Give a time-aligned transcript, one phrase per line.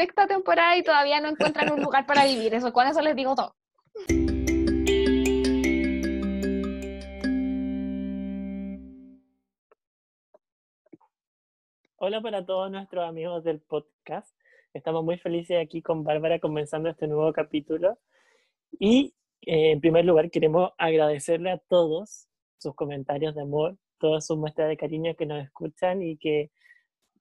[0.00, 2.54] sexta temporada y todavía no encuentran un lugar para vivir.
[2.54, 3.54] Eso, con eso les digo todo.
[11.96, 14.34] Hola para todos nuestros amigos del podcast.
[14.72, 17.98] Estamos muy felices aquí con Bárbara comenzando este nuevo capítulo.
[18.78, 19.12] Y
[19.42, 22.26] eh, en primer lugar queremos agradecerle a todos
[22.56, 26.50] sus comentarios de amor, todas sus muestras de cariño que nos escuchan y que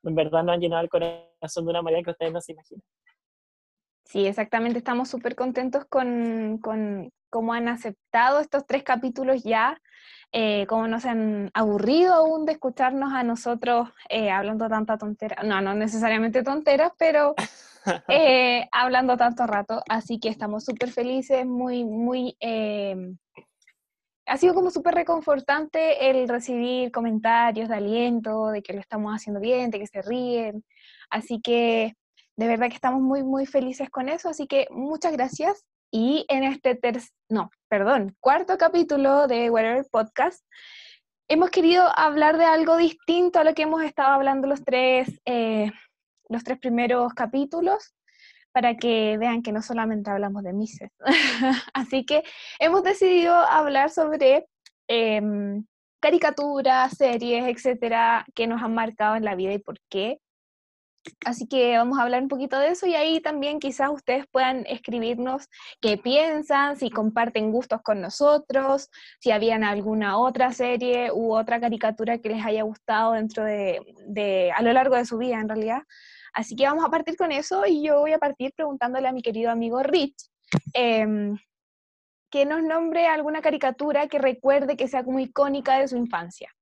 [0.03, 2.83] en verdad nos han llenado el corazón de una manera que ustedes no se imaginan.
[4.05, 4.79] Sí, exactamente.
[4.79, 9.79] Estamos súper contentos con, con, cómo han aceptado estos tres capítulos ya,
[10.31, 15.43] eh, cómo nos han aburrido aún de escucharnos a nosotros eh, hablando tanta tontera.
[15.43, 17.35] No, no necesariamente tonteras, pero
[18.07, 19.83] eh, hablando tanto rato.
[19.87, 22.35] Así que estamos súper felices, muy, muy
[24.29, 29.39] ha sido como súper reconfortante el recibir comentarios de aliento, de que lo estamos haciendo
[29.39, 30.63] bien, de que se ríen.
[31.09, 31.93] Así que
[32.37, 34.29] de verdad que estamos muy, muy felices con eso.
[34.29, 35.65] Así que muchas gracias.
[35.91, 40.45] Y en este tercer, no, perdón, cuarto capítulo de Whatever Podcast,
[41.27, 45.71] hemos querido hablar de algo distinto a lo que hemos estado hablando los tres, eh,
[46.27, 47.93] los tres primeros capítulos
[48.51, 50.91] para que vean que no solamente hablamos de Mises.
[51.73, 52.23] Así que
[52.59, 54.47] hemos decidido hablar sobre
[54.87, 55.65] em,
[55.99, 60.19] caricaturas, series, etcétera, que nos han marcado en la vida y por qué.
[61.25, 64.65] Así que vamos a hablar un poquito de eso y ahí también quizás ustedes puedan
[64.67, 65.47] escribirnos
[65.81, 72.17] qué piensan, si comparten gustos con nosotros, si habían alguna otra serie u otra caricatura
[72.19, 75.83] que les haya gustado dentro de, a lo largo de su vida en realidad.
[76.33, 79.21] Así que vamos a partir con eso y yo voy a partir preguntándole a mi
[79.21, 80.29] querido amigo Rich
[80.73, 81.37] em,
[82.29, 86.53] que nos nombre alguna caricatura que recuerde que sea como icónica de su infancia.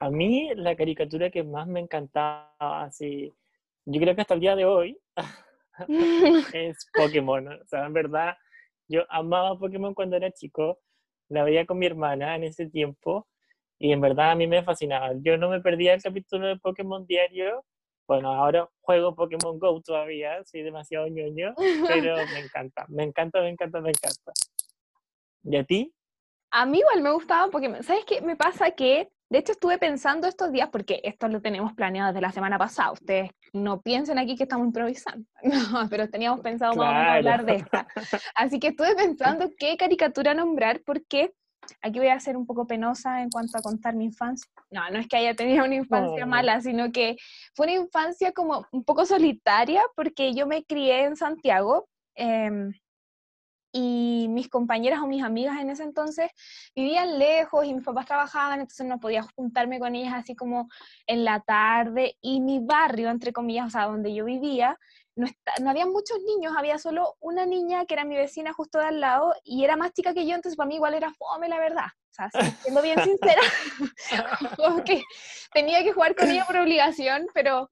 [0.00, 3.32] A mí la caricatura que más me encantaba, así,
[3.84, 4.98] yo creo que hasta el día de hoy,
[6.54, 7.48] es Pokémon.
[7.48, 8.36] O sea, en verdad,
[8.88, 10.80] yo amaba Pokémon cuando era chico,
[11.28, 13.28] la veía con mi hermana en ese tiempo
[13.78, 15.12] y en verdad a mí me fascinaba.
[15.20, 17.64] Yo no me perdía el capítulo de Pokémon diario
[18.10, 21.54] bueno, ahora juego Pokémon Go todavía, soy demasiado ñoño,
[21.86, 24.32] pero me encanta, me encanta, me encanta, me encanta.
[25.44, 25.94] ¿Y a ti?
[26.50, 27.84] A mí igual me gustaba Pokémon.
[27.84, 28.20] ¿Sabes qué?
[28.20, 32.20] Me pasa que, de hecho, estuve pensando estos días, porque esto lo tenemos planeado desde
[32.20, 32.90] la semana pasada.
[32.90, 37.86] Ustedes no piensen aquí que estamos improvisando, no, pero teníamos pensado más hablar de esta.
[38.34, 41.32] Así que estuve pensando qué caricatura nombrar, porque
[41.80, 44.50] aquí voy a ser un poco penosa en cuanto a contar mi infancia.
[44.68, 47.16] No, no es que haya tenido una infancia mala, sino que
[47.54, 52.72] fue una infancia como un poco solitaria porque yo me crié en Santiago em,
[53.72, 56.30] y mis compañeras o mis amigas en ese entonces
[56.74, 60.68] vivían lejos y mis papás trabajaban, entonces no podía juntarme con ellas así como
[61.06, 64.78] en la tarde y mi barrio, entre comillas, o sea, donde yo vivía,
[65.16, 65.26] no,
[65.60, 69.00] no había muchos niños, había solo una niña que era mi vecina justo de al
[69.00, 71.86] lado y era más chica que yo, entonces para mí igual era fome, la verdad.
[72.10, 72.28] O sea,
[72.62, 73.40] siendo bien sincera,
[74.84, 75.02] que
[75.52, 77.70] tenía que jugar con ella por obligación, pero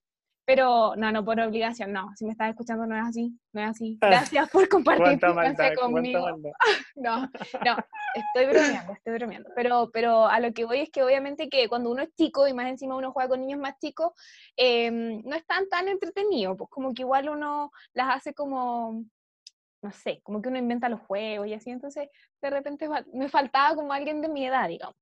[0.49, 2.11] pero no, no por obligación, no.
[2.17, 3.99] Si me estás escuchando no es así, no es así.
[4.33, 6.27] Gracias por compartir tu conmigo.
[6.97, 7.77] No, no,
[8.15, 9.51] estoy bromeando, estoy bromeando.
[9.55, 12.55] Pero, pero a lo que voy es que obviamente que cuando uno es chico y
[12.55, 14.13] más encima uno juega con niños más chicos,
[14.57, 19.05] em, no es tan tan entretenido, pues como que igual uno las hace como,
[19.83, 22.09] no sé, como que uno inventa los juegos y así, entonces
[22.41, 24.97] de repente me faltaba como alguien de mi edad, digamos.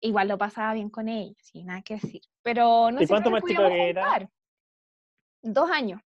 [0.00, 2.22] Igual lo pasaba bien con ella, sin nada que decir.
[2.42, 4.26] Pero no ¿Y cuánto más chico era?
[5.44, 6.00] Dos años,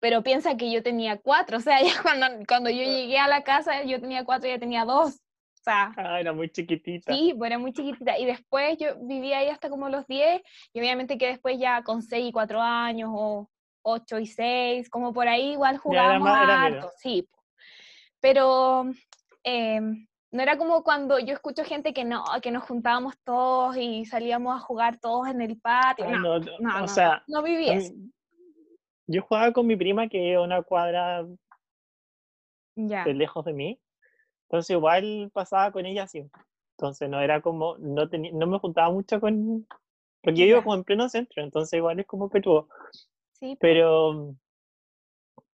[0.00, 3.42] pero piensa que yo tenía cuatro, o sea, ya cuando, cuando yo llegué a la
[3.42, 5.14] casa yo tenía cuatro y ella tenía dos.
[5.14, 7.10] O sea, ah, era muy chiquitita.
[7.10, 8.18] Sí, pues era muy chiquitita.
[8.18, 10.42] Y después yo vivía ahí hasta como los diez,
[10.74, 13.48] y obviamente que después ya con seis y cuatro años, o
[13.82, 17.26] ocho y seis, como por ahí igual jugábamos harto, sí.
[18.20, 18.90] Pero
[19.42, 24.04] em, no era como cuando yo escucho gente que no, que nos juntábamos todos y
[24.04, 26.10] salíamos a jugar todos en el patio.
[26.10, 27.80] no, no, no, o sea, no vivía
[29.06, 31.26] yo jugaba con mi prima que es una cuadra
[32.76, 33.80] de lejos de mí.
[34.48, 36.42] Entonces igual pasaba con ella siempre.
[36.76, 39.66] Entonces no era como, no, tenía, no me juntaba mucho con,
[40.22, 42.68] porque yo iba como en pleno centro, entonces igual es como petudo.
[43.32, 43.56] Sí.
[43.60, 44.34] Pero,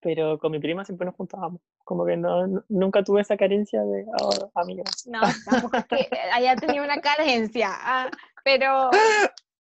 [0.01, 1.61] pero con mi prima siempre nos juntábamos.
[1.85, 5.07] Como que no, nunca tuve esa carencia de oh, amigas.
[5.07, 8.11] No, tampoco es que haya tenido una carencia, ah,
[8.45, 8.91] pero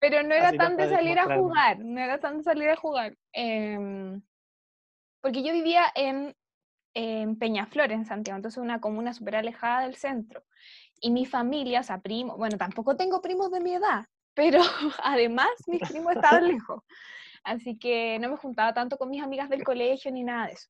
[0.04, 3.16] pero no era tan de salir a jugar, no era tan de salir a jugar.
[3.32, 4.22] Em,
[5.22, 6.36] porque yo vivía en,
[6.94, 10.44] en, Peñaflor, en Santiago, entonces una comuna súper alejada del centro.
[11.00, 14.60] Y mi familia, o sea, primos, bueno, tampoco tengo primos de mi edad, pero
[15.06, 16.84] además mis primos estaban lejos.
[17.46, 20.68] Así que no me juntaba tanto con mis amigas del colegio ni nada de eso.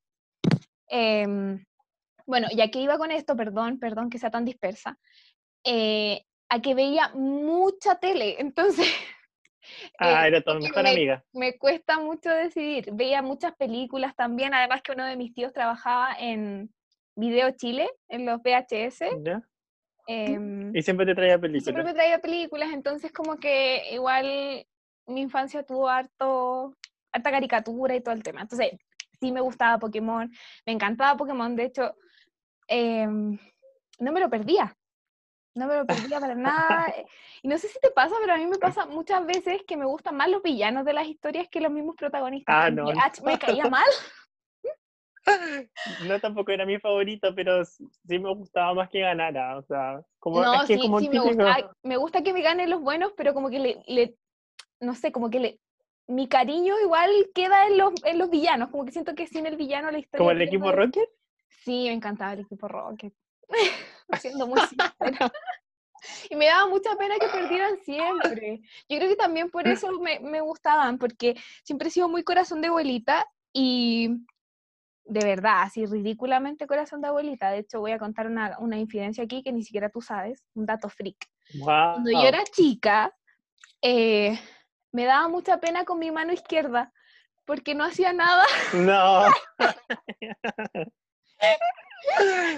[0.90, 1.66] Em,
[2.28, 5.00] bueno, ya que iba con esto, perdón, perdón que sea tan dispersa,
[5.64, 8.88] eh, a que veía mucha tele, entonces...
[9.98, 11.24] Ah, era tu mejor me, amiga.
[11.34, 12.92] Me cuesta mucho decidir.
[12.94, 16.74] Veía muchas películas también, además que uno de mis tíos trabajaba en
[17.16, 19.06] Video Chile, en los VHS.
[19.24, 19.42] ¿Ya?
[20.08, 21.64] em, Y siempre te traía películas.
[21.64, 24.66] siempre me traía películas, entonces como que igual
[25.08, 26.76] mi infancia tuvo harto,
[27.12, 28.42] harta caricatura y todo el tema.
[28.42, 28.72] Entonces
[29.20, 30.32] sí me gustaba Pokémon,
[30.66, 31.96] me encantaba Pokémon, de hecho
[32.68, 33.38] em,
[34.00, 34.76] no me lo perdía,
[35.56, 36.88] no me lo perdía para nada.
[36.90, 37.06] eh,
[37.42, 39.86] Y no sé si te pasa, pero a mí me pasa muchas veces que me
[39.86, 42.56] gustan más los villanos de las historias que los mismos protagonistas.
[42.56, 42.90] Ah, no.
[42.90, 43.86] Ash me caía mal.
[46.00, 49.58] No, tampoco era mi favorito, pero sí me gustaba más que ganara.
[49.58, 52.42] O sea, como, No, es que sí, como sí, me gusta, me gusta que me
[52.42, 54.16] ganen los buenos, pero como que le, le-
[54.80, 55.60] no sé, como que le,
[56.08, 59.56] mi cariño igual queda en los, en los villanos, como que siento que sin el
[59.56, 60.20] villano la historia...
[60.20, 61.10] como el equipo Rocket.
[61.64, 63.14] Sí, me encantaba el equipo Rocket,
[64.22, 64.90] siendo muy sincera.
[66.30, 68.60] Y me daba mucha pena que perdieran siempre.
[68.90, 72.60] Yo creo que también por eso me, me gustaban, porque siempre he sido muy corazón
[72.60, 74.10] de abuelita y
[75.06, 77.52] de verdad, así ridículamente corazón de abuelita.
[77.52, 80.66] De hecho, voy a contar una, una infidencia aquí que ni siquiera tú sabes, un
[80.66, 81.26] dato freak.
[81.56, 81.66] Wow.
[81.66, 83.16] Cuando yo era chica,
[83.82, 84.40] eh,
[84.92, 86.92] me daba mucha pena con mi mano izquierda,
[87.46, 88.44] porque no hacía nada.
[88.74, 89.26] No.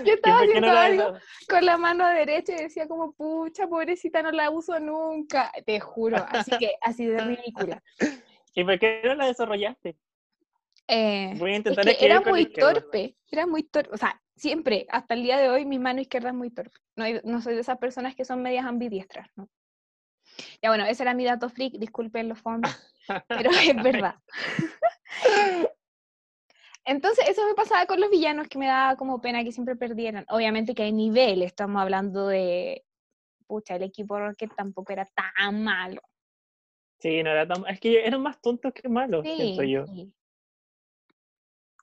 [0.04, 1.20] Yo estaba ¿Y por qué haciendo no algo
[1.50, 5.52] con la mano derecha y decía como, pucha, pobrecita, no la uso nunca.
[5.66, 7.84] Te juro, así que así de ridícula.
[8.54, 9.98] ¿Y por qué no la desarrollaste?
[10.88, 13.90] Eh, Voy a es intentar que escribir era muy torpe, era muy torpe.
[13.94, 16.80] O sea, siempre, hasta el día de hoy, mi mano izquierda es muy torpe.
[16.96, 19.50] No soy de esas personas que son medias ambidiestras, ¿no?
[20.62, 22.72] Ya bueno, ese era mi dato freak, disculpen los fondos,
[23.28, 24.16] pero es verdad.
[26.86, 30.26] Entonces, eso me pasaba con los villanos, que me daba como pena que siempre perdieran.
[30.30, 32.86] Obviamente que hay nivel, estamos hablando de,
[33.48, 36.02] pucha, el equipo Rocket tampoco era tan malo.
[37.00, 37.66] Sí, no era tan...
[37.68, 39.86] Es que eran más tontos que malos, siento Sí, yo.
[39.88, 40.14] sí.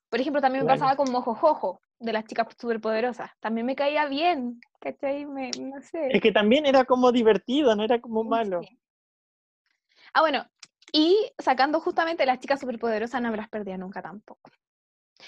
[0.09, 3.31] Por ejemplo, también me pasaba con Mojojojo, de las chicas superpoderosas.
[3.41, 5.25] También me caía bien, ¿cachai?
[5.25, 6.15] Me, no sé.
[6.15, 8.61] Es que también era como divertido, no era como malo.
[8.63, 8.79] sí.
[10.15, 10.47] Ah, bueno,
[10.93, 14.51] y sacando justamente las chicas superpoderosas, no me las perdía nunca tampoco.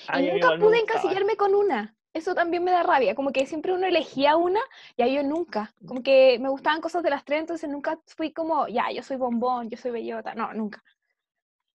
[0.08, 1.94] Ay, y nunca pude encasillarme con una.
[2.12, 3.14] Eso también me da rabia.
[3.14, 4.60] Como que siempre uno elegía una
[4.96, 5.74] y a yo nunca.
[5.86, 9.16] Como que me gustaban cosas de las tres, entonces nunca fui como, ya, yo soy
[9.16, 10.34] bombón, yo soy bellota.
[10.34, 10.82] No, nunca.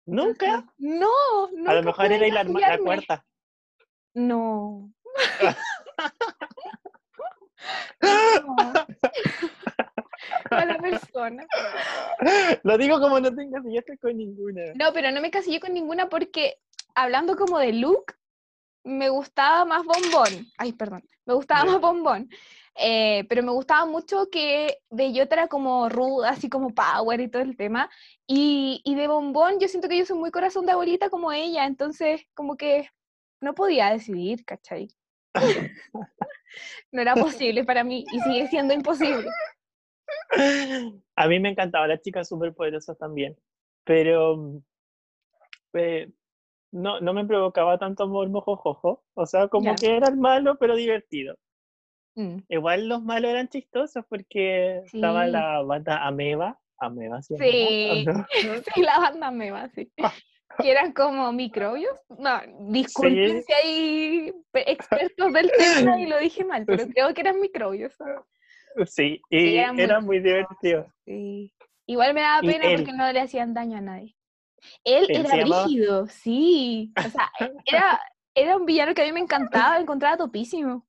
[0.06, 0.64] ¿Nunca?
[0.78, 1.10] No,
[1.52, 3.26] nunca A lo mejor era la, la cuarta.
[4.14, 4.92] No.
[8.02, 8.56] No.
[10.52, 11.46] Mala persona.
[12.64, 14.62] Lo digo como no tengas billetes con ninguna.
[14.76, 16.58] No, pero no me casillé con ninguna porque
[16.98, 18.16] hablando como de look,
[18.84, 20.48] me gustaba más bombón.
[20.58, 21.04] Ay, perdón.
[21.26, 22.28] Me gustaba más bombón.
[22.76, 27.44] Eh, pero me gustaba mucho que Bellota era como ruda, así como power y todo
[27.44, 27.90] el tema.
[28.26, 31.66] Y, y de bombón yo siento que yo soy muy corazón de abuelita como ella,
[31.66, 32.90] entonces como que
[33.42, 34.88] no podía decidir, ¿cachai?
[36.92, 39.30] no era posible para mí y sigue siendo imposible.
[41.16, 43.36] A mí me encantaban las chicas superpoderosas también,
[43.84, 44.62] pero
[45.74, 46.10] eh,
[46.72, 49.04] no, no me provocaba tanto amor mojojojo.
[49.14, 51.36] O sea, como que era el malo, pero divertido.
[52.16, 55.32] Mm, Igual los malos eran chistosos porque estaba Sí.
[55.32, 56.60] la banda Ameba.
[56.80, 57.36] Ameba, ¿sí?
[57.38, 58.06] Sí.
[58.06, 58.26] ¿no?
[58.76, 59.92] Sí, la banda meva, sí.
[60.60, 62.00] Que eran como microbios.
[62.18, 62.40] No,
[62.72, 63.44] disculpen Sí.
[63.44, 67.96] si hay pe- expertos del tema y lo dije mal, pero creo que eran microbios.
[68.88, 70.88] Sí, y eran muy era muy divertido.
[71.06, 71.54] Sí.
[71.86, 74.16] Igual me daba pena porque no le hacían daño a nadie.
[74.84, 76.92] Él Él era brígido, sí.
[77.06, 77.30] O sea,
[77.66, 78.00] era,
[78.36, 80.86] era un villano que a mí me encantaba, encontraba topísimo.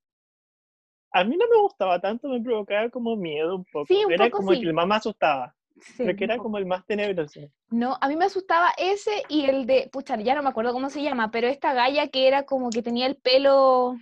[1.12, 3.86] A mí no me gustaba tanto, me provocaba como miedo un poco.
[3.86, 6.66] Sí, un era poco como el que más me asustaba, Sí, porque era como el
[6.66, 7.40] más tenebroso.
[7.70, 10.90] No, a mí me asustaba ese y el de, pucha, ya no me acuerdo cómo
[10.90, 13.96] se llama, pero esta galla que era como que tenía el pelo,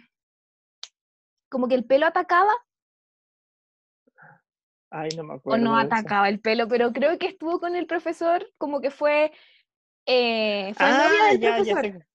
[1.49, 2.52] como que el pelo atacaba
[4.90, 5.64] Ay, no me o acuerdo.
[5.64, 5.94] no de eso.
[5.94, 9.32] atacaba el pelo, pero creo que estuvo con el profesor, como que fue,
[10.06, 11.84] eh, fue novia Ah, del ya, ya profesor.
[12.00, 12.06] sé.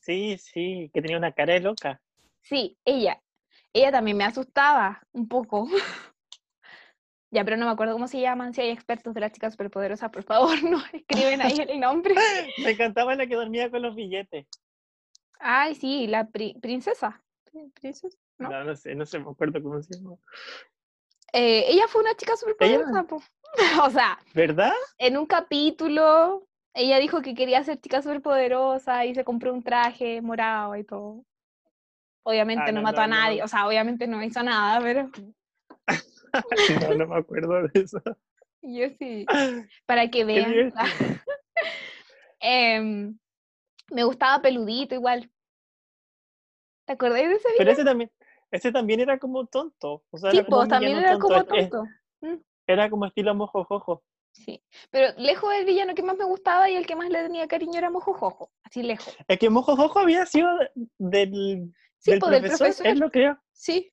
[0.00, 2.00] Sí, sí, que tenía una cara de loca.
[2.42, 3.22] Sí, ella.
[3.72, 5.66] Ella también me asustaba un poco.
[7.30, 8.52] ya, pero no me acuerdo cómo se llaman.
[8.54, 12.14] Si hay expertos de las chicas superpoderosas, por favor, no escriben ahí el nombre.
[12.58, 14.46] Me encantaba la que dormía con los billetes.
[15.38, 17.22] Ay, sí, la pri- princesa.
[17.50, 18.16] Prin- ¿Princesa?
[18.38, 18.50] ¿No?
[18.50, 20.16] No, no sé, no sé, me acuerdo cómo se llama.
[21.32, 23.22] Eh, ella fue una chica superpoderosa, po.
[23.82, 24.72] o sea, ¿Verdad?
[24.98, 30.20] en un capítulo ella dijo que quería ser chica superpoderosa y se compró un traje
[30.20, 31.24] morado y todo.
[32.24, 33.12] Obviamente Ah, no, no, mató no, a no.
[33.14, 35.10] nadie, o sea, obviamente no hizo nada, pero
[36.80, 38.00] no, no me acuerdo de eso.
[38.62, 39.26] yo sí,
[39.86, 40.72] para que vean.
[42.40, 43.18] Em,
[43.90, 45.30] me gustaba peludito igual.
[46.86, 47.74] ¿Te acordáis de ese Pero video?
[47.74, 48.10] ese también,
[48.50, 50.02] ese también era como tonto.
[50.10, 51.88] O sea, Sí, era como pues también era como tonto, es- tonto.
[52.66, 54.02] Era como estilo mojojojo.
[54.34, 57.46] Sí, pero lejos el villano que más me gustaba y el que más le tenía
[57.46, 59.16] cariño era Mojojojo, así lejos.
[59.28, 62.86] Es que mojojojo había sido de- del, Sí, del pues del profesor, profesor.
[62.88, 63.38] él lo creó.
[63.52, 63.92] Sí.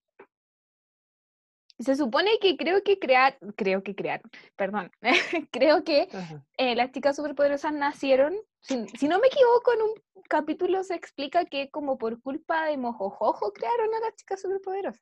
[1.79, 4.91] Se supone que creo que crear, creo que crearon, perdón,
[5.51, 6.09] creo que
[6.57, 9.93] eh, las chicas superpoderosas nacieron, si, si no me equivoco, en un
[10.29, 15.01] capítulo se explica que como por culpa de Mojojojo crearon a las chicas superpoderosas.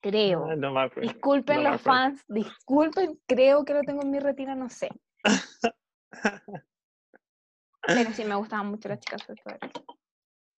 [0.00, 0.46] Creo.
[0.50, 0.88] Ah, no.
[1.00, 4.88] Disculpen no los fans, disculpen, creo que lo tengo en mi retina, no sé.
[7.86, 9.70] Pero sí, me gustaban mucho las chicas superpoderosas.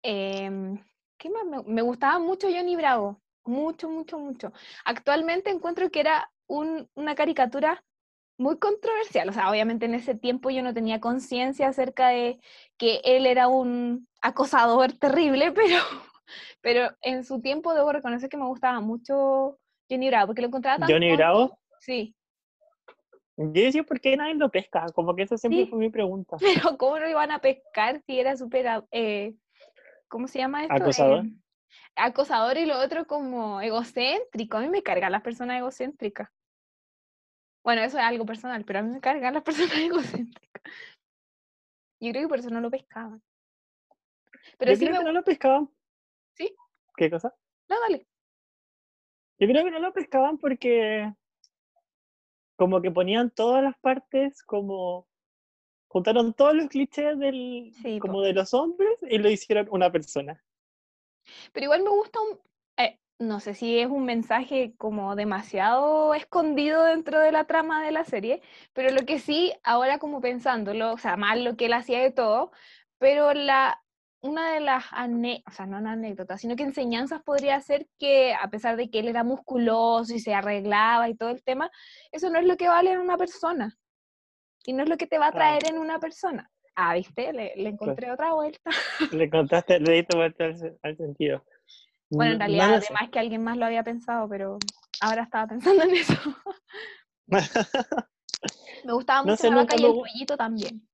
[0.02, 0.83] Em,
[1.18, 1.45] ¿Qué más?
[1.45, 3.21] Me, me gustaba mucho Johnny Bravo.
[3.45, 4.52] Mucho, mucho, mucho.
[4.85, 7.83] Actualmente encuentro que era un- una caricatura
[8.38, 9.28] muy controversial.
[9.28, 12.40] O sea, obviamente en ese tiempo yo no tenía conciencia acerca de
[12.76, 15.76] que él era un acosador terrible, pero,
[16.61, 19.58] pero en su tiempo debo reconocer que me gustaba mucho
[19.90, 21.14] Johnny Bravo, porque lo encontraba tan Johnny.
[21.16, 21.58] Bravo.
[21.80, 22.14] Sí,
[23.37, 24.87] Yo decía, ¿por qué nadie lo pesca?
[24.94, 25.70] Como que esa siempre Sí.
[25.70, 26.37] fue mi pregunta.
[26.73, 29.35] pero ¿cómo lo iban a pescar si era súper, eh,
[30.08, 30.75] ¿cómo se llama esto?
[30.75, 31.25] ¿Acosador?
[31.25, 31.32] Eh,
[31.94, 34.56] acosador y lo otro como egocéntrico.
[34.56, 36.28] A mí me cargan las personas egocéntricas.
[37.62, 40.62] Bueno, eso es algo personal, pero a mí me cargan las personas egocéntricas.
[42.00, 43.23] Yo creo que por eso no lo pescaban.
[44.58, 45.68] Pero Yo sí creo me que no lo pescaban.
[46.38, 46.54] ¿Sí?
[46.97, 47.35] ¿Qué cosa?
[47.68, 48.07] No, dale.
[49.38, 51.12] Yo creo que no lo pescaban porque
[52.57, 55.07] como que ponían todas las partes como
[55.88, 58.09] juntaron todos los clichés del Sí, po.
[58.09, 60.45] como de los hombres y lo hicieron una persona.
[61.52, 62.40] Pero igual me gusta un...
[62.76, 67.92] eh, no sé si es un mensaje como demasiado escondido dentro de la trama de
[67.92, 68.42] la serie,
[68.73, 72.11] pero lo que sí, ahora como pensándolo, o sea, más lo que él hacía de
[72.12, 72.52] todo,
[72.99, 73.83] pero la,
[74.20, 78.34] una de las, ane- o sea, no una anécdota, sino que enseñanzas podría ser que
[78.34, 81.70] a pesar de que él era musculoso y se arreglaba y todo el tema,
[82.10, 83.76] eso no es lo que vale en una persona.
[84.66, 86.50] Y no es lo que te va a traer en una persona.
[86.75, 87.32] Ah, ¿viste?
[87.32, 88.70] Le, le encontré otra vuelta.
[89.12, 91.44] Le contaste, le diste vuelta al, se- al sentido.
[92.10, 94.58] Bueno, en realidad, además que alguien más lo había pensado, pero
[95.00, 96.14] ahora estaba pensando en eso.
[98.84, 100.88] Me gustaba No mucho sé, la vaca y el pollito también.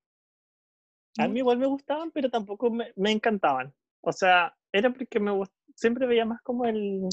[1.18, 3.72] A mí igual me gustaban, pero tampoco me, me encantaban.
[4.00, 7.08] O sea, era porque me gust- siempre veía más como el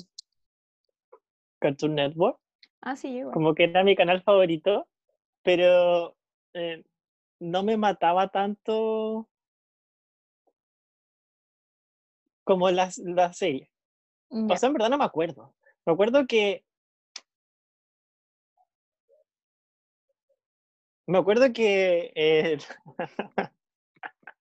[1.60, 2.40] Cartoon Network,
[2.82, 3.34] Ah, sí, igual.
[3.34, 4.88] como que era mi canal favorito,
[5.44, 6.16] pero
[6.54, 6.84] eh,
[7.40, 9.30] no me mataba tanto
[12.44, 13.70] como las la serie.
[14.32, 14.56] Ya.
[14.56, 15.54] O sea, en verdad no me acuerdo.
[15.86, 16.66] Me acuerdo que.
[21.06, 22.12] Me acuerdo que.
[22.16, 22.58] eh,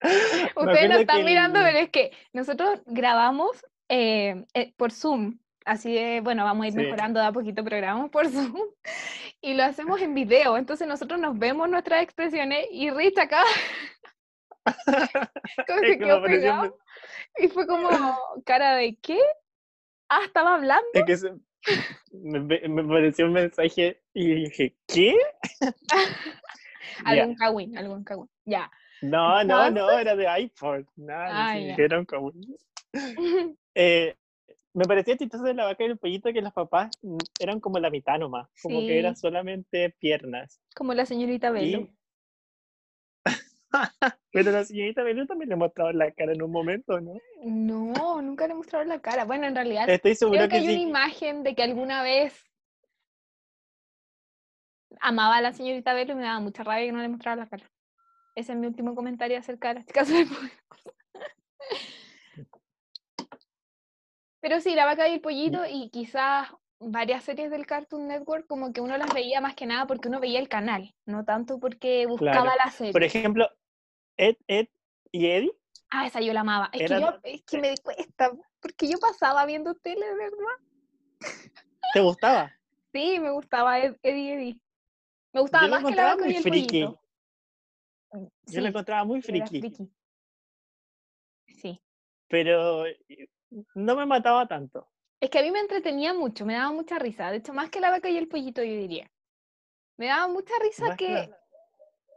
[0.57, 5.39] Ustedes no acuerdo están que mirando, pero es que nosotros grabamos eh, eh, por Zoom.
[5.67, 6.79] Así de, bueno, vamos a ir Sí.
[6.81, 8.57] mejorando de a poquito, pero grabamos por Zoom
[9.43, 10.57] y lo hacemos en video.
[10.57, 13.43] Entonces nosotros nos vemos nuestras expresiones y Rich acá
[15.67, 16.79] como que quedó pegado
[17.39, 17.89] y fue como
[18.45, 19.19] cara de ¿qué?
[20.09, 20.87] Ah, estaba hablando.
[20.95, 21.35] Es que se-
[22.13, 25.15] me, me- pareció un mensaje y dije, ¿qué?
[27.05, 28.29] Algún cagüín, algún cagüín.
[28.45, 28.71] Ya.
[29.03, 30.85] No, no, no, era de iPod.
[30.97, 32.41] Nada, Ah, era un cabrón.
[33.77, 34.17] Eh,
[34.75, 36.91] me parecía chistoso de la vaca y el pollito que los papás
[37.39, 40.61] eran como la mitad nomás, como que eran solamente piernas.
[40.75, 41.79] Como la señorita Belo.
[41.81, 41.91] Y...
[44.33, 47.15] Pero la señorita Belén también le mostraba la cara en un momento, ¿no?
[47.45, 49.25] No, nunca le mostraron la cara.
[49.25, 52.45] Bueno, en realidad Estoy seguro creo que que hay una imagen de que alguna vez
[55.01, 57.49] amaba a la señorita Belo y me daba mucha rabia que no le mostrara la
[57.49, 57.71] cara.
[58.41, 60.59] Ese es mi último comentario acerca de las chicas superpoderosas.
[64.41, 68.73] Pero sí, la vaca y el pollito y quizás varias series del Cartoon Network como
[68.73, 72.07] que uno las veía más que nada porque uno veía el canal, no tanto porque
[72.07, 72.53] buscaba Claro.
[72.65, 72.93] la serie.
[72.93, 73.51] Por ejemplo,
[74.17, 74.69] Ed, Ed
[75.13, 75.53] y Eddie,
[75.91, 76.71] Ah, esa yo la amaba.
[76.73, 78.31] Es que Eran- yo, es que me cuesta,
[78.61, 80.57] porque yo pasaba viendo tele, ¿verdad?
[81.93, 82.57] ¿te gustaba?
[82.95, 84.61] Sí, me gustaba Ed- Eddie Eddie.
[85.35, 86.81] Me gustaba Yo más que la vaca y el friki.
[86.83, 87.03] pollito.
[88.13, 89.91] Yo Sí, lo encontraba muy friki, friki.
[91.47, 91.81] Sí.
[92.29, 93.29] pero eh,
[93.75, 94.89] no me mataba tanto.
[95.21, 97.31] Es que a mí me entretenía mucho, me daba mucha risa.
[97.31, 99.11] De hecho, más que la vaca y el pollito, yo diría.
[99.99, 101.31] Me daba mucha risa Más que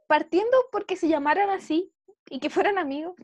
[0.07, 1.91] partiendo porque se llamaran así
[2.29, 3.15] y que fueran amigos.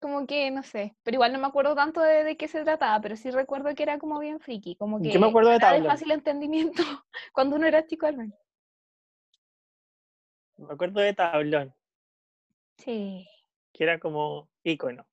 [0.00, 3.00] Como que, no sé, pero igual no me acuerdo tanto de, de qué se trataba,
[3.00, 5.72] pero sí recuerdo que era como bien friki, como que Yo me acuerdo de era
[5.72, 6.82] de fácil entendimiento
[7.34, 8.38] cuando uno era chico al menos.
[10.58, 11.72] Me acuerdo de Tablón,
[12.78, 13.26] Sí,
[13.72, 15.06] que era como ícono.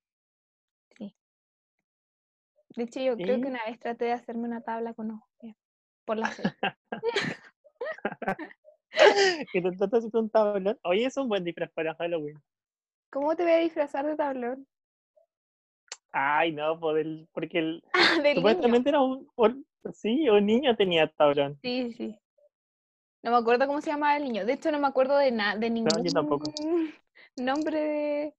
[2.76, 5.30] de hecho yo creo Y- que una vez traté de hacerme una tabla con ojos,
[6.04, 6.30] por la
[9.54, 10.78] que te tratas de un tablón.
[10.84, 12.42] Oye, es un buen disfraz para Halloween.
[13.12, 14.68] ¿Cómo te voy a disfrazar de tablón?
[16.12, 17.84] Ay, no, por el- porque el,
[18.24, 18.36] niño.
[18.36, 21.58] supuestamente era un, un- sí, un niño tenía tablón.
[21.62, 22.20] Sí, sí.
[23.26, 24.46] No me acuerdo cómo se llamaba el niño.
[24.46, 26.52] De hecho, no me acuerdo de nada, de ningún yo tampoco.
[27.36, 28.36] nombre de,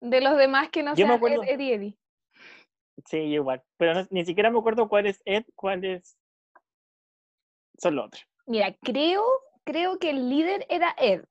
[0.00, 1.98] de los demás que no Yo sean acuerdo- Ed, y Eddie.
[3.04, 3.62] Sí, igual.
[3.76, 6.16] Pero no- ni siquiera me acuerdo cuál es Ed, cuál es.
[7.76, 8.26] Son los otros.
[8.46, 9.22] Mira, creo,
[9.64, 11.24] creo que el líder era Ed.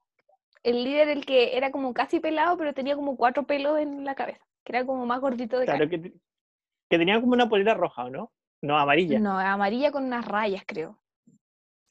[0.61, 4.13] El líder, el que era como casi pelado, pero tenía como cuatro pelos en la
[4.13, 4.45] cabeza.
[4.63, 6.01] Que era como más gordito de Claro, cara.
[6.03, 8.31] que, que tenía como una polera roja, ¿o no?
[8.61, 9.19] No, amarilla.
[9.19, 10.99] No, amarilla con unas rayas, creo.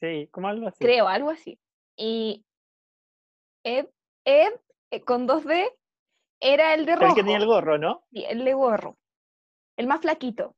[0.03, 0.83] Sí, como algo así.
[0.83, 1.57] Creo, algo así.
[1.95, 2.43] Y
[3.63, 3.87] Ed,
[4.25, 4.51] Ed,
[4.91, 5.71] eh, con 2D,
[6.41, 7.07] era el de rojo.
[7.07, 8.03] el que tenía el gorro, ¿no?
[8.11, 8.97] Sí, el de gorro.
[9.77, 10.57] El más flaquito.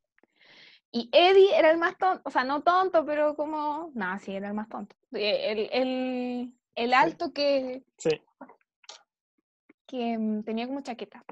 [0.91, 3.91] Y Eddie era el más tonto, o sea, no tonto, pero como.
[3.93, 4.95] No, sí, era el más tonto.
[5.11, 6.95] El, el, el Sí.
[6.95, 8.19] alto que, Sí.
[9.85, 11.23] que mm, tenía como chaqueta.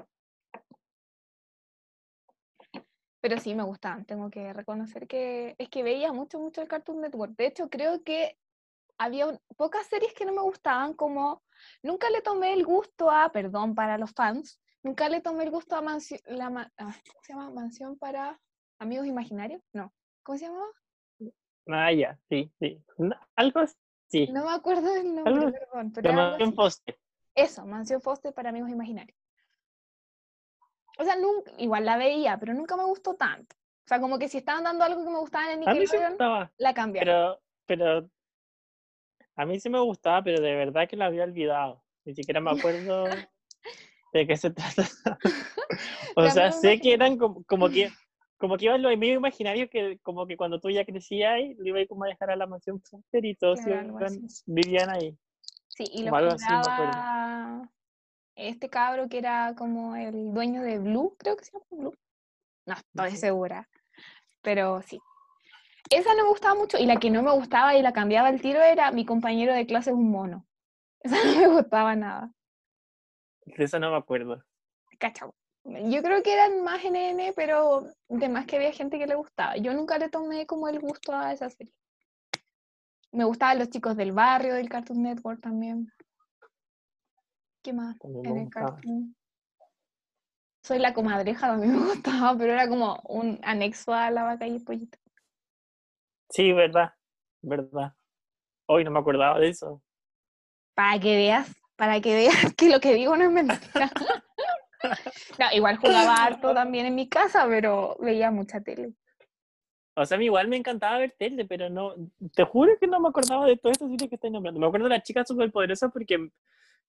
[3.24, 4.04] Pero sí, me gustaban.
[4.04, 7.34] Tengo que reconocer que es que veía mucho, mucho el Cartoon Network.
[7.38, 8.36] De hecho, creo que
[8.98, 11.42] había un- pocas series que no me gustaban, como
[11.82, 15.74] nunca le tomé el gusto a, perdón para los fans, nunca le tomé el gusto
[15.74, 17.50] a Mansión, la, ah, ¿cómo se llama?
[17.50, 18.38] Mansión para
[18.78, 19.62] amigos imaginarios.
[19.72, 19.90] No,
[20.22, 20.66] ¿cómo se llamaba?
[21.68, 22.84] Ah, ya, sí, sí.
[22.98, 24.26] No, algo así.
[24.30, 25.92] No me acuerdo del nombre, Algo- perdón.
[25.94, 26.54] Pero La mansión.
[26.54, 26.98] Foster.
[27.34, 29.18] Eso, Mansión Foster para amigos imaginarios.
[30.98, 33.56] O sea, nunca, igual la veía, pero nunca me gustó tanto.
[33.56, 36.50] O sea, como que si estaban dando algo que me gustaba en sí me Nickelodeon,
[36.56, 37.38] la cambiaron.
[37.66, 38.10] Pero, pero.
[39.36, 41.82] A mí sí me gustaba, pero de verdad que la había olvidado.
[42.04, 43.04] Ni siquiera me acuerdo
[44.12, 44.84] de qué se trata.
[46.16, 47.90] o sea, sé que eran como, como que.
[48.36, 51.78] Como que iban los amigos imaginarios que como que cuando tú ya crecías lo iba
[51.78, 55.16] a ir como a dejar a la mansión Foster y todos Claro, iban- vivían ahí.
[55.68, 56.52] Sí, y lo así
[58.36, 61.94] este cabro que era como el dueño de Blue, creo que se llama Blue.
[62.66, 63.68] No estoy segura,
[64.42, 65.00] pero sí.
[65.90, 68.40] Esa no me gustaba mucho y la que no me gustaba y la cambiaba el
[68.40, 70.46] tiro era mi compañero de clase es un mono.
[71.00, 72.32] Esa no me gustaba nada.
[73.44, 74.42] De eso no me acuerdo.
[74.98, 75.34] Cachao.
[75.64, 79.56] Yo creo que eran más NN, pero de más que había gente que le gustaba.
[79.56, 81.74] Yo nunca le tomé como el gusto a esa serie.
[83.12, 85.90] Me gustaban los chicos del barrio, del Cartoon Network también.
[87.64, 87.96] ¿Qué más?
[88.04, 89.14] En el?
[90.62, 94.56] Soy la comadreja, también me gustaba, pero era como un anexo a la vaca y
[94.56, 94.98] el pollito.
[96.28, 96.92] Sí, verdad,
[97.40, 97.94] verdad.
[98.66, 99.82] Hoy no me acordaba de eso.
[100.74, 103.90] Para que veas, para que veas que lo que digo no es mentira.
[105.38, 108.92] No, igual jugaba harto también en mi casa, pero veía mucha tele.
[109.96, 111.94] O sea, a mí igual me encantaba ver tele, pero no,
[112.34, 114.60] te juro que no me acordaba de todas esas series que estoy nombrando.
[114.60, 116.28] Me acuerdo de la chica superpoderosa porque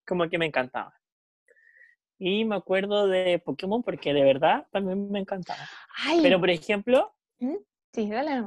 [0.06, 0.94] como que me encantaba.
[2.18, 5.68] Y me acuerdo de Pokémon porque de verdad también me encantaba.
[5.98, 7.14] Ay, Pero por ejemplo,
[7.92, 8.46] sí, dale.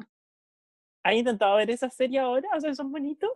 [1.02, 2.48] ¿has intentado ver esa serie ahora?
[2.56, 3.30] O sea, son bonitos.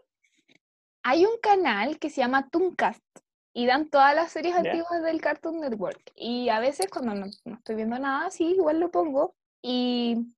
[1.03, 3.05] Hay un canal que se llama Tooncast
[3.53, 4.61] y dan todas las series Ya.
[4.61, 6.13] antiguas del Cartoon Network.
[6.15, 9.35] Y a veces cuando no, no estoy viendo nada, sí, igual lo pongo.
[9.61, 10.35] Y,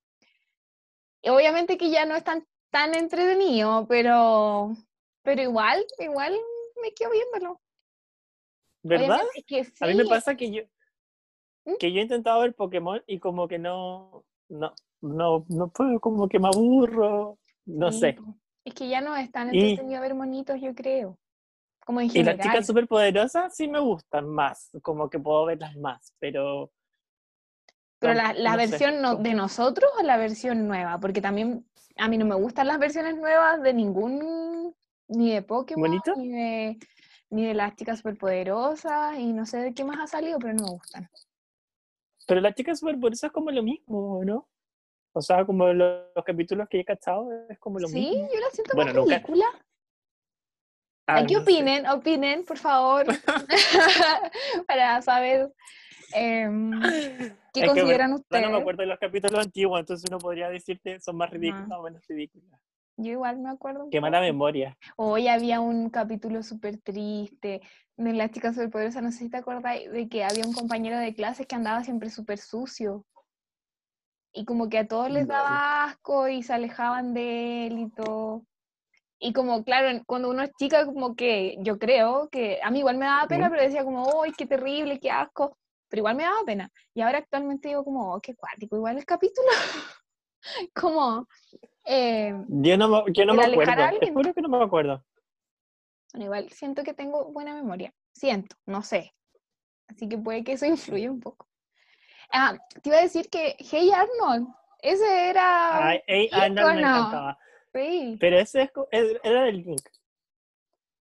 [1.23, 4.75] y obviamente que ya no es tan, tan entretenido, pero,
[5.23, 6.35] pero igual, igual
[6.83, 7.61] me quedo viéndolo.
[8.85, 9.17] ¿Verdad?
[9.17, 10.63] Obviamente es que A mí me pasa que yo,
[11.65, 11.73] ¿Mm?
[11.81, 16.29] que yo he intentado ver Pokémon y como que no, no, no, no puedo, como
[16.29, 18.17] que me aburro, no sí, sé.
[18.65, 21.19] Es que ya no es tan Y- entretenido ver monitos, yo creo.
[21.85, 22.41] Como en Y las general.
[22.41, 26.71] chicas superpoderosas sí me gustan más, como que puedo verlas más, pero
[27.99, 31.67] Pero la, la no versión no- de nosotros o la versión nueva, porque también
[31.97, 34.75] a mí no me gustan las versiones nuevas de ningún,
[35.09, 36.15] ni de Pokémon, ¿Bonito?
[36.17, 36.79] ni de,
[37.35, 40.63] ni de las chicas superpoderosas, y no sé de qué más ha salido, pero no
[40.65, 41.11] me gustan.
[42.27, 44.49] Pero las chicas superpoderosas es como lo mismo, ¿no?
[45.13, 48.29] O sea, como los, los capítulos que he cachado es como lo Sí, mismo.
[48.33, 49.45] yo la siento Bueno, más nunca- ridícula.
[51.07, 51.43] Ah, Ay, ¿Qué no sé.
[51.53, 51.87] opinen?
[51.89, 53.05] Opinen, por favor,
[54.69, 55.53] para saber
[56.15, 58.43] em, qué Es que, consideran ustedes.
[58.45, 61.35] No me acuerdo de los capítulos antiguos, entonces uno podría decirte son más Ajá.
[61.37, 62.49] ridículos o menos ridículos.
[62.97, 63.89] Yo igual me acuerdo.
[63.91, 64.77] Qué mala memoria.
[64.97, 67.61] Hoy había un capítulo súper triste
[67.97, 71.15] de la chica superpoderosa, no sé si te acuerdas, de que había un compañero de
[71.15, 73.05] clase que andaba siempre súper sucio.
[74.33, 78.45] Y como que a todos les daba asco y se alejaban de él y todo.
[79.19, 82.99] Y como, claro, cuando uno es chica, como que yo creo que a mí igual
[82.99, 85.57] me daba pena, pero decía como, ¡ay, qué terrible, qué asco!
[85.89, 86.71] Pero igual me daba pena.
[86.95, 89.49] Y ahora actualmente digo como, oh, qué cuático, igual el capítulo.
[90.75, 91.27] como...
[91.85, 95.05] Eh, yo no, me, yo no me acuerdo, te juro que no me acuerdo.
[96.13, 97.93] Bueno, igual siento que tengo buena memoria.
[98.13, 99.15] Siento, no sé.
[99.89, 101.49] Así que puede que eso influya un poco.
[102.33, 104.49] Ah, te iba a decir que Hey Arnold,
[104.81, 105.89] ese era.
[105.89, 107.39] Ay, hey Arnold me encantaba.
[107.73, 108.17] Sí.
[108.21, 108.71] Pero ese
[109.23, 109.83] era del Link.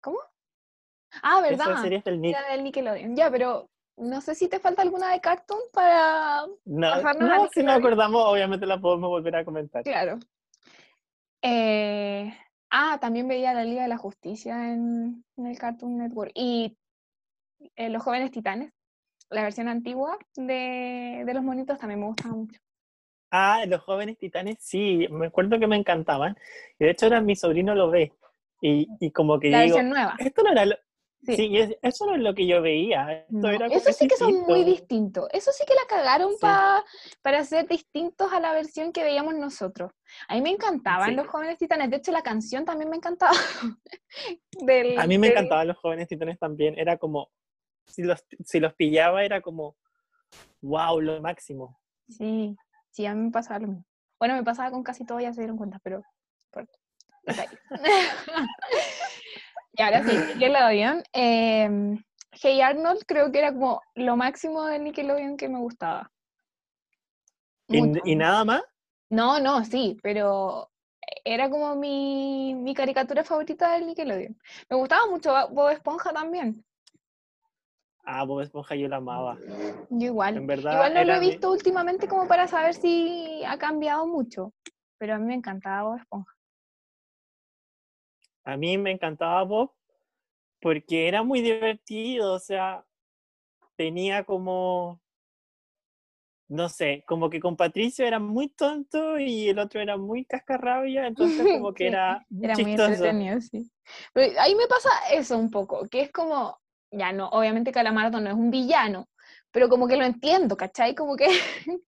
[0.01, 0.17] ¿Cómo?
[1.21, 1.71] Ah, ¿verdad?
[1.71, 2.35] Esa serie es del Nick.
[2.35, 3.15] Era del Nickelodeon.
[3.15, 6.45] Ya, pero no sé si te falta alguna de Cartoon para.
[6.65, 9.83] No, no si nos acordamos, obviamente la podemos volver a comentar.
[9.83, 10.19] Claro.
[11.43, 12.33] Eh,
[12.71, 16.31] ah, también veía la Liga de la Justicia en, el Cartoon Network.
[16.33, 16.77] Y
[17.75, 18.71] eh, Los Jóvenes Titanes,
[19.29, 22.59] la versión antigua de, de los monitos también me gustaba mucho.
[23.29, 26.37] Ah, Los Jóvenes Titanes, sí, me acuerdo que me encantaban.
[26.79, 28.13] Y de hecho ahora mi sobrino lo ve.
[28.61, 30.15] Y, y como que la digo, versión nueva.
[30.19, 30.75] esto no era lo,
[31.25, 33.25] Sí, eso no es lo que yo veía.
[33.71, 35.27] eso sí que son muy distintos.
[35.31, 39.91] Eso sí que la cagaron para ser distintos a la versión que veíamos nosotros.
[40.27, 41.89] A mí me encantaban los jóvenes titanes.
[41.89, 43.31] De hecho, la canción también me encantaba.
[44.97, 46.77] a mí me encantaban los jóvenes titanes también.
[46.77, 47.31] Era como,
[47.85, 49.77] si los, si los pillaba, era como,
[50.61, 51.79] wow, lo máximo.
[52.09, 52.55] Sí,
[52.89, 53.85] sí, a mí me pasaba lo mismo.
[54.19, 56.01] Bueno, me pasaba con casi todo, ya se dieron cuenta, pero...
[59.75, 61.03] Y ahora sí, Nickelodeon.
[61.13, 61.97] Eh,
[62.31, 66.11] hey Arnold creo que era como lo máximo de Nickelodeon que me gustaba.
[67.67, 68.61] ¿Y, nada más?
[69.09, 70.69] No, no, sí, pero
[71.23, 74.37] era como mi, mi caricatura favorita del Nickelodeon.
[74.69, 76.63] Me gustaba mucho Bob Esponja también.
[78.03, 79.37] Ah, Bob Esponja yo la amaba.
[79.89, 80.37] Yo igual.
[80.37, 84.53] En verdad, igual no lo he visto últimamente como para saber si ha cambiado mucho,
[84.99, 86.33] pero a mí me encantaba Bob Esponja.
[88.43, 89.71] A mí me encantaba Bob
[90.63, 92.85] porque era muy divertido, o sea,
[93.75, 95.01] tenía como,
[96.47, 101.07] no sé, como que con Patricio era muy tonto y el otro era muy cascarrabia,
[101.07, 103.69] entonces como que era, era muy entretenido, sí.
[104.13, 106.57] Pero ahí me pasa eso un poco, que es como,
[106.91, 109.09] ya no, obviamente Calamardo no es un villano,
[109.51, 110.95] pero como que lo entiendo, ¿cachai?
[110.95, 111.27] Como que,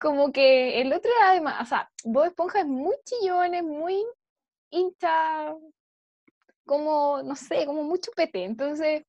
[0.00, 4.02] como que el otro era además, o sea, Bob Esponja es muy chillón, es muy
[4.70, 5.54] hincha
[6.66, 8.44] como, no sé, como mucho pete.
[8.44, 9.04] Entonces,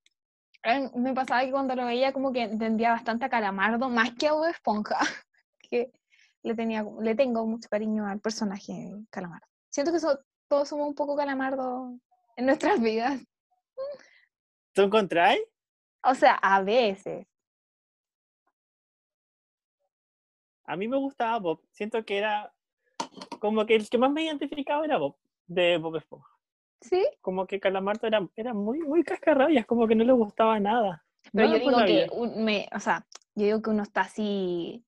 [0.96, 4.34] me pasaba que cuando lo veía como que entendía bastante a Calamardo, más que a
[4.34, 5.00] Bob Esponja,
[5.70, 5.92] que
[6.44, 9.48] le, tenía, le tengo mucho cariño al personaje Calamardo.
[9.70, 10.00] Siento que
[10.48, 11.98] todos somos un poco Calamardo
[12.36, 13.22] en nuestras vidas.
[14.74, 15.42] ¿Tú encontráis?
[16.04, 17.26] O sea, a veces.
[20.66, 21.62] A mí me gustaba Bob.
[21.72, 22.54] Siento que era
[23.40, 25.16] como que el que más me identificaba era Bob,
[25.48, 26.37] de Bob Esponja.
[26.82, 27.06] ¿Sí?
[27.22, 31.04] Como que Calamardo era, era muy, muy cascarrabias, como que no le gustaba nada.
[31.34, 34.84] Pero yo digo que, me, o sea, yo digo que uno está así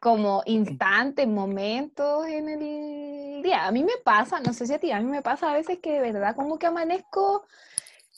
[0.00, 3.66] como instante, momentos en el día.
[3.66, 5.78] A mí me pasa, no sé si a ti, a mí me pasa a veces
[5.78, 7.46] que de verdad como que amanezco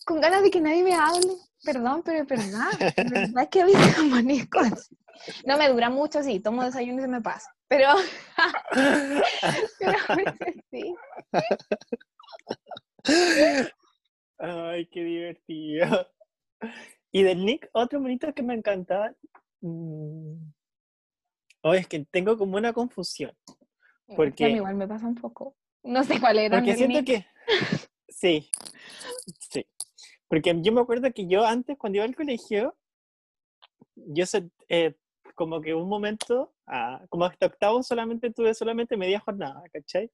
[0.05, 1.35] con ganas de que nadie me hable.
[1.65, 4.97] Perdón, pero es verdad, es verdad que a veces amanezco así.
[5.45, 7.53] No me dura mucho, sí, tomo desayuno y se me pasa.
[7.69, 7.89] Pero,
[9.79, 10.95] pero a veces sí.
[14.39, 16.09] Ay, qué divertido.
[17.11, 19.15] Y del Nick, otro bonito que me encantaba.
[19.61, 20.53] Mm,
[21.63, 23.33] oh, es que tengo como una confusión.
[24.15, 24.45] Porque.
[24.45, 25.57] A mí igual me pasa un poco.
[25.83, 26.59] No sé cuál era.
[26.59, 27.27] Porque siento que.
[28.09, 28.51] Sí.
[29.39, 29.67] Sí.
[30.29, 32.77] Porque yo me acuerdo que yo antes, cuando iba al colegio,
[33.95, 34.25] yo
[34.69, 34.95] eh,
[35.35, 40.11] como que un momento, ah, como hasta octavo, solamente tuve solamente media jornada, ¿cachai?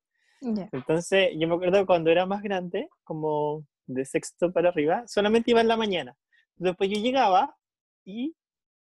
[0.72, 5.60] Entonces, yo me acuerdo cuando era más grande, como de sexto para arriba, solamente iba
[5.60, 6.16] en la mañana.
[6.56, 7.56] Después yo llegaba
[8.04, 8.34] y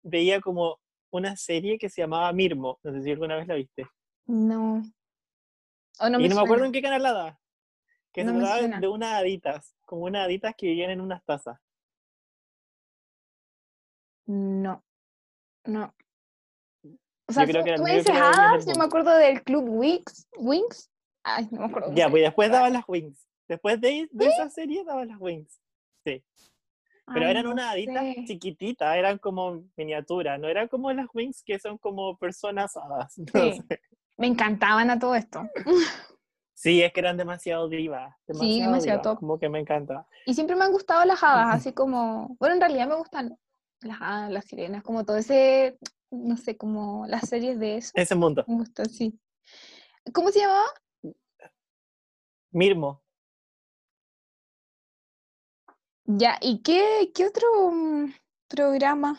[0.03, 0.79] veía como
[1.11, 2.79] una serie que se llamaba Mirmo.
[2.83, 3.87] No sé si alguna vez la viste.
[4.27, 4.83] No.
[6.01, 7.41] y no me acuerdo en qué canal la daba.
[8.13, 11.59] Que se trataba de unas haditas, como unas haditas que vivían en unas tazas.
[14.27, 14.85] No.
[15.65, 15.95] No.
[17.29, 20.92] O sea, tú, me dices hadas, yo me acuerdo del Club Wings, Wings
[21.23, 21.93] Ay, no me acuerdo.
[21.95, 23.29] Ya, pues después daban las Wings.
[23.49, 25.61] Después de, de esa serie daban las Wings.
[26.05, 26.25] Sí.
[27.13, 31.77] Pero eran unas haditas chiquititas, eran como miniaturas, no eran como las Wings que son
[31.79, 33.15] como personas hadas.
[34.17, 35.43] Me encantaban a todo esto.
[36.55, 38.15] Sí, es que eran demasiado divas.
[38.39, 39.19] Sí, demasiado top.
[39.19, 40.07] Como que me encanta.
[40.27, 43.37] Y siempre me han gustado las hadas, así como, bueno, en realidad me gustan
[43.81, 45.77] las hadas, las sirenas, como todo ese,
[46.11, 47.91] no sé, como las series de eso.
[47.95, 48.45] Ese mundo.
[48.47, 49.19] Me gusta, sí.
[50.13, 50.67] ¿Cómo se llamaba?
[52.53, 53.03] Mirmo.
[56.05, 58.13] Ya, ¿y qué, qué otro mm,
[58.49, 59.19] programa?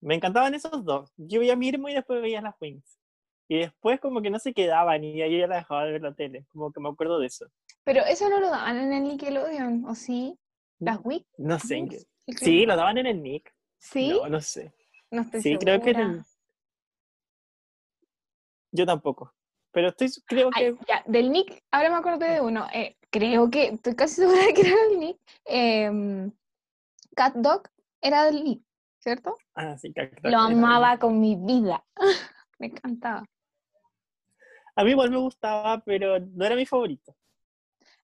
[0.00, 1.12] Me encantaban esos dos.
[1.16, 2.98] Yo veía Mirmo y después veía las Wings.
[3.48, 6.14] Y después como que no se quedaban y yo ya la dejaba de ver la
[6.14, 6.46] tele.
[6.52, 7.46] Como que me acuerdo de eso.
[7.84, 10.38] Pero eso no lo daban en el Nickelodeon, ¿o sí?
[10.78, 11.26] ¿Las Wings?
[11.36, 11.98] No sé en qué.
[12.28, 13.52] Sí, lo daban en el Nick.
[13.78, 14.08] ¿Sí?
[14.10, 14.72] No, no sé.
[15.10, 16.14] No estoy Sí, creo que en segura.
[16.18, 16.24] el...
[18.70, 19.34] Yo tampoco.
[19.72, 20.84] Pero estoy, creo Ay, que...
[20.86, 22.66] ya, del Nick, ahora me acordé de uno.
[22.72, 25.18] eh, creo que, estoy casi segura de que era del Nick.
[25.46, 26.32] em,
[27.16, 27.68] Cat Dog
[28.00, 28.62] era del Nick,
[29.00, 29.36] ¿cierto?
[29.54, 31.84] Ah, sí, claro, Lo era- amaba con mi vida.
[32.58, 33.24] me encantaba.
[34.74, 37.14] A mí igual me gustaba, pero no era mi favorito.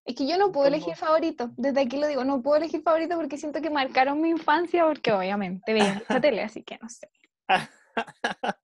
[0.05, 1.51] Es que yo no puedo elegir favorito.
[1.57, 5.11] Desde aquí lo digo, no puedo elegir favorito porque siento que marcaron mi infancia porque
[5.11, 7.09] obviamente veía mucha tele, así que no sé.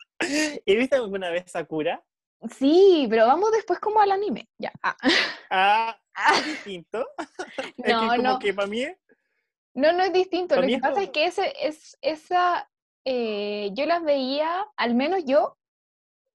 [0.66, 2.04] ¿Y viste alguna vez Sakura?
[2.52, 4.48] Sí, pero vamos después como al anime.
[4.58, 4.72] Ya.
[4.84, 4.96] ah.
[5.50, 7.06] Ah, Ah, distinto.
[7.58, 8.40] es que No, como no.
[8.40, 8.86] que para mí...
[9.74, 10.56] No, no es distinto.
[10.56, 12.70] Lo que es pasa como- es que ese, es, esa,
[13.04, 15.58] eh, yo las veía, al menos yo,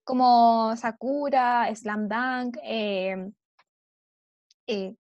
[0.05, 3.31] como Sakura, Slam Dunk, eh,
[4.67, 4.95] eh,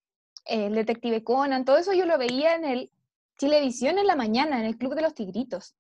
[0.47, 2.91] el Detective Conan, todo eso yo lo veía en el
[3.39, 5.75] Chilevisión en la mañana, en el Club de los Tigritos,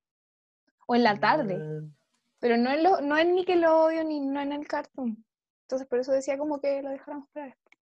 [0.86, 1.58] o en la tarde,
[2.40, 5.24] pero no en, lo, no en Nickelodeon ni no en el Cartoon.
[5.62, 7.78] Entonces por eso decía como que lo dejáramos para después.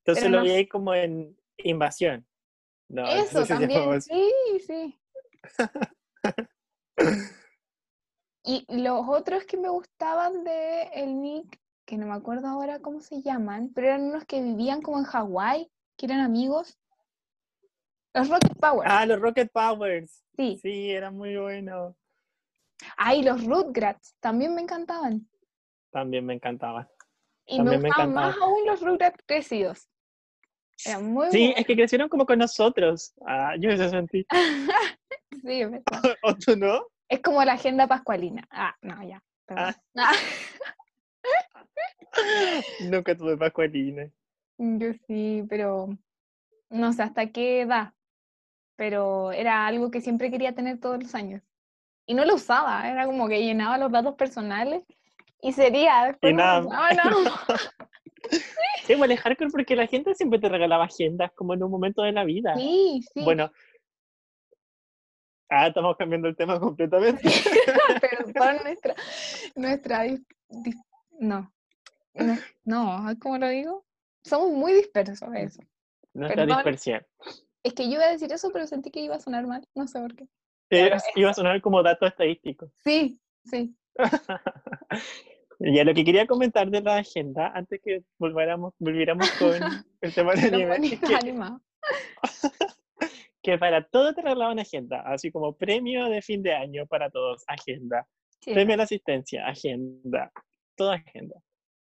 [0.00, 2.26] Entonces Pero lo no vi ahí como en invasión.
[2.88, 4.32] No, Eso también, sí,
[4.66, 4.98] sí.
[8.46, 13.00] Y los otros que me gustaban de el Nick, que no me acuerdo ahora cómo
[13.00, 16.78] se llaman, pero eran unos que vivían como en Hawái, que eran amigos.
[18.12, 18.86] Los Rocket Power.
[18.86, 20.22] Ah, los Rocket Powers.
[20.36, 20.58] sí.
[20.60, 21.96] Sí, era muy bueno.
[22.96, 25.28] Ah, y los Rugrats también me encantaban.
[25.90, 26.88] También me encantaba.
[27.46, 28.42] Y También me gustaban más encantaban.
[28.52, 29.88] aún los Rugrats crecidos.
[30.84, 31.58] Eran muy Sí, buenos.
[31.60, 33.14] es que crecieron como con nosotros.
[33.26, 34.26] Ah, yo eso sentí.
[35.42, 35.84] Sí, es verdad.
[36.22, 36.86] ¿O tú no?
[37.08, 38.46] Es como la agenda pascualina.
[38.50, 39.22] Ah, no, ya.
[39.46, 39.74] perdón.
[39.96, 40.12] Ah,
[42.80, 44.10] Nunca tuve Pascualina.
[44.58, 45.88] yo sí, pero
[46.70, 47.92] no sé hasta qué edad.
[48.76, 51.42] Pero era algo que siempre quería tener todos los años.
[52.06, 54.84] Y no lo usaba, era como que llenaba los datos personales
[55.40, 56.04] y sería.
[56.06, 56.60] Después Y no nada.
[57.10, 57.24] no.
[58.86, 62.12] Sí, es hardcore porque la gente siempre te regalaba agendas como en un momento de
[62.12, 62.54] la vida.
[62.56, 63.22] Sí, sí.
[63.24, 63.50] Bueno.
[65.48, 67.22] Ah, estamos cambiando el tema completamente.
[68.00, 68.94] Perdón, nuestra.
[69.54, 70.82] nuestra dis- dis-
[71.18, 71.52] no.
[72.14, 73.84] No, no, ¿cómo lo digo?
[74.24, 75.62] Somos muy dispersos eso.
[76.12, 76.56] Nuestra Perdón.
[76.58, 77.06] dispersión.
[77.62, 79.66] Es que yo iba a decir eso, pero sentí que iba a sonar mal.
[79.74, 80.26] No sé por qué.
[81.16, 82.70] Iba a sonar como dato estadístico.
[82.84, 83.74] Sí, sí.
[85.60, 89.54] Ya lo que quería comentar de la agenda, antes que volviéramos, volviéramos con
[90.00, 91.34] el tema de Los anime, es bonitos que,
[93.42, 97.44] que para todo te regalaban agenda, así como premio de fin de año para todos,
[97.46, 98.06] agenda.
[98.40, 100.30] Sí, Premio a la asistencia, agenda.
[100.76, 101.36] Toda agenda.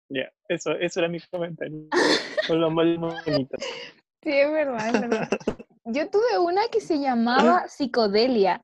[0.09, 1.87] Ya, eso, eso era mi comentario.
[2.47, 2.85] Con lo más
[3.25, 3.57] bonito.
[4.21, 5.29] Sí, es verdad, es verdad.
[5.85, 8.61] Yo tuve una que se llamaba Psicodelia.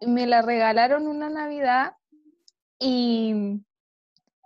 [0.00, 1.94] Me la regalaron una Navidad
[2.78, 3.60] y.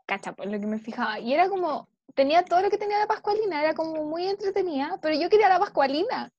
[0.07, 1.19] Cacha, pues lo que me fijaba.
[1.19, 1.89] Y era como.
[2.15, 5.59] Tenía todo lo que tenía la Pascualina, era como muy entretenida, pero yo quería la
[5.59, 6.31] Pascualina.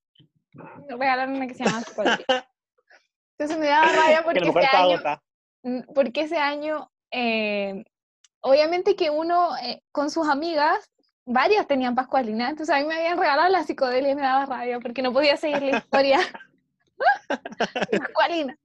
[0.53, 2.25] Me regalaron una que se llamaba Psicodelia.
[3.37, 5.01] Entonces me daba rabia porque ese año.
[5.63, 7.83] Mm, porque ese año, eh,
[8.39, 10.89] obviamente que uno eh, con sus amigas,
[11.25, 14.79] varias tenían Pascualina, entonces a mí me habían regalado la psicodelia y me daba rabia
[14.79, 16.19] porque no podía seguir la historia.
[17.99, 18.57] Pascualina.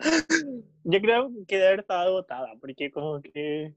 [0.84, 3.74] Yo creo que debe haber estado agotada, porque como que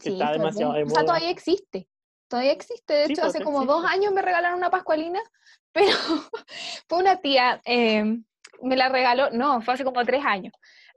[0.00, 1.88] Sí, está fue demasiado de O sea, todavía existe.
[2.28, 2.92] Todavía existe.
[2.92, 5.20] De Sí, hecho, pues, hace como dos años me regalaron una Pascualina,
[5.72, 5.92] pero
[6.88, 8.04] fue una tía, eh,
[8.62, 10.52] me la regaló, no, fue hace como tres años.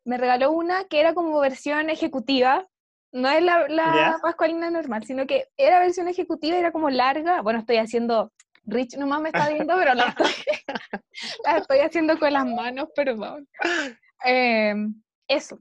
[0.06, 2.66] Me regaló una que era como versión ejecutiva.
[3.12, 4.20] No es la, la.
[4.22, 7.42] Pascualina normal, sino que era versión ejecutiva era como larga.
[7.42, 8.32] Bueno, estoy haciendo,
[8.66, 10.32] Rich nomás me está viendo, pero la estoy,
[11.44, 13.48] la estoy haciendo con las manos, perdón.
[14.26, 14.74] Eh,
[15.28, 15.60] eso,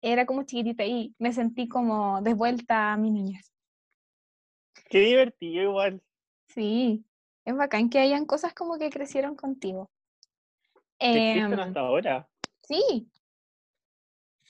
[0.00, 3.52] era como chiquitita y me sentí como de vuelta a mi niñez.
[4.88, 6.02] Qué divertido igual.
[6.48, 7.04] Sí,
[7.44, 9.90] es bacán que hayan cosas como que crecieron contigo.
[10.98, 12.28] Que Em, hasta ahora.
[12.62, 13.08] sí,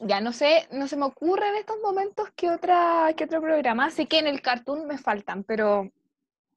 [0.01, 3.91] ya no sé, no se me ocurre en estos momentos qué, otra, qué otro programa.
[3.91, 5.91] Sé que en el cartoon me faltan, pero,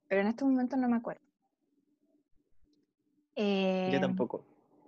[0.07, 1.21] pero en estos momentos no me acuerdo.
[3.35, 4.45] Yo Eh, tampoco.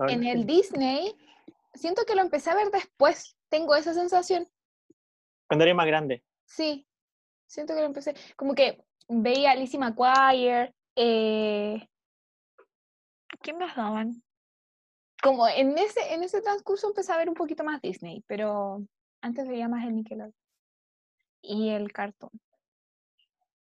[0.07, 1.15] en el Disney,
[1.75, 3.37] siento que lo empecé a ver después.
[3.49, 4.47] Tengo esa sensación.
[5.47, 6.23] Cuando era más grande.
[6.45, 6.87] Sí,
[7.47, 8.15] siento que lo empecé.
[8.35, 10.73] Como que veía a Lizzie McGuire.
[10.95, 11.87] Eh,
[13.41, 14.23] ¿Qué más daban?
[15.21, 18.85] Como en ese, en ese transcurso empecé a ver un poquito más Disney, pero
[19.21, 20.33] antes veía más el Nickelodeon.
[21.41, 22.31] Y el cartoon.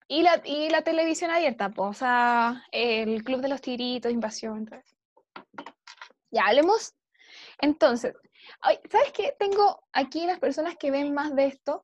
[0.09, 4.69] Y la, y la televisión abierta, pues, o sea, el Club de los Tiritos, Invasión,
[4.73, 4.97] eso.
[6.31, 6.95] Ya, hablemos.
[7.63, 8.15] Entonces,
[8.91, 9.35] ¿sabes qué?
[9.39, 11.83] Tengo aquí las personas que ven más de esto.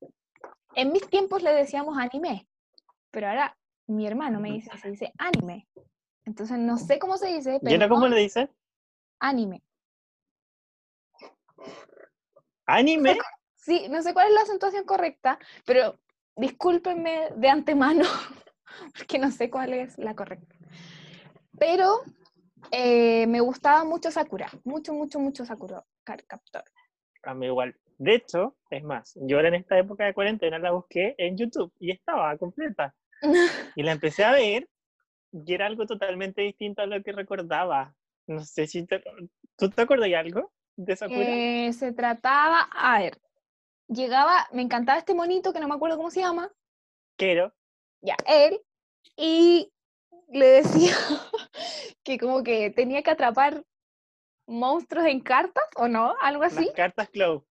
[0.75, 2.49] En mis tiempos le decíamos anime,
[3.11, 5.67] pero ahora mi hermano me dice, se dice anime.
[6.25, 8.49] Entonces no sé cómo se dice, ¿Y pero ahora cómo no le dices?
[9.21, 9.63] anime.
[12.67, 13.17] ¿Anime?
[13.55, 15.99] Sí, no sé cuál es la acentuación correcta, pero
[16.37, 18.05] discúlpenme de antemano,
[18.97, 20.57] porque no sé cuál es la correcta.
[21.59, 22.03] Pero
[22.71, 26.65] eh, me gustaba mucho Sakura, mucho, mucho, mucho Sakura Card Captor.
[27.23, 27.77] A mí igual.
[27.99, 31.73] De hecho, es más, yo ahora en esta época de cuarentena la busqué en YouTube
[31.81, 32.95] y estaba completa.
[33.77, 34.69] Y la empecé a ver
[35.33, 37.95] y era algo totalmente distinto a lo que recordaba.
[38.27, 39.03] No sé si te,
[39.57, 41.27] ¿Tú te acuerdas de algo de Sakura?
[41.29, 43.19] Eh, se trataba, a ver,
[43.89, 46.51] llegaba, me encantaba este monito que no me acuerdo cómo se llama,
[47.17, 47.53] Quiero.
[48.01, 48.61] ya, él,
[49.17, 49.73] y
[50.29, 50.95] le decía
[52.05, 53.65] que como que tenía que atrapar
[54.47, 56.15] monstruos en cartas, ¿o no?
[56.21, 57.45] Algo así, Las cartas Clow.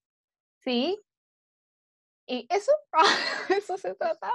[0.64, 1.00] sí.
[2.30, 2.72] Y eso,
[3.50, 4.34] eso se trataba.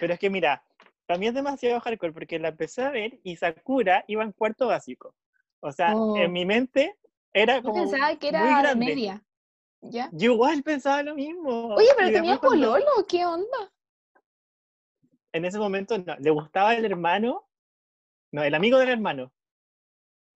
[0.00, 0.64] Pero es que mira,
[1.06, 5.14] también es demasiado hardcore porque la empecé a ver y Sakura iba en cuarto básico.
[5.60, 6.16] O sea, Oh.
[6.16, 6.98] en mi mente
[7.32, 9.24] era Yo como pensaba que era media,
[9.82, 10.08] ¿ya?
[10.12, 11.74] Yo igual pensaba lo mismo.
[11.76, 13.72] Oye, pero tenía pololo, ¿qué onda?
[15.34, 17.44] En ese momento no, le gustaba el hermano,
[18.32, 19.32] no, el amigo del hermano.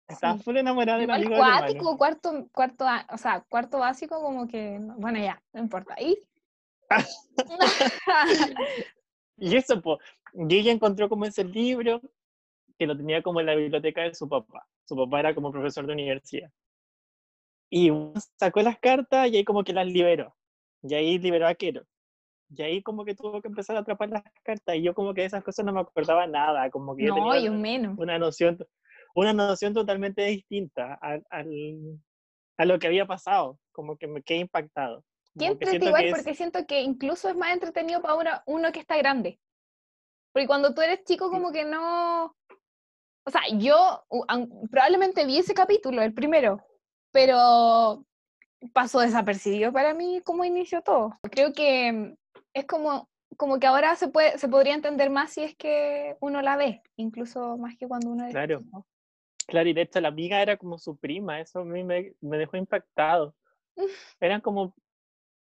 [0.08, 0.44] Estaba Sí.
[0.44, 1.58] full enamorado del amigo del hermano.
[1.60, 5.96] cuático, cuarto, cuarto, o sea, cuarto básico, como que, no- bueno, ya, no importa.
[6.02, 6.18] ¿Y?
[9.38, 10.00] Y eso, pues,
[10.34, 12.00] y ella encontró como ese libro
[12.80, 14.66] que lo tenía como en la biblioteca de su papá.
[14.86, 16.50] Su papá era como profesor de universidad.
[17.70, 17.92] Y
[18.40, 20.34] sacó las cartas y ahí como que las liberó.
[20.84, 21.86] Y ahí liberó a Kero.
[22.50, 24.76] Y ahí como que tuvo que empezar a atrapar las cartas.
[24.76, 26.70] Y yo como que de esas cosas no me acordaba nada.
[26.70, 27.98] Como que yo no, tenía yo menos.
[27.98, 28.58] una noción,
[29.16, 32.00] una noción totalmente distinta al, al-
[32.58, 33.58] a lo que había pasado.
[33.72, 35.04] Como que me quedé impactado.
[35.38, 38.02] Qué Como que entrete siento igual, que es- porque siento que incluso es más entretenido
[38.02, 39.40] para uno, uno que está grande.
[40.34, 42.26] Porque cuando tú eres chico, como que no.
[43.28, 44.04] O sea, yo
[44.70, 46.62] probablemente vi ese capítulo, el primero,
[47.12, 48.06] pero
[48.74, 51.18] pasó desapercibido para mí cómo inició todo.
[51.32, 52.16] Creo que
[52.56, 56.42] es como, como que ahora se, puede, se podría entender más si es que uno
[56.42, 58.64] la ve, incluso más que cuando uno es Claro.
[59.46, 62.38] Claro, y de hecho la amiga era como su prima, eso a mí me, me
[62.38, 63.36] dejó impactado.
[64.20, 64.74] Eran como,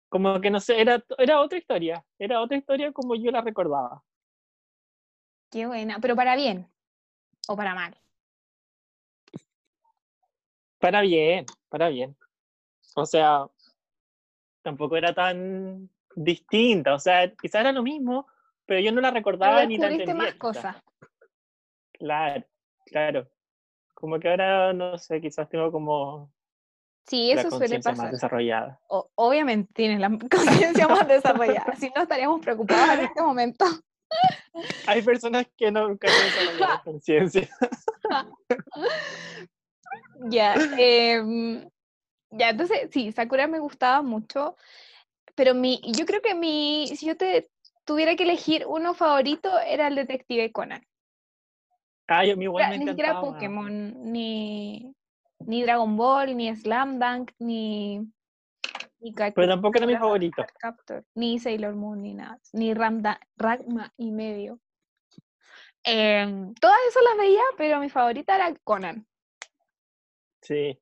[0.08, 4.02] como que no sé, era, era otra historia, era otra historia como yo la recordaba.
[5.50, 6.66] Qué buena, pero para bien
[7.46, 7.94] o para mal.
[10.78, 12.16] Para bien, para bien.
[12.96, 13.46] O sea,
[14.62, 18.26] tampoco era tan distinta, o sea, quizás era lo mismo,
[18.66, 20.14] pero yo no la Pero recordaba ni la entendía.
[20.14, 20.76] más cosas.
[21.92, 22.44] Claro,
[22.86, 23.28] claro.
[23.94, 26.32] Como que ahora, no sé, quizás tengo como
[27.06, 28.12] Sí, la eso suele conciencia más pasar.
[28.12, 28.80] desarrollada.
[28.88, 33.64] O- obviamente tienes la conciencia más desarrollada, si no estaríamos preocupados en este momento.
[34.86, 37.48] Hay personas que nunca han desarrollado conciencia.
[40.24, 41.68] Ya, em,
[42.30, 44.56] ya, entonces sí, Sakura me gustaba mucho,
[45.34, 47.50] pero mi, yo creo que mi, si yo te
[47.84, 50.86] tuviera que elegir uno favorito, era el Detective Conan.
[52.06, 53.20] Ay, a mí igual me ni siquiera.
[53.20, 54.94] Pokémon, ni,
[55.40, 58.06] ni Dragon Ball, ni Slam Dunk, ni,
[59.00, 60.44] Pero tampoco era mi favorito.
[60.58, 64.60] Captor, ni Sailor Moon, ni nada, ni Ramda, Ragma y medio.
[65.84, 69.06] Em, todas esas las veía, pero mi favorita era Conan.
[70.42, 70.78] Sí,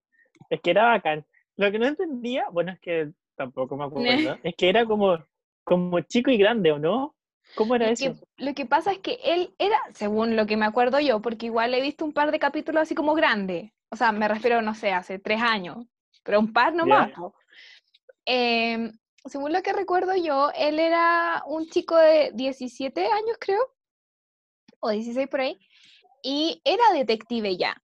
[0.49, 1.25] es que era bacán.
[1.57, 4.05] Lo que no entendía, bueno, es que tampoco me acuerdo,
[4.45, 5.19] es que era como,
[5.65, 7.15] como chico y grande, ¿o no?
[7.55, 8.05] ¿Cómo era Lo eso?
[8.05, 11.47] que, lo que pasa es que él era, según lo que me acuerdo yo, porque
[11.47, 14.75] igual he visto un par de capítulos así como grande, o sea, me refiero, no
[14.75, 15.79] sé, hace tres años,
[16.23, 17.11] pero un par nomás.
[17.13, 17.35] po.
[18.27, 18.93] Em,
[19.25, 23.63] según lo que recuerdo yo, él era un chico de 17 años, creo,
[24.81, 25.59] o 16 por ahí,
[26.23, 27.75] y era detective ya.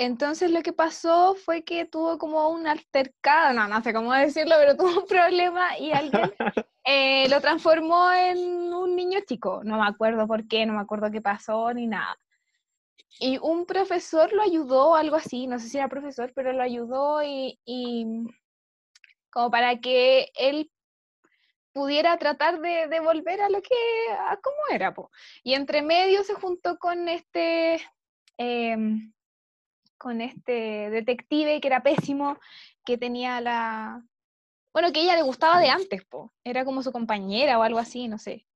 [0.00, 4.54] Entonces lo que pasó fue que tuvo como un altercado, no, no sé cómo decirlo,
[4.58, 6.32] pero tuvo un problema y alguien
[6.84, 8.38] eh, lo transformó en
[8.72, 9.60] un niño chico.
[9.62, 12.18] No me acuerdo por qué, no me acuerdo qué pasó ni nada.
[13.18, 17.22] Y un profesor lo ayudó, algo así, no sé si era profesor, pero lo ayudó
[17.22, 18.06] y, y
[19.28, 20.70] como para que él
[21.74, 23.74] pudiera tratar de, de, volver a lo que,
[24.18, 24.94] a cómo era.
[24.94, 25.10] Po.
[25.42, 27.82] Y entre medio se juntó con este,
[28.38, 28.76] eh,
[30.00, 32.38] con este detective que era pésimo,
[32.86, 34.02] que tenía la,
[34.72, 36.32] bueno, que ella le gustaba de antes, po.
[36.42, 38.46] era como su compañera o algo así, no sé.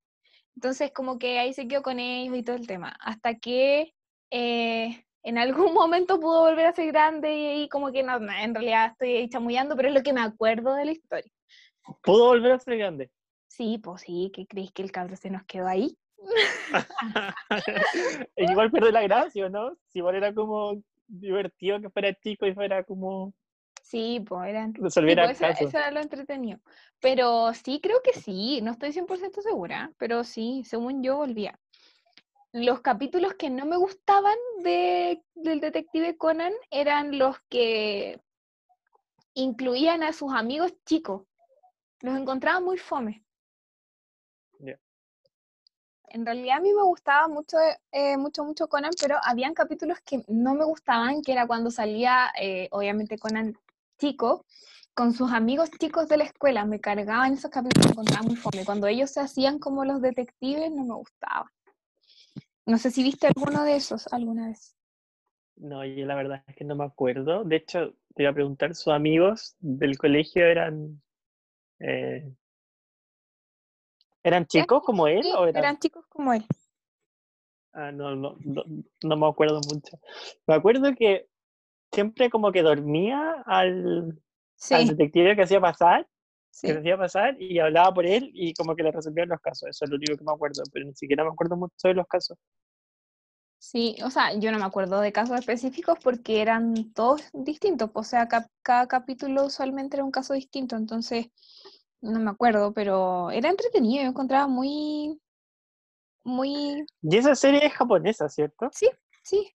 [0.57, 3.93] Entonces como que ahí se quedó con ellos y todo el tema, hasta que
[4.31, 8.33] eh, en algún momento pudo volver a ser grande y, y como que no, no,
[8.33, 11.31] en realidad estoy chamullando, pero es lo que me acuerdo de la historia.
[12.03, 13.11] ¿Pudo volver a ser grande?
[13.49, 15.95] Sí, pues sí, ¿qué crees que el cabro se nos quedó ahí?
[18.37, 19.77] igual pierde la gracia, ¿no?
[19.89, 20.83] Si igual era como
[21.21, 23.33] divertido que fuera chico y fuera como...
[23.83, 26.59] Sí, pues era, resolviera sí, pues, eso, eso, era lo entretenido.
[27.01, 31.59] Pero sí, creo que sí, no estoy 100% segura, pero sí, según yo volvía.
[32.53, 38.21] Los capítulos que no me gustaban de, del detective Conan eran los que
[39.35, 41.23] incluían a sus amigos chicos.
[42.01, 43.25] Los encontraba muy fome.
[46.15, 47.57] En realidad a mí me gustaba mucho,
[47.91, 52.31] eh, mucho, mucho Conan, pero habían capítulos que no me gustaban, que era cuando salía,
[52.41, 53.55] eh, obviamente, Conan
[53.99, 54.47] chico,
[54.95, 56.65] con sus amigos chicos de la escuela.
[56.67, 58.65] Me cargaban esos capítulos, me encontraba muy fome.
[58.65, 61.51] Cuando ellos se hacían como los detectives, no me gustaba.
[62.65, 64.77] No sé si viste alguno de esos alguna vez.
[65.57, 67.43] No, yo la verdad es que no me acuerdo.
[67.43, 71.03] De hecho, te iba a preguntar, ¿sus amigos del colegio eran
[71.81, 72.33] eh,
[74.25, 75.23] ¿Eran chicos como él?
[75.23, 75.63] Sí, o eran...
[75.63, 76.45] eran chicos como él.
[77.75, 78.63] Ah, no, no, no,
[79.03, 79.99] no, me acuerdo mucho.
[80.47, 81.29] Me acuerdo que
[81.93, 84.19] siempre como que dormía al,
[84.57, 84.75] sí.
[84.75, 86.09] al detective que hacía pasar,
[86.51, 86.69] Sí.
[86.69, 89.69] que hacía pasar y hablaba por él y como que le resolvían los casos.
[89.71, 92.07] Eso es lo único que me acuerdo, pero ni siquiera me acuerdo mucho de los
[92.07, 92.39] casos.
[93.59, 98.05] Sí, o sea, yo no me acuerdo de casos específicos porque eran todos distintos, o
[98.05, 101.27] sea, ca cada capítulo usualmente era un caso distinto, entonces
[102.05, 105.21] no me acuerdo, pero era entretenido, yo encontraba muy,
[106.23, 106.87] muy...
[107.03, 108.69] Y esa serie es japonesa, ¿cierto?
[108.73, 108.89] Sí,
[109.23, 109.51] sí.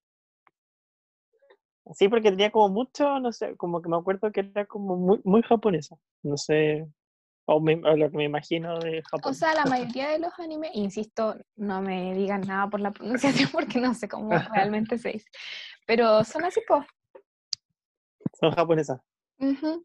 [1.92, 5.20] Sí, porque tenía como mucho, no sé, como que me acuerdo que era como muy,
[5.24, 6.86] muy japonesa, no sé,
[7.46, 9.32] o, me, o lo que me imagino de Japón.
[9.32, 9.64] O sea, la
[9.96, 14.08] mayoría de los animes, insisto, no me digan nada por la pronunciación porque no sé
[14.08, 15.30] cómo realmente se dice,
[15.86, 16.84] pero son así, pues.
[18.38, 19.00] Son japonesas.
[19.38, 19.84] Uh -huh.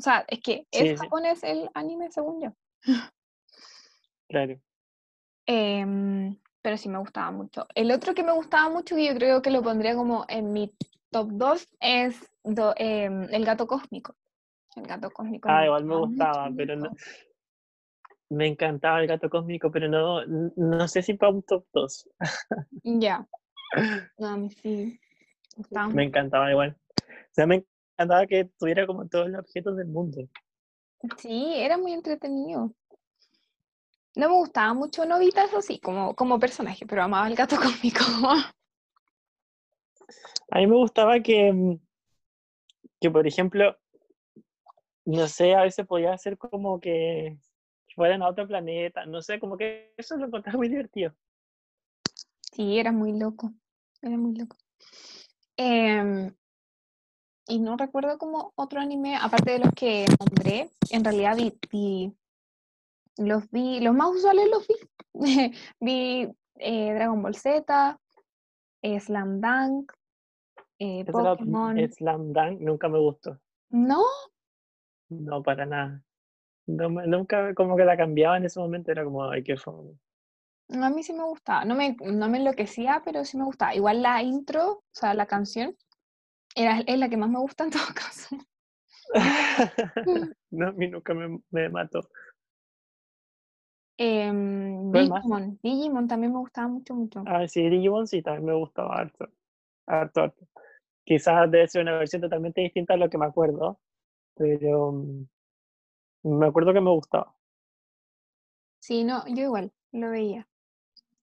[0.00, 0.96] O sea, es que Sí, es sí.
[0.96, 2.52] japonés el anime, según yo.
[4.30, 4.58] Claro.
[5.44, 7.66] Em, pero sí me gustaba mucho.
[7.74, 10.72] El otro que me gustaba mucho, y yo creo que lo pondría como en mi
[11.10, 14.16] top 2, es do- em, El gato cósmico.
[14.74, 15.50] El gato cósmico.
[15.50, 16.90] Ah, igual me gustaba mucho, pero no,
[18.30, 22.08] me encantaba el gato cósmico, pero no, no sé si para un top 2.
[22.84, 23.26] Ya.
[24.18, 24.98] No, a mí sí.
[25.92, 26.74] Me encantaba igual.
[26.98, 27.66] O sea, me
[28.00, 30.26] encantaba que tuviera como todos los objetos del mundo.
[31.18, 32.72] Sí, era muy entretenido.
[34.16, 38.04] No me gustaba mucho Novita, eso sí, como, como personaje, pero amaba el gato cósmico.
[40.50, 41.78] A mí me gustaba que, mm,
[43.00, 43.76] que, por ejemplo,
[45.04, 47.38] no sé, a veces podía hacer como que
[47.94, 51.14] fueran a otro planeta, no sé, como que eso lo encontraba muy divertido.
[52.52, 53.52] Sí, era muy loco.
[54.02, 54.56] Era muy loco.
[55.56, 56.34] Em,
[57.50, 62.12] y no recuerdo como otro anime, aparte de los que nombré, en realidad vi, vi-
[63.18, 64.74] los vi, los más usuales los vi.
[65.80, 67.98] vi eh, Dragon Ball Z,
[68.82, 69.92] eh, Slam Dunk,
[70.78, 71.90] eh, Pokémon.
[71.92, 73.38] Slam Dunk, nunca me gustó.
[73.70, 74.02] No,
[75.08, 76.02] No, para nada.
[76.66, 79.98] No, nunca como que la cambiaba en ese momento, era como, ay, qué fome.
[80.70, 81.64] a mí sí me gustaba.
[81.64, 83.74] No me, no me enloquecía, pero sí me gustaba.
[83.74, 85.76] Igual la intro, o sea, la canción,
[86.54, 88.36] era, es la que más me gusta en todo caso.
[90.52, 92.08] No, a mí nunca me, me mató.
[93.96, 94.90] Em.
[94.92, 97.22] Digimon, Digimon también me gustaba mucho, mucho.
[97.26, 99.28] Ah, sí, Digimon sí, también me gustaba harto.
[99.86, 100.46] Harto, harto.
[101.04, 103.78] Quizás debe ser una versión totalmente distinta a lo que me acuerdo,
[104.34, 105.26] pero mm,
[106.22, 107.34] me acuerdo que me gustaba.
[108.80, 110.48] Sí, no, yo igual, lo veía.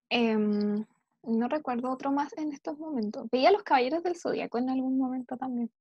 [0.09, 0.85] Em,
[1.27, 3.27] no recuerdo otro más en estos momentos.
[3.31, 5.71] Veía Los Caballeros del Zodíaco en algún momento también.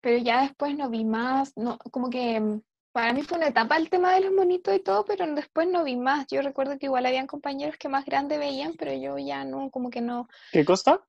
[0.00, 2.60] Pero ya después no vi más, no, como que mm,
[2.92, 5.84] para mí fue una etapa el tema de los monitos y todo, pero después no
[5.84, 6.26] vi más.
[6.28, 9.90] Yo recuerdo que igual habían compañeros que más grande veían, pero yo ya no, como
[9.90, 10.28] que no.
[10.52, 11.02] ¿Qué cosa?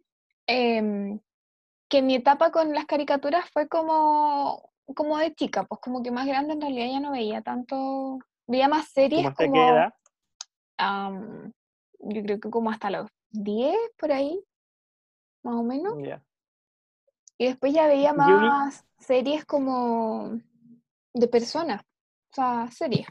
[0.47, 1.19] em,
[1.89, 6.25] que mi etapa con las caricaturas fue como, como de chica, pues como que más
[6.25, 9.93] grande en realidad ya no veía tanto, veía más series ¿Cómo hasta como?
[11.99, 14.43] Yo creo que como hasta los 10 por ahí,
[15.43, 15.95] más o menos.
[17.37, 20.39] Y después ya veía más series como
[21.13, 21.81] de personas,
[22.31, 23.07] o sea, series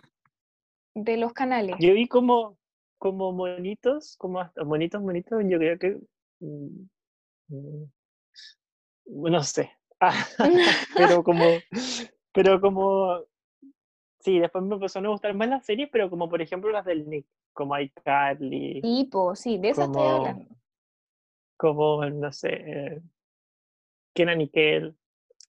[0.94, 1.76] de los canales.
[1.78, 2.58] Yo vi como,
[2.98, 5.98] como monitos, como hasta monitos, monitos, yo creo que.
[6.40, 6.88] mm,
[7.48, 7.84] mm,
[9.06, 9.70] No sé.
[10.96, 11.44] Pero como.
[12.32, 13.24] Pero como.
[14.26, 17.08] Sí, después me empezaron a gustar más las series, pero como por ejemplo las del
[17.08, 20.56] Nick, como iCarly, Tipo, sí, de esas estoy como, hablando.
[21.56, 23.02] como, no sé, eh,
[24.16, 24.96] Kenan y Kel.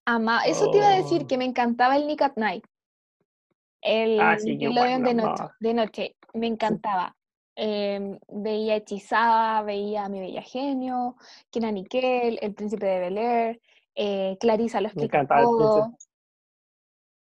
[0.05, 2.65] Ama, eso te iba a decir que me encantaba el Nick at Night.
[3.82, 7.15] El Ah, sí, yo de noche, de noche, me encantaba.
[7.55, 11.15] Em, veía Hechizada, veía a Mi Bella Genio,
[11.49, 13.61] Kenan y Kel, El Príncipe de Bel Air,
[13.95, 15.97] eh, Clarisa lo Me explica encantaba el todo.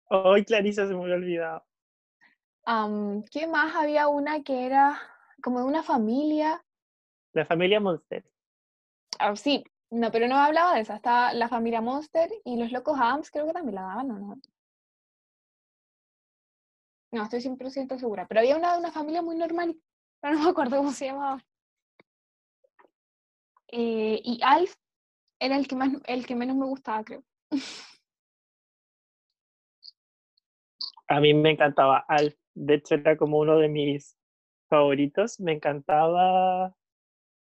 [0.08, 0.34] Príncipe.
[0.36, 1.66] Ay, Clarisa se me había olvidado.
[3.32, 3.76] ¿qué más?
[3.76, 5.00] Había una que era
[5.42, 6.64] como de una familia.
[7.34, 8.24] La familia Monster.
[9.20, 10.96] Ah, sí, no, pero no hablaba de esa.
[10.96, 14.42] Estaba la familia Monster y los locos Adams, creo que también la daban, ¿o no?
[17.12, 18.28] No, estoy 100% segura.
[18.28, 19.80] Pero había una de una familia muy normal,
[20.20, 21.44] pero no me acuerdo cómo se llamaba.
[23.68, 24.76] Eh, y Alf
[25.40, 27.24] era el que más, el que menos me gustaba, creo.
[31.08, 32.36] A mí me encantaba Alf.
[32.54, 34.18] De hecho, era como uno de mis
[34.70, 35.40] favoritos.
[35.40, 36.74] Me encantaba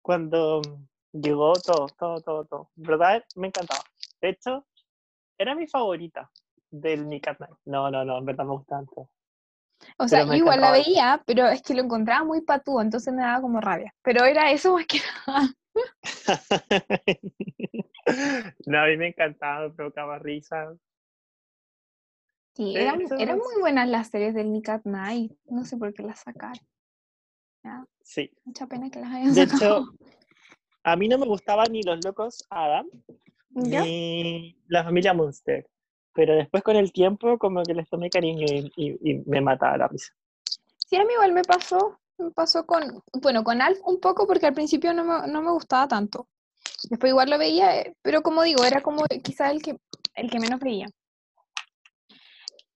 [0.02, 0.62] cuando
[1.12, 2.70] llegó todo, todo, todo, todo.
[2.74, 3.24] ¿Verdad?
[3.34, 3.82] Me encantaba.
[4.20, 4.66] De hecho,
[5.38, 6.30] era mi favorita
[6.70, 7.56] del Nick at Night.
[7.64, 9.08] No, no, no, en verdad me gusta tanto.
[9.98, 13.12] O sea, yo igual la encantaba veía, pero es que lo encontraba muy patúo, entonces
[13.12, 13.94] me daba como rabia.
[14.02, 15.48] Pero era eso más que nada.
[18.66, 20.74] no, a mí me encantaba, me provocaba risa.
[22.56, 25.32] Sí, De eran, muy buenas las series del Nick at Night.
[25.44, 26.58] No sé por qué las sacaron.
[27.62, 28.30] Ya, sí.
[28.44, 29.80] mucha pena que las hayan De sacado.
[29.80, 30.16] hecho,
[30.84, 32.86] a mí no me gustaban ni los locos Adam,
[33.50, 33.80] ¿Ya?
[33.82, 35.68] ni la familia Monster.
[36.14, 39.76] Pero después con el tiempo como que les tomé cariño y, y- y me mataba
[39.76, 40.12] la risa.
[40.88, 41.98] Sí, a mí igual me pasó.
[42.18, 45.50] Me pasó con, bueno, con Alf un poco porque al principio no me, no me
[45.50, 46.26] gustaba tanto.
[46.88, 49.76] Después igual lo veía, eh, pero como digo, era como quizá el que,
[50.14, 50.86] el que menos veía.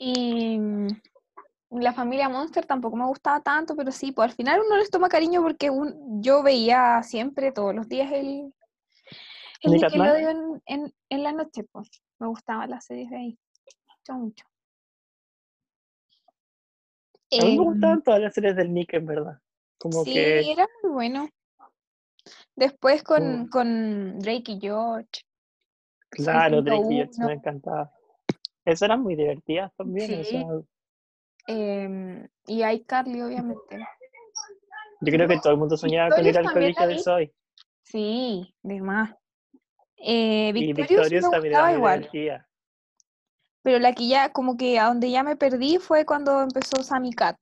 [0.02, 0.88] Y mm,
[1.72, 5.10] la familia Monster tampoco me gustaba tanto, pero sí, pues al final uno les toma
[5.10, 8.52] cariño porque un- yo veía siempre, todos los días, el,
[9.60, 9.72] el.
[9.72, 11.90] Nickelodeon en, en la noche, pues.
[12.18, 13.38] Me gustaban las series de ahí.
[13.88, 14.44] Mucho, mucho.
[17.38, 19.38] A mí me Em, gustaban todas las series del Nick, en verdad.
[19.78, 21.28] Como Sí, que era muy bueno.
[22.56, 23.48] Después con, Mm.
[23.50, 25.08] con Drake y George.
[26.08, 27.26] Claro, Drake y 101.
[27.26, 27.92] me encantaba.
[28.72, 30.20] Esas eran muy divertidas también.
[30.20, 30.46] o sea, Sí.
[31.46, 33.78] em, y iCarly, obviamente.
[35.00, 36.98] yo creo que todo el mundo soñaba con ir Victorious al colegio de.
[36.98, 37.34] Zoe.
[37.82, 39.14] Sí, de más.
[39.96, 42.48] Eh, Y Victorious Victorious me también era igual, divertida.
[43.62, 47.12] pero la que ya, como que a donde ya me perdí fue cuando empezó Sammy
[47.12, 47.36] Cat.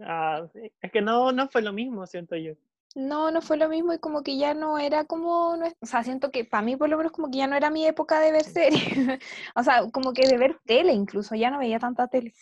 [0.00, 0.46] Ah.
[0.80, 2.54] Es que no, no fue lo mismo, siento yo.
[2.94, 6.02] No, no fue lo mismo y como que ya no era como, nues- o sea,
[6.02, 8.32] siento que para mí por lo menos como que ya no era mi época de
[8.32, 8.82] ver series,
[9.54, 12.32] o sea, como que de ver tele incluso, ya no veía tanta tele.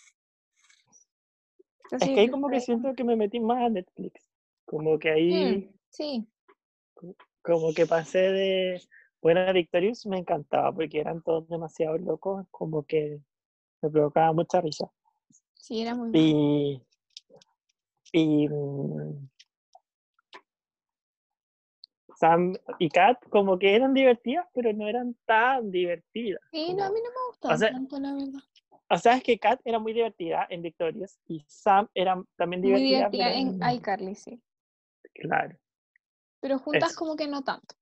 [1.85, 4.29] Entonces Es que ahí como que ahí siento que me metí más a Netflix.
[4.65, 6.27] Como que ahí, Mm, sí,
[7.43, 8.83] como que pasé de...
[9.23, 13.21] Bueno, Victorious me encantaba porque eran todos demasiado locos, como que
[13.83, 14.91] me provocaba mucha risa.
[15.55, 16.11] sí, era muy.
[16.13, 16.83] Y...
[18.13, 18.49] Y...
[22.19, 26.41] Sam y Kat como que eran divertidas, pero no eran tan divertidas.
[26.51, 28.41] Sí, no, a mí no me gustaba sea, tanto, la verdad.
[28.89, 32.71] O sea, es que Kat era muy divertida en Victorious y Sam era también Muy
[32.83, 34.41] divertida, divertida pero en iCarly, sí.
[35.15, 35.57] Claro.
[36.41, 36.99] Pero juntas Eso.
[36.99, 37.75] como que no tanto.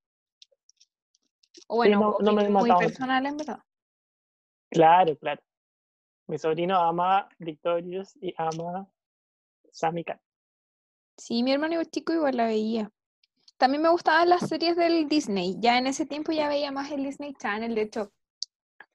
[1.69, 3.59] O bueno, no- no me muy personal en verdad.
[4.71, 5.43] Claro, claro.
[6.27, 8.89] Mi sobrino ama Victorious y ama
[9.71, 10.21] Sam y Kat.
[11.17, 12.91] Sí, mi hermano chico igual la veía.
[13.57, 15.57] También me gustaban las series del Disney.
[15.61, 17.75] Ya en ese tiempo ya veía más el Disney Channel.
[17.75, 18.13] De hecho,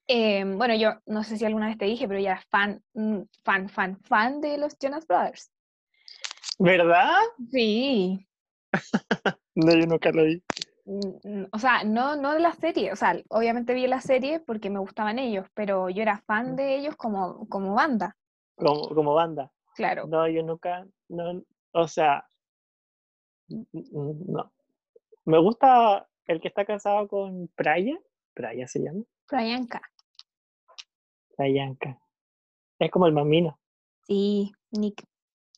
[0.08, 3.22] eh, bueno, yo no sé si alguna vez te dije, pero ya era fan, mm,
[3.44, 5.52] fan, fan, fan de los Jonas Brothers.
[6.58, 7.20] ¿Verdad?
[7.52, 8.28] Sí.
[9.56, 10.42] No, yo nunca lo vi.
[10.86, 12.94] Mm, O sea, no, no de la serie.
[12.94, 16.78] O sea, obviamente vi la serie porque me gustaban ellos, pero yo era fan de
[16.78, 18.16] ellos como, como banda.
[18.56, 19.52] Como, como banda.
[19.76, 20.08] Claro.
[20.08, 21.44] No, yo nunca, no,
[21.74, 22.26] o sea,
[23.72, 24.52] no.
[25.26, 27.98] Me gusta el que está casado con Praya,
[28.34, 29.82] Praya se llama, Priyanka.
[31.36, 32.00] Prayanka.
[32.80, 33.60] Es como el mamino,
[34.08, 35.04] Sí, Nick.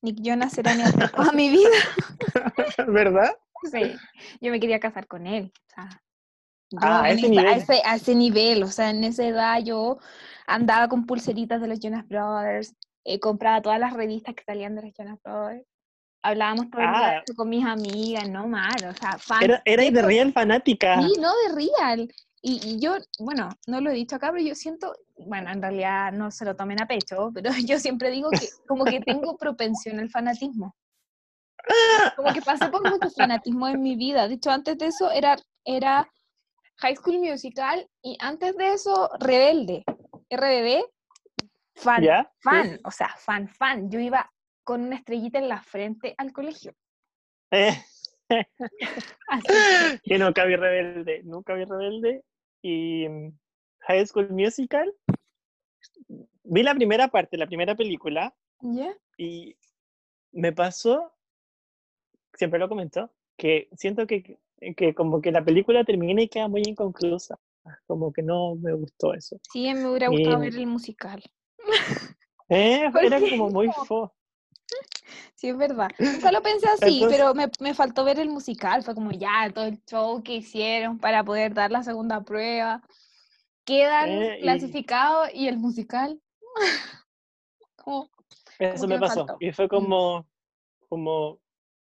[0.02, 0.84] Nick Jonas era mi
[1.16, 1.70] toda mi vida.
[2.88, 3.38] ¿verdad?
[3.72, 3.94] Sí,
[4.42, 5.52] yo me quería casar con él.
[5.56, 6.02] O sea,
[6.78, 7.48] Ah, a ese a, nivel.
[7.58, 10.00] ese, a ese nivel, o sea, en esa edad yo
[10.48, 14.84] andaba con pulseritas de los Jonas Brothers, eh, compraba todas las revistas que salían de
[14.84, 15.66] los Jonas Brothers,
[16.24, 17.22] hablábamos todo el Ah.
[17.26, 19.44] eso con mis amigas, no mal, o sea, fan.
[19.44, 21.02] Era, era de real fanática.
[21.02, 22.14] Sí, no de real.
[22.44, 26.12] Y, y yo, bueno, no lo he dicho acá, pero yo siento, bueno, en realidad
[26.12, 30.00] no se lo tomen a pecho, pero yo siempre digo que como que tengo propensión
[30.00, 30.76] al fanatismo.
[32.16, 34.28] Como que pasé por mucho fanatismo en mi vida.
[34.28, 36.10] De hecho, antes de eso era, era
[36.78, 39.84] High School Musical y antes de eso Rebelde.
[40.32, 40.84] RBD,
[41.76, 42.04] fan,
[42.40, 43.92] fan, o sea, fan, fan.
[43.92, 44.28] Yo iba
[44.72, 46.74] con una estrellita en la frente al colegio.
[47.52, 47.74] Eh,
[49.28, 49.48] Así
[50.06, 52.24] que, nunca vi Rebelde, nunca vi Rebelde.
[52.62, 53.38] Y mm,
[53.82, 54.94] High School Musical,
[56.44, 58.96] vi la primera parte, la primera película, ¿ya?
[59.18, 59.58] y
[60.32, 61.12] me pasó,
[62.34, 64.40] siempre lo comento, que siento que,
[64.78, 67.38] que como que la película termina y queda muy inconclusa.
[67.88, 69.38] Como que no me gustó eso.
[69.52, 71.22] Sí, me hubiera gustado Y- ver el musical.
[72.48, 74.14] Eh, ¿Por era como muy fo.
[75.36, 75.90] Sí, es verdad.
[76.00, 78.84] Nunca lo pensé así, Entonces- pero me, me faltó ver el musical.
[78.84, 82.82] Fue como ya, todo el show que hicieron para poder dar la segunda prueba.
[83.66, 86.22] Quedan Eh, y- clasificados y el musical.
[87.76, 88.10] Como,
[88.60, 89.26] Eso que me me pasó.
[89.40, 90.28] Y fue como,
[90.88, 91.40] como,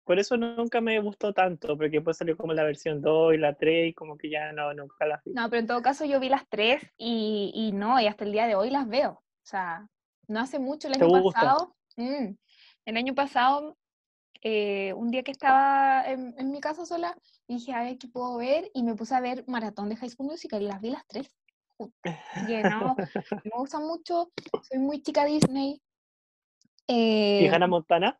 [0.04, 3.54] por eso nunca me gustó tanto, porque después salió como la versión 2 y la
[3.54, 5.32] 3 y como que ya no, nunca las vi.
[5.32, 8.32] no, pero en todo caso yo vi las tres y, y no, y hasta el
[8.32, 9.12] día de hoy las veo.
[9.12, 9.88] O sea,
[10.28, 11.74] no hace mucho, el ¿Te año pasado.
[11.96, 12.34] mm,
[12.86, 13.76] el año pasado,
[14.42, 17.16] eh, un día que estaba en, en mi casa sola,
[17.48, 20.28] dije, a ver qué puedo ver, y me puse a ver Maratón de High School
[20.30, 21.28] Musical y las vi las tres.
[22.46, 22.96] que no,
[23.44, 24.30] me gusta mucho,
[24.62, 25.82] soy muy chica Disney.
[26.88, 28.18] ¿Y Eh, Hannah Montana?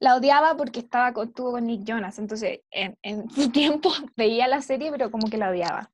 [0.00, 4.46] la odiaba porque estaba con, estuvo con Nick Jonas, entonces en, en su tiempo veía
[4.48, 5.90] la serie, pero como que la odiaba.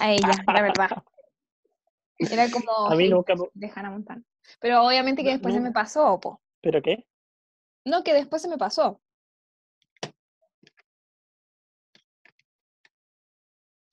[0.00, 0.90] A ella, la verdad.
[2.18, 4.22] Era como A mí nunca de Hannah Montana.
[4.60, 6.40] Pero obviamente que No, después se me pasó, po.
[6.60, 7.06] ¿Pero qué?
[7.84, 9.00] No, que después se me pasó.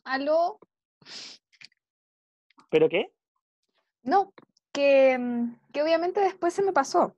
[0.04, 0.60] ¿Aló?
[2.70, 3.12] ¿Pero qué?
[4.04, 4.34] No,
[4.72, 7.16] que, mm, que obviamente después se me pasó.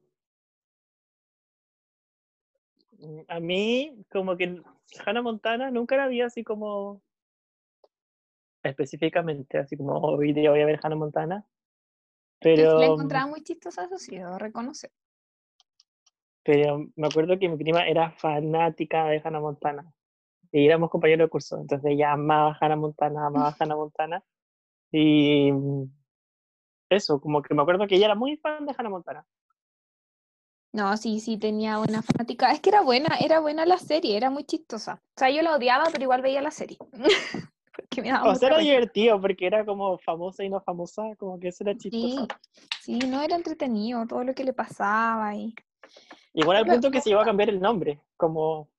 [3.00, 4.62] Mm, A mí, como que
[5.06, 7.02] Hannah Montana nunca la vi así como
[8.64, 11.45] específicamente, así como "Oh, hoy día voy a ver Hannah Montana.
[12.41, 14.91] Sí la Pero, encontraba muy chistosa, eso sí, debo reconocer.
[16.43, 19.93] Pero me acuerdo que mi prima era fanática de Hannah Montana.
[20.51, 24.23] Y éramos compañeros de curso, entonces ella amaba Hannah Montana, amaba Hannah Montana.
[24.91, 25.83] Y mm,
[26.89, 29.25] eso, como que me acuerdo que ella era muy fan de Hannah Montana.
[30.71, 32.51] No, sí, sí, tenía buena fanática.
[32.51, 35.01] Es que era buena, era buena la serie, era muy chistosa.
[35.15, 36.77] O sea, yo la odiaba, pero igual veía la serie.
[37.75, 38.71] Porque me daba O sea, era risa.
[38.71, 42.27] divertido porque era como famosa y no famosa, como que eso era chistoso.
[42.81, 45.55] Sí, sí, no era entretenido todo lo que le pasaba y
[46.39, 48.69] Igual al punto que se iba a cambiar el nombre, como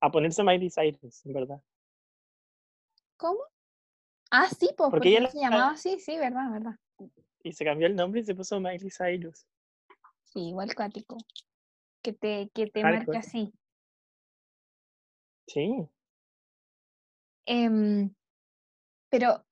[0.00, 1.60] a ponerse Miley Cyrus, en verdad.
[3.16, 3.40] ¿Cómo?
[4.30, 6.76] Ah, sí, pues, Porque porque ella ella la- se llamaba así, sí, verdad, verdad.
[7.42, 9.46] Y se cambió el nombre y se puso Miley Cyrus.
[10.22, 11.18] Sí, igual cuático.
[12.02, 13.52] Que te, que te marque así.
[15.48, 15.88] Sí.
[17.46, 18.14] Em,
[19.10, 19.44] pero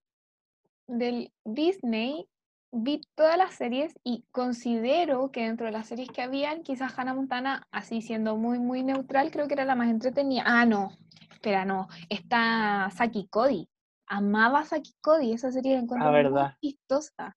[0.86, 2.28] del Disney
[2.72, 7.14] vi todas las series y considero que dentro de las series que habían, quizás Hannah
[7.14, 10.44] Montana, así siendo muy, muy neutral, creo que era la más entretenida.
[10.46, 10.92] Ah, no,
[11.32, 11.88] espera, no.
[12.08, 13.68] Está Saki Cody.
[14.06, 16.56] Amaba a Saki Cody, esa serie la encuentro muy verdad.
[16.60, 17.36] chistosa.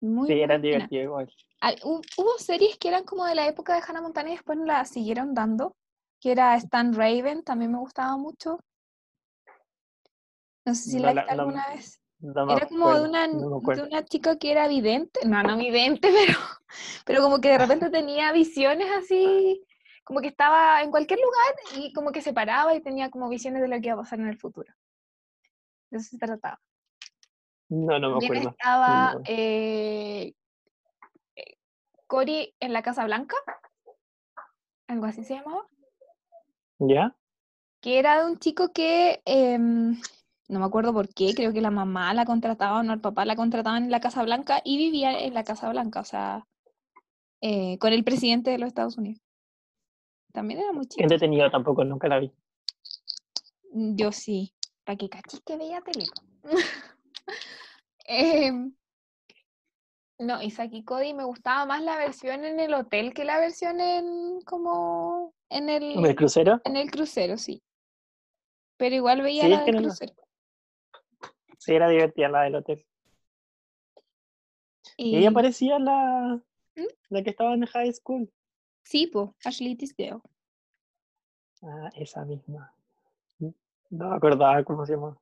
[0.00, 0.58] Muy, Sí, muy era buena.
[0.58, 1.32] divertido igual.
[1.60, 4.56] Ah, hu- Hubo series que eran como de la época de Hannah Montana y después
[4.58, 5.74] no la siguieron dando,
[6.20, 8.60] que era Stan Raven, también me gustaba mucho.
[10.64, 11.97] No sé si No la la- no- alguna vez.
[12.20, 16.10] No Era como de una, no de una chica que era vidente, no, no vidente,
[16.26, 16.38] pero,
[17.04, 19.64] pero como que de repente tenía visiones así,
[20.02, 23.62] como que estaba en cualquier lugar y como que se paraba y tenía como visiones
[23.62, 24.72] de lo que iba a pasar en el futuro.
[25.90, 26.60] De eso se trataba.
[27.68, 28.50] No, no me También acuerdo.
[28.50, 29.20] estaba No.
[29.26, 30.34] eh,
[31.36, 31.58] eh,
[32.06, 33.36] Cory en la Casa Blanca,
[34.88, 35.66] algo así se llamaba,
[36.78, 37.14] ¿Ya?
[37.80, 40.00] que era de un chico que em,
[40.48, 43.24] no me acuerdo por qué, creo que la mamá la contrataba o no, el papá
[43.24, 46.46] la contrataban en la Casa Blanca y vivía en la Casa Blanca, o sea,
[47.40, 49.20] eh, con el presidente de los Estados Unidos.
[50.32, 51.02] También era muy Qué chico.
[51.02, 52.32] entretenido tampoco, nunca la vi.
[53.72, 56.04] Yo sí, para que cachis que veía tele.
[58.10, 58.74] Em,
[60.18, 63.80] no, y Saki Cody me gustaba más la versión en el hotel que la versión
[63.80, 66.60] en como en el, ¿En el crucero?
[66.64, 67.62] en el crucero, sí.
[68.78, 70.14] Pero igual veía Sí, la del no crucero.
[71.58, 72.86] Sí, era divertida la del hotel.
[74.96, 76.40] Y Y ella parecía la,
[76.76, 76.82] ¿Mm?
[77.10, 78.32] la que estaba en high school.
[78.82, 80.20] sí, pues, Ashley Tisdale.
[81.62, 82.72] Ah, esa misma.
[83.90, 85.18] No me acordaba cómo se llama.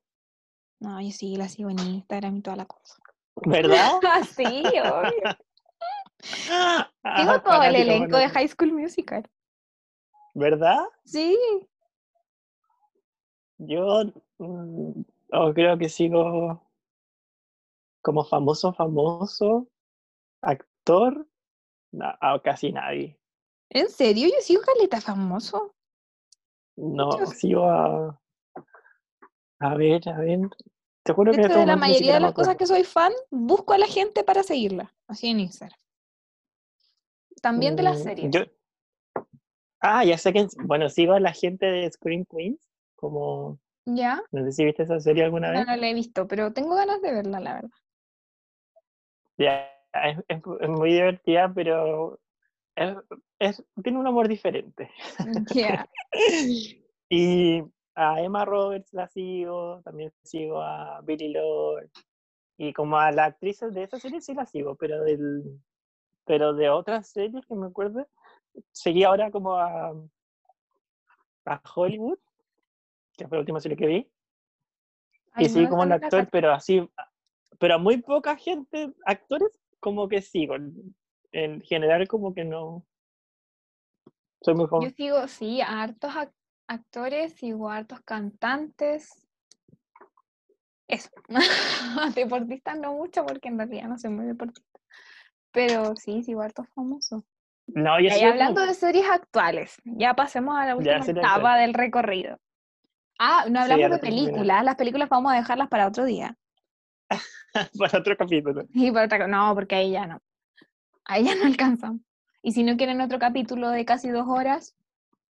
[0.79, 2.97] No, yo sí la sigo en Instagram y toda la cosa.
[3.35, 3.99] ¿Verdad?
[4.03, 5.37] Ah, sí, obvio.
[6.49, 8.27] Ah, Sigo todo el elenco de.
[8.27, 9.23] High School Musical.
[10.33, 10.83] ¿Verdad?
[11.05, 11.37] Sí.
[13.59, 14.03] Yo
[14.39, 15.01] mm,
[15.31, 16.61] oh, creo que sigo
[18.01, 19.67] como famoso, famoso,
[20.41, 21.27] actor,
[21.91, 23.19] no, a casi nadie.
[23.69, 24.27] ¿En serio?
[24.27, 25.73] Yo sigo Caleta famoso.
[26.77, 28.21] No, sigo a...
[29.59, 30.39] A ver, a ver.
[31.03, 33.87] Te juro De que la mayoría de las cosas que soy fan, busco a la
[33.87, 34.93] gente para seguirla.
[35.07, 35.77] Así en Instagram.
[37.41, 38.31] También de las Mm, series.
[38.31, 38.45] yo-
[39.79, 40.47] Ah, ya sé que...
[40.65, 42.59] Bueno, sigo a la gente de Scream Queens,
[42.95, 43.59] como...
[43.89, 44.21] ¿Ya?
[44.31, 45.67] No sé si viste esa serie alguna No, vez.
[45.67, 47.69] no la he visto, pero tengo ganas de verla, la verdad.
[49.37, 52.19] Ya, es, es- es muy divertida, pero
[52.75, 52.97] es-
[53.39, 54.91] es- tiene un amor diferente.
[55.55, 55.87] Ya.
[57.09, 57.63] Y
[57.95, 61.89] a Emma Roberts la sigo, también sigo a Billy Lord.
[62.57, 65.61] Y como a las actrices de esa serie sí la sigo, pero del
[66.25, 68.05] pero de otras series que me acuerdo,
[68.73, 69.93] seguí ahora como a,
[71.45, 72.19] a Hollywood,
[73.17, 74.11] que fue la última serie que vi,
[75.33, 76.87] Ay, y no sí como un actor, pero así,
[77.59, 80.55] pero a muy poca gente, actores, como que sigo.
[81.31, 82.85] En general como que no.
[84.41, 84.93] Soy muy Yo joven.
[84.95, 86.33] sigo, sí, a hartos ac-
[86.67, 89.27] actores, sigo a hartos cantantes.
[90.87, 91.09] Eso.
[92.15, 94.79] Deportistas no mucho, porque en realidad no soy muy deportista.
[95.51, 97.23] Pero sí, sigo a hartos famosos.
[97.67, 101.73] No, yo Y hablando como- de series actuales, ya pasemos a la última etapa del
[101.73, 102.39] recorrido.
[103.19, 104.63] Ah, no Sí, hablamos de películas.
[104.63, 106.37] Las películas vamos a dejarlas para otro día.
[107.79, 108.65] para otro capítulo.
[108.73, 110.21] Y para otra no, porque ahí ya no.
[111.05, 112.01] Ahí ya no alcanzamos.
[112.41, 114.75] Y si no quieren otro capítulo de casi dos horas,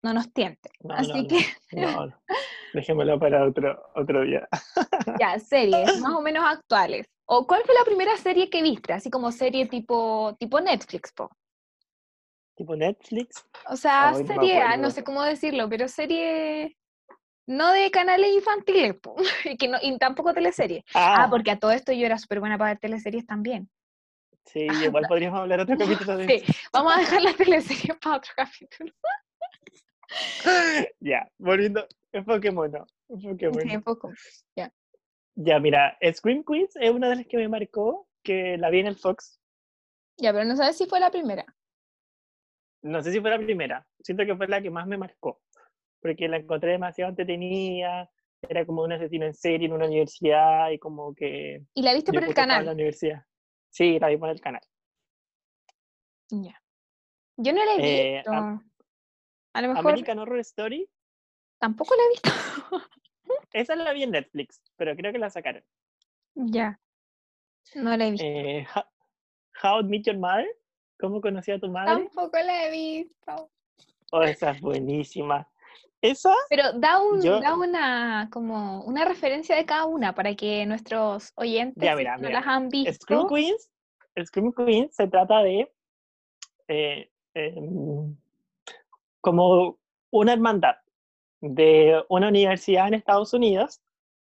[0.02, 0.72] no nos tienten.
[0.80, 2.14] No, Así no, que, No, no.
[2.74, 4.46] Dejémoslo para otro, otro día.
[5.18, 7.06] ya, series más o menos actuales.
[7.24, 8.92] ¿O cuál fue la primera serie que viste?
[8.92, 11.30] Así como serie tipo, tipo Netflix, po.
[12.54, 13.44] Tipo Netflix.
[13.68, 16.76] O sea, serie, ah, no sé cómo decirlo, pero serie
[17.46, 20.84] no de canales infantiles, po, y, que no, y tampoco teleseries.
[20.94, 23.68] Ah, Ah, porque a todo esto yo era súper buena para ver teleseries también.
[24.44, 28.32] sí, igual podríamos hablar otro capítulo de Sí, vamos a dejar las teleseries para otro
[28.36, 28.92] capítulo.
[31.00, 31.86] Ya, volviendo.
[32.12, 32.86] Es Pokémon, ¿no?
[33.08, 33.60] Es Pokémon.
[33.60, 34.12] Sí, poco.
[35.38, 38.86] Ya, mira, Scream Queens es una de las que me marcó, que la vi en
[38.86, 39.38] el Fox.
[40.16, 41.44] Ya, pero no sabes si fue la primera.
[42.82, 45.42] No sé si fue la primera, siento que fue la que más me marcó,
[46.00, 48.10] porque la encontré demasiado entretenida,
[48.48, 51.62] era como un asesino en serie en una universidad y como que...
[51.74, 52.74] ¿Y la viste por el estaba en la canal?
[52.74, 53.24] universidad.
[53.70, 54.62] Sí, la vi por el canal.
[56.30, 56.60] Ya.
[57.36, 57.76] Yo no la he
[58.12, 58.30] Eh, visto.
[58.32, 58.70] am-
[59.54, 60.88] a lo mejor American Horror Story,
[61.58, 62.30] tampoco la he visto.
[63.52, 65.64] esa la vi en Netflix, pero creo que la sacaron.
[66.34, 66.78] ya.
[67.74, 68.24] No la he visto.
[68.26, 68.88] Eh, Ho-
[69.62, 70.46] How I Met Your Mother,
[71.00, 72.04] ¿cómo conocí a tu madre?
[72.04, 73.50] Tampoco la he visto.
[74.12, 75.50] Oh, esa es buenísima.
[76.10, 80.64] Esa, Pero da, un, Yo- da una, como una referencia de cada una para que
[80.66, 82.40] nuestros oyentes Ya, si mira, no mira.
[82.40, 82.92] las han visto.
[82.92, 83.70] Scream Queens,
[84.24, 85.72] Scream Queens se trata de
[86.68, 88.16] eh, em,
[89.20, 89.78] como
[90.10, 90.76] una hermandad
[91.40, 93.80] de una universidad en Estados Unidos,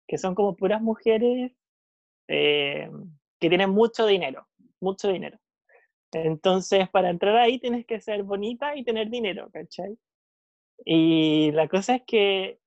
[0.08, 1.52] que son como puras mujeres
[2.28, 2.90] eh,
[3.40, 4.48] que tienen mucho dinero,
[4.80, 5.38] mucho dinero.
[6.14, 9.98] Entonces, para entrar ahí tienes que ser bonita y tener dinero, ¿cachai?
[10.86, 12.60] Y la cosa es que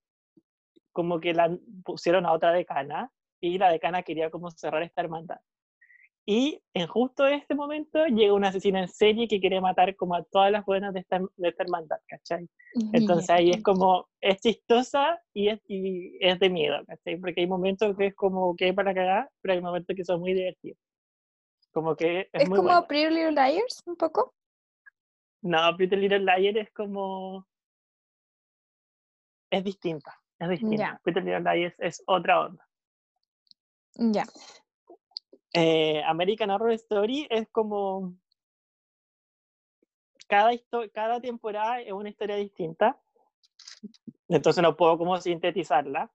[0.93, 3.11] como que la pusieron a otra decana
[3.41, 5.41] y la decana quería como cerrar esta hermandad.
[6.27, 10.25] Y en justo este momento llega un asesino en serie que quiere matar como a
[10.25, 12.49] todas las buenas de esta, de esta hermandad, ¿cachai?
[12.95, 17.19] Entonces ahí es como, es chistosa y es, y es de miedo, ¿cachai?
[17.19, 20.21] Porque hay momentos que es como que hay para cagar, pero hay momentos que son
[20.21, 20.79] muy divertidos.
[21.73, 22.87] Como que es, Es muy como bueno.
[22.87, 24.33] Pretty Little Liars, un poco.
[25.43, 27.47] No, Pretty Little Liar es como...
[29.51, 31.01] Es distinta, es distinta.
[31.05, 32.69] Pretty Little Liars es otra onda.
[33.95, 34.25] Ya.
[35.53, 38.15] Eh, American Horror Story es como...
[40.27, 40.51] Cada,
[40.93, 42.99] cada temporada es una historia distinta.
[44.29, 46.11] Entonces no puedo como sintetizarla.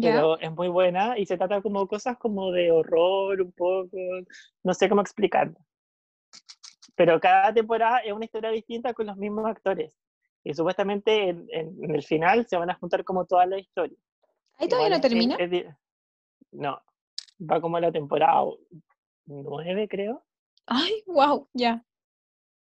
[0.00, 3.96] pero es muy buena y se trata como cosas como de horror un poco,
[4.62, 5.56] no sé cómo explicarlo.
[6.94, 9.96] Pero cada temporada es una historia distinta con los mismos actores.
[10.44, 13.98] Y supuestamente en, el final se van a juntar como toda la historia.
[14.56, 15.36] ¿Ahí todavía no termina?
[16.52, 16.80] no,
[17.38, 18.44] va como la temporada
[19.26, 20.24] nueve, creo.
[20.66, 21.84] Ay, wow, ya.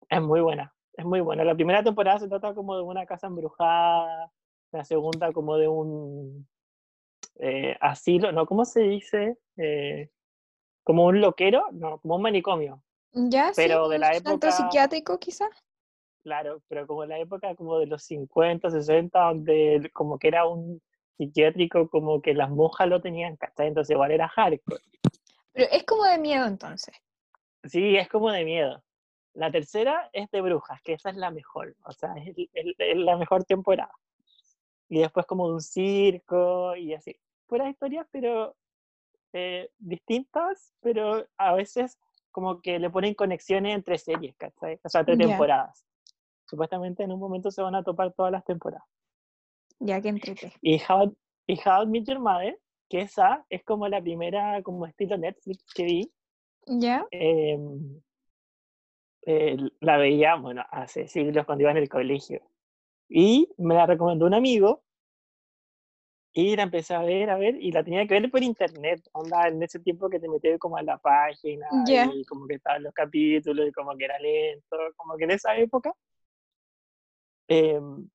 [0.09, 1.45] Es muy buena, es muy buena.
[1.45, 4.31] La primera temporada se trata como de una casa embrujada,
[4.73, 6.47] la segunda como de un
[7.37, 8.47] eh, asilo, ¿no?
[8.47, 9.39] ¿Cómo se dice?
[9.57, 10.11] Eh,
[10.83, 12.83] como un loquero, no, como un manicomio.
[13.13, 14.51] Ya, pero de la época...
[14.51, 15.64] psiquiátrico quizás.
[16.25, 20.47] Claro, pero como en la época como de los 50, 60, donde como que era
[20.47, 20.81] un
[21.19, 23.69] psiquiátrico, como que las monjas lo tenían, ¿cachai?
[23.69, 24.83] Entonces igual era hardcore.
[25.53, 26.97] Pero es como de miedo entonces.
[27.65, 28.83] Sí, es como de miedo.
[29.35, 33.45] La tercera es de brujas, que esa es la mejor, o sea, es, la mejor
[33.45, 33.93] temporada.
[34.89, 37.15] Y después como de un circo y así.
[37.47, 38.57] Fuera historias, pero
[39.35, 41.99] eh, distintas, pero a veces
[42.31, 44.81] como que le ponen conexiones entre series, ¿cachai?
[44.83, 45.85] O sea, entre temporadas.
[46.47, 48.85] Supuestamente en un momento se van a topar todas las temporadas.
[49.79, 50.53] Ya que entrete.
[50.61, 51.17] Y How,
[51.47, 55.85] y How Meet Your Mother, que esa es como la primera como estilo Netflix que
[55.85, 56.13] vi.
[56.67, 57.07] Ya.
[57.11, 58.01] Em,
[59.27, 62.43] eh, la veía, bueno, hace siglos cuando iba en el colegio.
[63.09, 64.83] Y me la recomendó un amigo.
[66.37, 69.47] Y la empecé a ver, a ver, y la tenía que ver por internet, onda,
[69.47, 72.93] en ese tiempo que te metías como a la página, y como que estaban los
[72.93, 75.95] capítulos, y como que era lento, como que en esa época.
[77.49, 78.09] Em,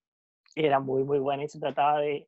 [0.55, 2.27] era muy, muy buena y se trataba de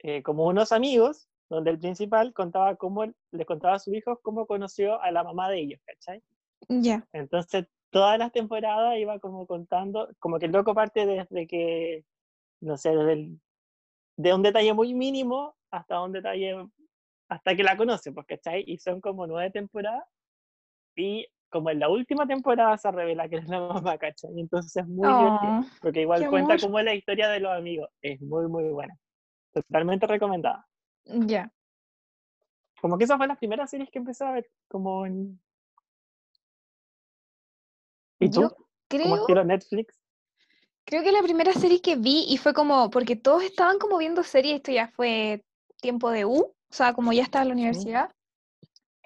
[0.00, 4.46] eh, como unos amigos, donde el principal contaba cómo, les contaba a sus hijos cómo
[4.46, 6.22] conoció a la mamá de ellos, ¿cachai?
[6.68, 7.06] Ya.
[7.12, 12.04] Entonces, todas las temporadas iba como contando, como que el loco parte desde que,
[12.60, 13.38] no sé, desde
[14.18, 16.68] de un detalle muy mínimo hasta un detalle,
[17.28, 18.64] hasta que la conoce, pues, ¿cachai?
[18.66, 20.04] Y son como nueve temporadas.
[20.96, 21.26] Y
[21.56, 24.30] como en la última temporada se revela que es la mamá, ¿cachai?
[24.36, 27.88] Y entonces es muy oh, porque igual cuenta como es la historia de los amigos.
[28.02, 28.94] Es muy, muy buena.
[29.52, 30.66] Totalmente recomendada.
[31.04, 31.50] Ya.
[32.80, 35.40] Como que esa fue las primeras series que empecé a ver, como en...
[38.20, 38.50] ¿Y tú?
[38.88, 39.16] creo...
[39.16, 39.98] estilo Netflix?
[40.84, 44.22] Creo que la primera serie que vi, y fue como, porque todos estaban como viendo
[44.22, 45.44] series, esto ya fue
[45.80, 48.10] tiempo de U, o sea, como ya estaba en la universidad,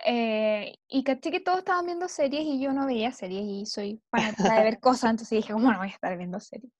[0.04, 4.00] eh, y caché que todos estaban viendo series y yo no veía series y soy
[4.10, 6.72] fanática de ver cosas, entonces dije, ¿cómo no voy a estar viendo series?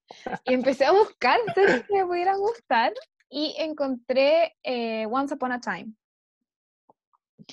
[0.45, 2.93] Y empecé a buscar series que me pudieran gustar
[3.29, 5.93] y encontré eh, Once Upon a Time.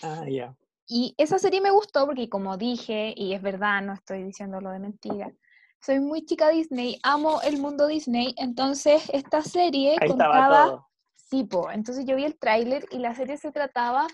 [0.02, 0.54] Ah, ya.
[0.86, 4.78] Y esa serie me gustó porque como dije, y es verdad, no estoy diciéndolo de
[4.78, 5.32] mentira,
[5.80, 10.84] soy muy chica Disney, amo el mundo Disney, entonces esta serie contaba...
[11.30, 14.06] Sí, entonces yo vi el tráiler y la serie se trataba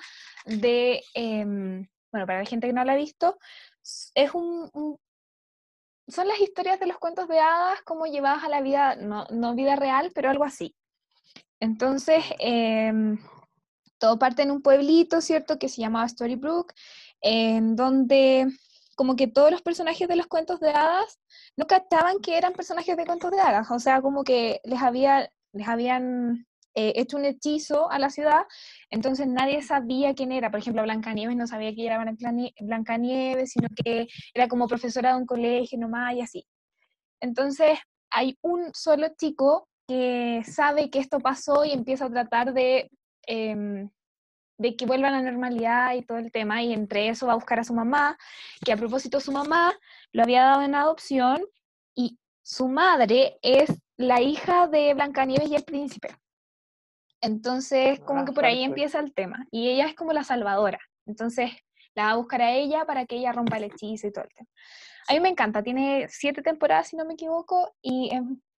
[0.46, 3.38] de, em, bueno, para la gente que no la ha visto,
[4.14, 4.98] es un,
[6.08, 9.54] son las historias de los cuentos de hadas como llevadas a la vida, no, no
[9.54, 10.74] vida real, pero algo así.
[11.60, 13.18] Entonces, em,
[13.98, 15.58] todo parte en un pueblito, ¿cierto?
[15.58, 16.74] Que se llamaba Storybrooke,
[17.20, 18.48] en donde
[18.96, 21.20] como que todos los personajes de los cuentos de hadas
[21.56, 25.30] no captaban que eran personajes de cuentos de hadas, o sea, como que les, había,
[25.52, 28.42] les habían eh, hecho un hechizo a la ciudad,
[28.90, 30.50] entonces nadie sabía quién era.
[30.50, 32.04] Por ejemplo, Blancanieves no sabía que era
[32.60, 36.46] Blancanieves, sino que era como profesora de un colegio nomás y así.
[37.20, 37.78] Entonces
[38.10, 42.90] hay un solo chico que sabe que esto pasó y empieza a tratar de,
[43.26, 43.90] em,
[44.58, 47.36] de que vuelva a la normalidad y todo el tema, y entre eso va a
[47.36, 48.16] buscar a su mamá,
[48.64, 49.74] que a propósito su mamá
[50.12, 51.42] lo había dado en adopción
[51.94, 56.08] y su madre es la hija de Blancanieves y el príncipe.
[57.24, 59.46] Entonces, como ah, que por ahí empieza el tema.
[59.50, 60.78] Y ella es como la salvadora.
[61.06, 61.50] Entonces,
[61.94, 64.34] la va a buscar a ella para que ella rompa el hechizo y todo el
[64.34, 64.50] tema.
[65.08, 65.62] A mí me encanta.
[65.62, 68.10] Tiene siete temporadas, si no me equivoco, y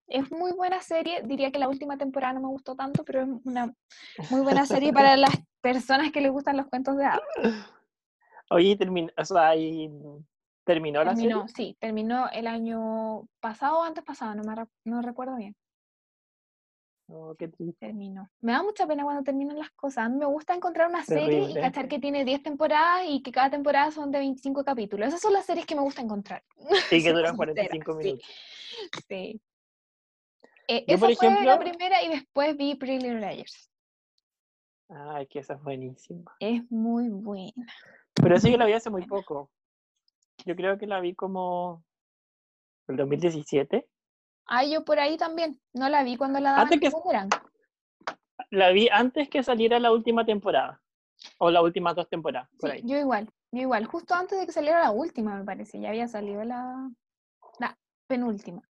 [0.08, 1.22] es, muy buena serie.
[1.22, 3.72] Diría que la última temporada no me gustó tanto, pero es una
[4.30, 7.20] muy buena serie para las personas que les gustan los cuentos de hadas.
[8.50, 9.52] Oye, terminó, o sea,
[10.64, 11.36] ¿terminó la serie?
[11.54, 14.54] Sí, terminó el año pasado o antes pasado, no, me,
[14.84, 15.54] no recuerdo bien.
[17.08, 17.86] Oh, qué triste.
[17.86, 18.28] Terminó.
[18.40, 20.06] Me da mucha pena cuando terminan las cosas.
[20.06, 23.30] A mí me gusta encontrar una serie y cachar que tiene 10 temporadas y que
[23.30, 25.08] cada temporada son de 25 capítulos.
[25.08, 26.42] Esas son las series que me gusta encontrar.
[26.90, 28.26] Y que duran 45 minutos.
[29.08, 29.40] Sí.
[30.68, 33.70] Eh, esa fue la primera y después vi Pretty Little Liars.
[34.88, 36.34] Ay, que esa es buenísima.
[36.40, 37.66] Es muy buena.
[38.14, 39.50] Pero sí que la vi hace muy poco.
[40.44, 41.84] Yo creo que la vi como
[42.88, 43.86] el 2017.
[44.46, 45.60] Ah, yo por ahí también.
[45.72, 46.98] No la vi cuando la daban antes que,
[48.50, 50.80] la vi antes que saliera la última temporada.
[51.38, 52.82] O las últimas dos temporadas, por ahí.
[52.84, 53.86] Yo igual, yo igual.
[53.86, 55.80] Justo antes de que saliera la última, me parece.
[55.80, 56.90] Ya había salido la,
[57.58, 58.62] la penúltima.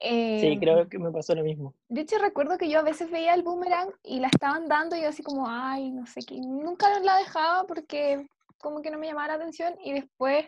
[0.00, 1.74] sí, Em, creo que me pasó lo mismo.
[1.88, 5.02] De hecho, recuerdo que yo a veces veía el boomerang y la estaban dando y
[5.02, 6.36] yo así como, ay, no sé qué.
[6.40, 10.46] Nunca la dejaba porque como que no me llamaba la atención y después,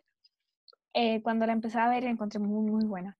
[0.94, 3.17] eh, cuando la empecé a ver, la encontré muy, muy buena.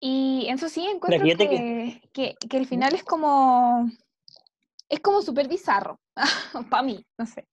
[0.00, 3.90] Y eso sí, encuentro que, que, que el final es como,
[4.88, 5.98] es como súper bizarro,
[6.70, 7.48] para mí, no sé.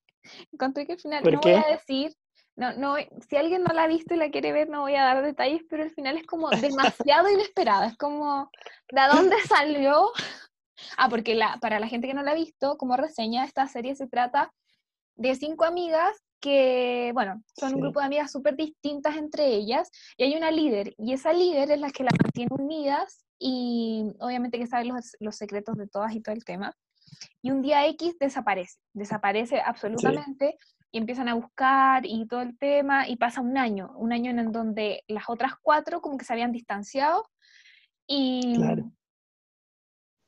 [0.52, 2.16] Encontré que el final, ¿Por no voy a decir,
[2.56, 2.96] no, no,
[3.28, 5.64] si alguien no la ha visto y la quiere ver, no voy a dar detalles,
[5.70, 8.50] pero el final es como demasiado inesperado, es como,
[8.92, 10.12] ¿de dónde salió?
[10.98, 13.96] Ah, porque la, para la gente que no la ha visto, como reseña, esta serie
[13.96, 14.54] se trata
[15.16, 20.26] de cinco amigas que, bueno, son un grupo de amigas súper distintas entre ellas, y
[20.26, 24.68] hay una líder, y esa líder es la que las mantiene unidas, y obviamente que
[24.68, 26.72] sabe los, los secretos de todas y todo el tema.
[27.42, 30.56] Y un día X desaparece, desaparece absolutamente,
[30.92, 34.52] y empiezan a buscar y todo el tema, y pasa un año, un año en
[34.52, 37.28] donde las otras cuatro como que se habían distanciado,
[38.06, 38.92] y, Claro.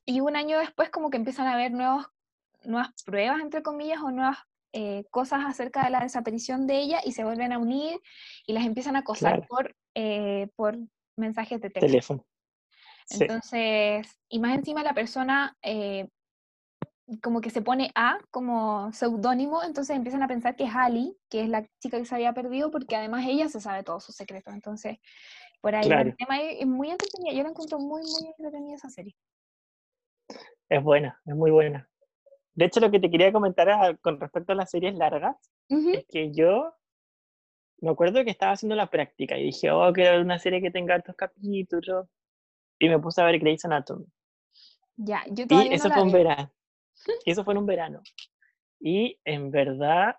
[0.08, 2.08] y un año después como que empiezan a haber nuevos,
[2.64, 4.40] nuevas pruebas, entre comillas, o nuevas
[4.80, 8.00] eh, cosas acerca de la desaparición de ella y se vuelven a unir
[8.46, 9.48] y las empiezan a acosar Claro.
[9.50, 10.78] por, eh, por
[11.18, 11.72] mensajes de.
[11.72, 12.24] Teléfono.
[13.08, 13.24] Sí.
[13.24, 16.08] Entonces, y más encima la persona eh,
[17.24, 21.42] como que se pone A como seudónimo, entonces empiezan a pensar que es Ali, que
[21.42, 24.54] es la chica que se había perdido, porque además ella se sabe todos sus secretos.
[24.54, 25.00] Entonces,
[25.60, 26.10] por ahí Claro.
[26.10, 27.34] el tema es, muy entretenida.
[27.34, 29.16] Yo la encuentro muy, muy entretenida esa serie.
[30.70, 31.90] Es buena, es muy buena.
[32.58, 35.36] De hecho, lo que te quería comentar a- con respecto a las series largas
[35.70, 35.92] Ujú.
[35.92, 36.74] es que yo
[37.82, 40.72] me acuerdo que estaba haciendo la práctica y dije, oh, quiero ver una serie que
[40.72, 42.08] tenga hartos capítulos.
[42.80, 44.06] Y me puse a ver Grey's Anatomy.
[44.96, 46.24] Ya, yo Y todavía no eso la fue un veo.
[46.24, 46.52] verano.
[47.26, 48.02] Y eso fue en un verano.
[48.80, 50.16] Y en verdad,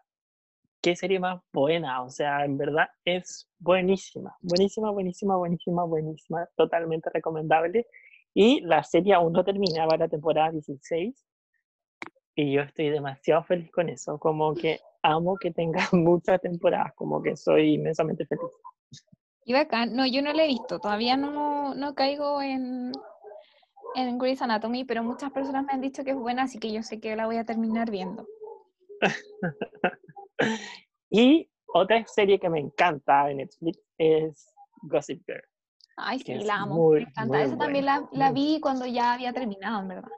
[0.80, 2.02] qué serie más buena.
[2.04, 4.36] O sea, en verdad es buenísima.
[4.40, 6.48] Buenísima, buenísima, buenísima, buenísima.
[6.56, 7.88] Totalmente recomendable.
[8.32, 11.24] Y la serie aún no terminaba la temporada 16.
[12.40, 14.16] Y yo estoy demasiado feliz con eso.
[14.16, 16.94] Como que amo que tenga muchas temporadas.
[16.94, 18.52] Como que soy inmensamente feliz.
[19.44, 19.96] Y bacán.
[19.96, 20.78] No, yo no la he visto.
[20.78, 22.92] Todavía no, no caigo en,
[23.96, 26.84] en Grey's Anatomy, pero muchas personas me han dicho que es buena, así que yo
[26.84, 28.24] sé que la voy a terminar viendo.
[31.10, 35.42] Y otra serie que me encanta de Netflix es Gossip Girl.
[35.96, 36.74] Ay, sí, la amo.
[36.74, 37.42] muy, me encanta.
[37.42, 40.10] Esa también la, vi cuando ya había terminado, en verdad.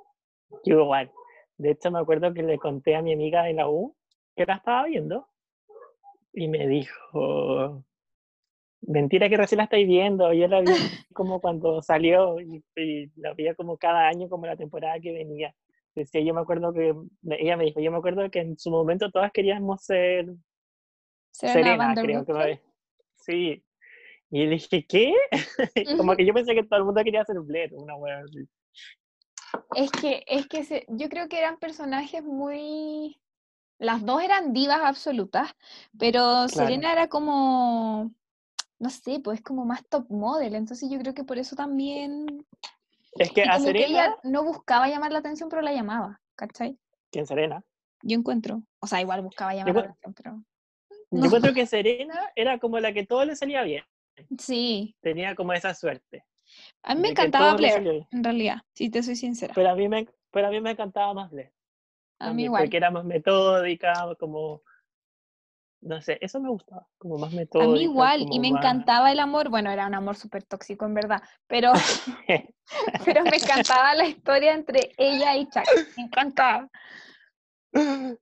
[0.64, 1.12] Yo igual.
[1.60, 3.94] De hecho, me acuerdo que le conté a mi amiga de la U
[4.34, 5.28] que la estaba viendo
[6.32, 7.84] y me dijo,
[8.80, 10.66] mentira que recién la estáis viendo, yo la vi
[11.12, 15.54] como cuando salió y, y la veía como cada año, como la temporada que venía.
[15.94, 16.94] Decía, yo me acuerdo que,
[17.28, 20.32] ella me dijo, yo me acuerdo que en su momento todas queríamos ser
[21.30, 22.60] Serena Serena, creo que me...
[23.16, 23.62] Sí.
[24.30, 25.12] Y le dije, ¿qué?
[25.98, 28.48] como que yo pensé que todo el mundo quería ser Blair, una wea así.
[29.74, 33.20] Es que, es que se- yo creo que eran personajes muy...
[33.78, 35.54] Las dos eran divas absolutas,
[35.98, 38.12] pero Serena era como,
[38.78, 42.46] no sé, pues como más top model, entonces yo creo que por eso también...
[43.18, 46.78] Es que a que Serena, ella no buscaba llamar la atención, pero la llamaba, ¿cachai?
[47.10, 47.64] ¿quién Serena?
[48.02, 48.62] Yo encuentro.
[48.80, 50.42] O sea, igual buscaba llamar la atención, pero...
[51.10, 53.84] Yo encuentro que Serena era como la que todo le salía bien.
[54.38, 56.24] Sí, Tenía como esa suerte.
[56.82, 59.52] A mí me encantaba Blair, en realidad, si te soy sincera.
[59.54, 61.52] Pero a mí me, pero a mí me encantaba más Blair.
[62.18, 62.64] A mí igual.
[62.64, 64.62] Porque era más metódica, como...
[65.82, 66.86] No sé, eso me gustaba.
[66.98, 67.72] Como más A metódica.
[67.72, 70.92] mí igual, y me más- encantaba el amor, bueno, era un amor súper tóxico en
[70.92, 71.72] verdad, pero,
[73.04, 75.64] pero me encantaba la historia entre ella y Chuck,
[75.96, 76.68] me encantaba.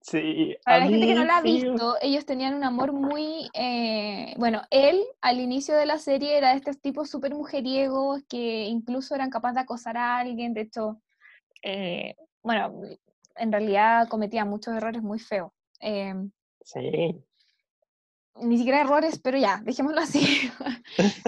[0.00, 4.34] sí, Para la gente que no la ha visto, ellos tenían un amor muy, eh,
[4.38, 9.14] bueno, él al inicio de la serie era de estos tipos súper mujeriegos que incluso
[9.14, 11.00] eran capaces de acosar a alguien, de hecho,
[11.62, 12.82] eh, bueno,
[13.36, 15.52] en realidad cometía muchos errores muy feos.
[15.80, 16.14] eh,
[16.62, 17.24] Sí,
[18.42, 20.20] ni siquiera errores, pero ya, dejémoslo así.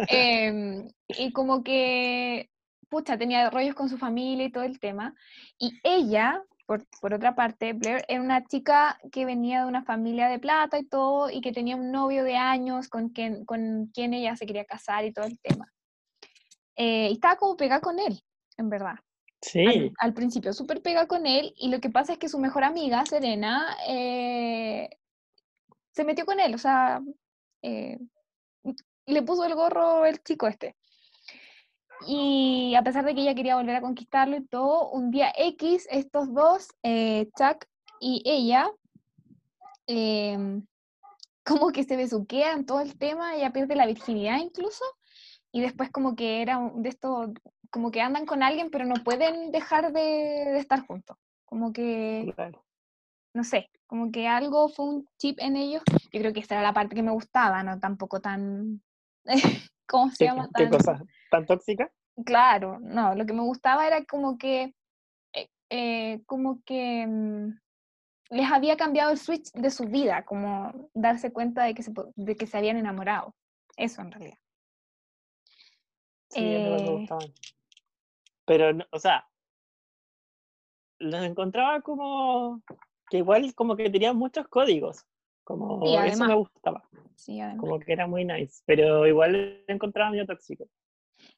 [0.09, 2.51] Em, y como que,
[2.89, 5.15] pucha, tenía rollos con su familia y todo el tema.
[5.59, 10.29] Y ella, por, por otra parte, Blair, era una chica que venía de una familia
[10.29, 14.15] de plata y todo, y que tenía un novio de años con quien, con quien
[14.15, 15.73] ella se quería casar y todo el tema.
[16.77, 18.21] Eh, y estaba como pegada con él,
[18.57, 18.95] en verdad.
[18.95, 19.03] Al,
[19.41, 22.65] sí, al principio, súper pega con él, y lo que pasa es que su mejor
[22.65, 24.89] amiga, Serena, eh,
[25.91, 27.03] se metió con él, o sea,
[27.63, 27.99] eh,
[29.07, 30.77] le puso el gorro el chico este.
[32.07, 35.87] Y a pesar de que ella quería volver a conquistarlo y todo, un día X,
[35.91, 37.65] estos dos, eh, Chuck
[38.01, 38.71] y ella,
[39.87, 40.65] em,
[41.45, 44.85] como que se besuquean todo el tema, ella pierde la virginidad incluso,
[45.53, 47.33] y después como que era de esto,
[47.71, 51.17] como que andan con alguien, pero no pueden dejar de, estar juntos.
[51.45, 52.35] Como que,
[53.35, 55.83] no sé, como que algo fue un chip en ellos.
[56.13, 58.83] Yo creo que esa era la parte que me gustaba, no tampoco tan,
[59.93, 60.49] ¿cómo se llama?
[60.57, 61.05] ¿Qué cosa?
[61.31, 61.93] ¿Tan tóxica?
[62.25, 64.75] Claro, no, lo que me gustaba era como que,
[65.35, 67.49] eh, eh, como que mm,
[68.31, 72.37] les había cambiado el switch de su vida, como darse cuenta de que se, de
[72.37, 73.35] que se habían enamorado.
[73.77, 74.39] Eso en realidad.
[76.31, 77.33] Sí, me eh, gustaban.
[78.47, 79.29] Pero, o sea,
[80.99, 82.63] los encontraba como
[83.11, 85.05] que igual como que tenían muchos códigos.
[85.45, 86.83] Como eso me gustaba.
[87.17, 87.41] Sí.
[87.59, 88.63] Como que era muy nice.
[88.67, 90.67] Pero igual lo encontraba medio tóxico.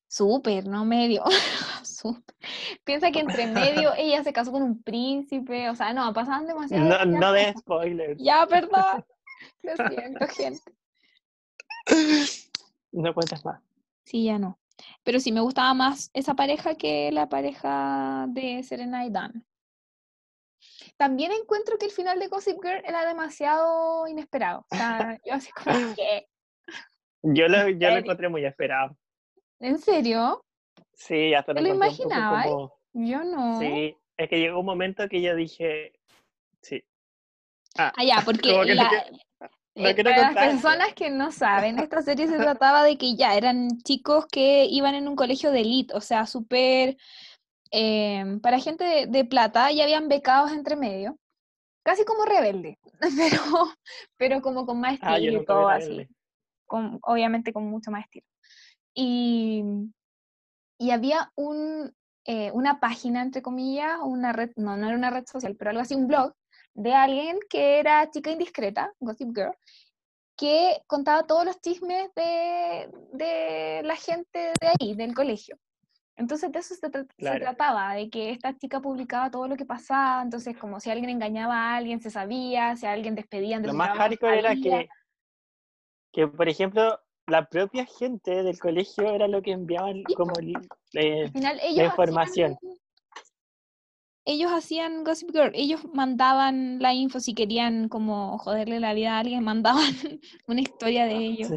[0.07, 1.25] Súper, no medio.
[2.85, 5.69] Piensa que entre medio ella se casó con un príncipe.
[5.71, 6.85] O sea, no, pasaban demasiado.
[6.85, 8.23] No, no de spoilers.
[8.23, 9.05] Ya, perdón.
[9.63, 10.73] Lo siento, gente.
[12.93, 13.61] No cuentas más.
[14.05, 14.59] Sí, ya no.
[15.03, 19.45] Pero sí me gustaba más esa pareja que la pareja de Serena y Dan.
[20.97, 24.65] También encuentro que el final de Gossip Girl era demasiado inesperado.
[24.71, 25.65] O sea, yo así como
[25.97, 26.29] que...
[27.23, 28.97] Yo lo, yo lo encontré muy esperado.
[29.61, 30.45] ¿En serio?
[30.93, 32.45] Sí, hasta lo, lo imaginaba.
[32.93, 33.59] Yo no.
[33.59, 35.93] Sí, es que llegó un momento que yo dije,
[36.61, 36.85] sí.
[37.77, 39.07] Ah, ah ya, porque la,
[39.77, 43.79] eh, para las personas que no saben, esta serie se trataba de que ya eran
[43.83, 46.97] chicos que iban en un colegio de elite, o sea, súper
[47.77, 51.19] em, para gente de, plata, y habían becados entre medio,
[51.85, 52.79] casi como rebelde,
[53.19, 53.43] pero,
[54.17, 56.09] pero como con más ah, estilo y todo así,
[56.67, 58.27] con, obviamente con mucho más estilo.
[58.95, 59.65] Y,
[60.79, 61.93] y había un,
[62.27, 65.83] eh, una página, entre comillas, una red, no, no era una red social, pero algo
[65.83, 66.33] así, un blog,
[66.75, 69.57] de alguien que era chica indiscreta, Gossip Girl,
[70.37, 75.59] que contaba todos los chismes de, de la gente de ahí, del colegio.
[76.17, 80.57] Entonces de eso se, trataba, de que esta chica publicaba todo lo que pasaba, entonces
[80.57, 83.97] como si alguien engañaba a alguien se sabía, si a alguien despedían de Lo más
[83.97, 84.89] hardcore era que,
[86.13, 90.35] que, por ejemplo, la propia gente del colegio era lo que enviaban como
[90.93, 92.57] eh, la información
[94.25, 99.19] ellos hacían Gossip Girl, ellos mandaban la info si querían como joderle la vida a
[99.21, 99.93] alguien, mandaban
[100.47, 101.51] una historia de ellos.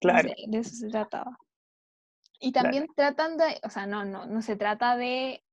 [0.00, 0.30] Claro.
[0.48, 1.38] de eso se trataba.
[2.42, 5.44] Y también tratan de, o sea, no, no, no se trata de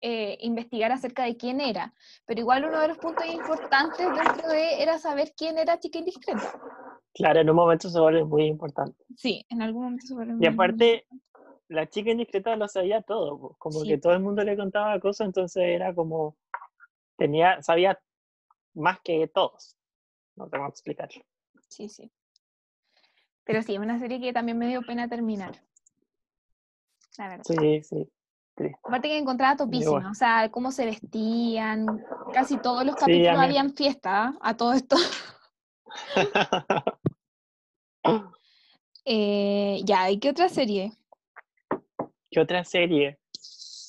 [0.00, 1.92] eh, investigar acerca de quién era,
[2.26, 6.60] pero igual uno de los puntos importantes dentro de era saber quién era Chica Indiscreta.
[7.12, 9.04] Claro, en un momento se vuelve muy importante.
[9.16, 10.84] Sí, en algún momento se vuelve muy importante.
[10.84, 11.22] Y aparte,
[11.68, 15.62] la chica indiscreta lo sabía todo, como que todo el mundo le contaba cosas, entonces
[15.64, 16.36] era como,
[17.16, 18.00] tenía, sabía
[18.74, 19.76] más que todos.
[20.36, 21.22] No tengo que explicarlo.
[21.68, 22.10] Sí, sí.
[23.44, 25.62] Pero sí, es una serie que también me dio pena terminar.
[27.18, 27.44] La verdad.
[27.46, 28.08] Sí, sí.
[28.82, 31.86] Aparte que encontraba topísima, o sea, cómo se vestían,
[32.32, 34.96] casi todos los capítulos habían fiesta, a todo esto.
[39.04, 40.92] eh, ya, ¿y qué otra serie?
[42.30, 43.18] ¿Qué otra serie?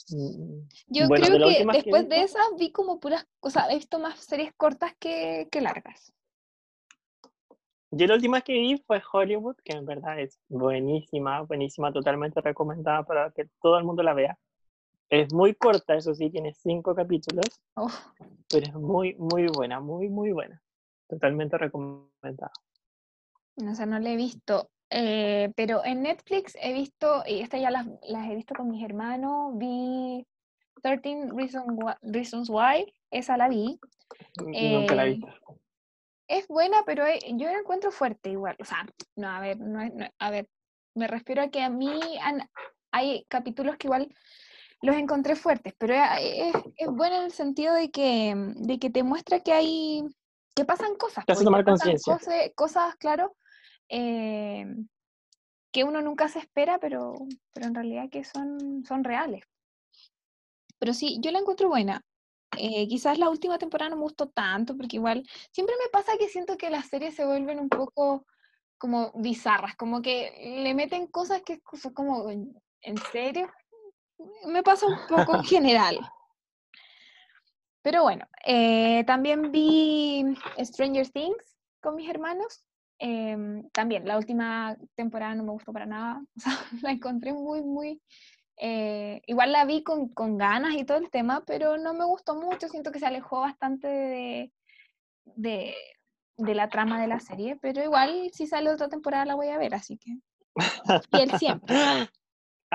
[0.09, 4.51] Mm, Yo creo que después de esa vi como puras cosas, he visto más series
[4.55, 6.13] cortas que, largas.
[7.95, 13.03] Yo la última que vi fue Hollywood, que en verdad es buenísima, buenísima, totalmente recomendada
[13.03, 14.35] para que todo el mundo la vea.
[15.09, 17.61] Es muy corta, eso sí, tiene cinco capítulos,
[18.49, 20.59] pero es muy, muy buena, muy, muy buena.
[21.07, 22.51] Totalmente recomendada.
[23.57, 24.71] No sé, no la he visto.
[24.89, 29.55] Eh, pero en Netflix he visto, y estas ya las, he visto con mis hermanos,
[29.55, 30.25] vi
[30.81, 31.27] 13
[32.01, 33.79] Reasons Why, esa la vi.
[34.37, 35.27] Nunca la he eh, visto.
[36.27, 37.05] Es buena, pero
[37.35, 38.55] yo la encuentro fuerte igual.
[38.59, 38.85] O sea,
[39.15, 39.79] no, a ver, no,
[40.19, 40.47] a ver,
[40.95, 41.99] me refiero a que a mí
[42.91, 44.13] hay capítulos que igual
[44.81, 49.01] los encontré fuertes, pero es, es buena en el sentido de que, de que te
[49.01, 50.03] muestra que hay,
[50.53, 51.25] que pasan cosas.
[51.25, 52.13] Te hace pues, tomar conciencia.
[52.13, 53.35] Cosas, cosas, claro,
[53.87, 54.65] eh,
[55.71, 57.15] que uno nunca se espera, pero,
[57.53, 59.43] pero en realidad que son, son reales.
[60.79, 62.03] Pero sí, yo la encuentro buena.
[62.57, 66.29] Eh, quizás la última temporada no me gustó tanto, porque igual siempre me pasa que
[66.29, 68.25] siento que las series se vuelven un poco
[68.77, 73.49] como bizarras, como que le meten cosas que son como, ¿en serio?
[74.45, 75.99] Me pasa un poco en general.
[77.81, 80.23] Pero bueno, eh, también vi
[80.57, 82.65] Stranger Things con mis hermanos.
[82.99, 87.61] em, también la última temporada no me gustó para nada, o sea, la encontré muy,
[87.61, 88.01] muy...
[88.57, 92.35] eh, igual la vi con, con ganas y todo el tema, pero no me gustó
[92.35, 94.51] mucho, siento que se alejó bastante de,
[95.25, 95.75] de,
[96.37, 99.57] de la trama de la serie, pero igual si sale otra temporada la voy a
[99.57, 100.11] ver, así que...
[101.11, 101.75] Y el siempre.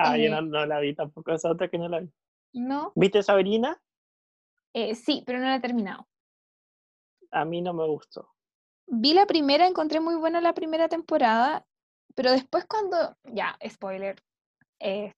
[0.01, 2.09] Ah, yo Eh, no, no la vi tampoco, esa otra que no la vi.
[2.53, 2.93] ¿No?
[2.95, 3.81] ¿Viste Sabrina?
[4.73, 6.07] Eh, sí, pero no la he terminado.
[7.31, 8.33] A mí no me gustó.
[8.87, 11.65] Vi la primera, encontré muy buena la primera temporada,
[12.15, 14.23] pero después cuando, ya, spoiler,
[14.79, 15.13] eh,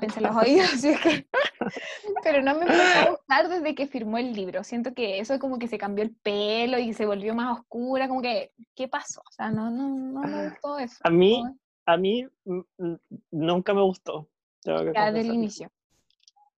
[0.00, 1.26] en los oídos, así es que,
[2.22, 4.64] pero no me empezó a gustar desde que firmó el libro.
[4.64, 8.22] Siento que eso como que se cambió el pelo y se volvió más oscura, como
[8.22, 9.20] que, ¿qué pasó?
[9.20, 10.96] O sea, no, no, no me gustó eso.
[11.04, 11.42] A mí,
[11.86, 12.94] a mí mm, mm,
[13.32, 14.28] nunca me gustó.
[14.64, 15.70] ya del inicio.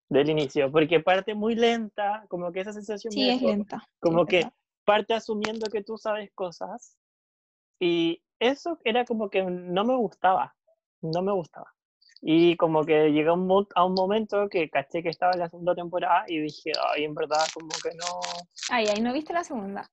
[0.09, 3.79] Del inicio, porque parte muy lenta, como que esa sensación Sí, es lenta.
[3.79, 4.53] sí, como es que verdad.
[4.85, 6.97] parte asumiendo que tú sabes cosas
[7.79, 10.57] y eso era como que no me gustaba,
[11.01, 11.73] no me gustaba.
[12.23, 15.49] Y como que llegué a un, a un momento que caché que estaba en la
[15.49, 18.21] segunda temporada y dije, ay, en verdad, como que no...
[18.71, 19.91] Ay, ahí no viste la segunda.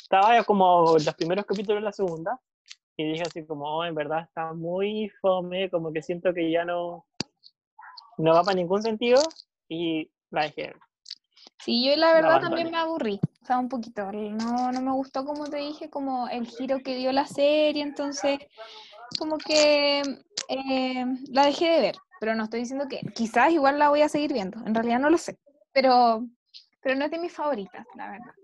[0.00, 2.40] Estaba como los primeros capítulos de la segunda
[2.96, 6.64] y dije así como, oh, en verdad está muy fome, como que siento que ya
[6.64, 7.06] no,
[8.16, 9.20] no va para ningún sentido
[9.68, 10.74] y la dejé.
[11.58, 12.70] Sí, yo la La verdad también abandoné.
[12.70, 14.10] me aburrí, o sea, un poquito.
[14.12, 18.38] No, no me gustó, como te dije, como el giro que dio la serie, entonces
[19.18, 20.02] como que
[20.48, 24.08] eh, la dejé de ver, pero no estoy diciendo que quizás igual la voy a
[24.08, 25.38] seguir viendo, en realidad no lo sé,
[25.72, 26.26] pero,
[26.80, 28.34] pero no es de mis favoritas, la verdad.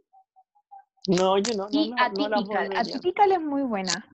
[1.06, 2.80] No, yo no, no, Y no, no Atypical, volvería.
[2.80, 4.08] Atypical es muy buena,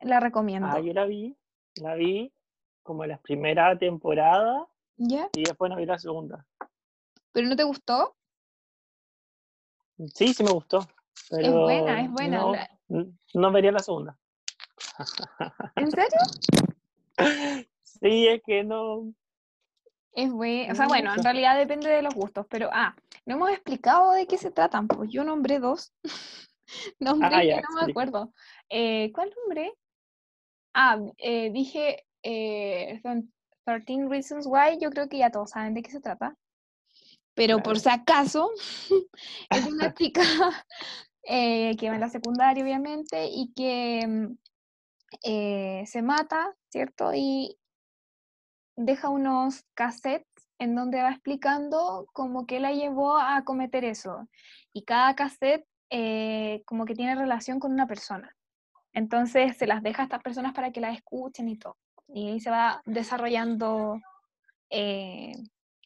[0.00, 0.68] la recomiendo.
[0.68, 1.36] Ah, yo la vi,
[1.76, 2.32] la vi
[2.82, 4.66] como la primera temporada
[4.96, 5.28] ¿Ya?
[5.34, 6.46] y después no vi la segunda.
[7.32, 8.16] ¿Pero no te gustó?
[10.14, 10.86] Sí, sí me gustó.
[11.30, 12.38] Pero buena, es buena,
[12.88, 14.18] No, no vería la segunda.
[15.76, 16.20] ¿En serio?
[17.82, 19.12] Sí, es que no.
[20.12, 22.94] Es buena, o sea, No bueno, en realidad depende de los gustos, pero ah,
[23.26, 25.92] no hemos explicado de qué se tratan, pues yo nombré dos.
[27.00, 28.32] nombré Ah, que ya, no me acuerdo.
[28.68, 29.72] Eh, ¿cuál nombré?
[30.74, 33.32] Ah, eh, dije eh, son
[33.64, 36.36] 13 Reasons Why, yo creo que ya todos saben de qué se trata.
[37.34, 38.50] Pero por si acaso,
[39.50, 40.22] es una chica
[41.22, 44.36] eh, que va en la secundaria, obviamente, y que mm,
[45.22, 47.12] eh, se mata, ¿cierto?
[47.14, 47.58] Y
[48.76, 54.28] deja unos cassettes en donde va explicando como que la llevó a cometer eso.
[54.72, 58.34] Y cada cassette eh, como que tiene relación con una persona.
[58.92, 61.76] Entonces se las deja a estas personas para que la escuchen y todo.
[62.08, 64.00] Y ahí se va desarrollando
[64.70, 65.32] eh,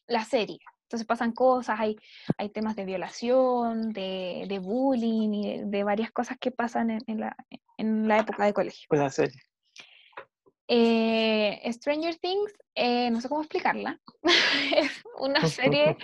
[0.07, 0.59] la serie.
[0.91, 1.95] Entonces pasan cosas, hay,
[2.37, 6.99] hay temas de violación, de, de bullying y de, de varias cosas que pasan en,
[7.07, 7.37] en la,
[7.77, 8.87] en la época de colegio.
[8.89, 9.41] Pues la serie.
[10.67, 14.01] Eh, Stranger Things, eh, no sé cómo explicarla.
[14.75, 15.95] es una serie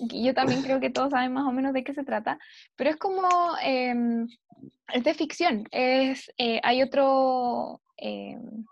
[0.00, 2.38] yo también creo que todos saben más o menos de qué se trata,
[2.76, 3.28] pero es como,
[3.62, 4.26] em,
[4.92, 5.68] es de ficción.
[5.70, 8.64] Es, eh, hay otro, em,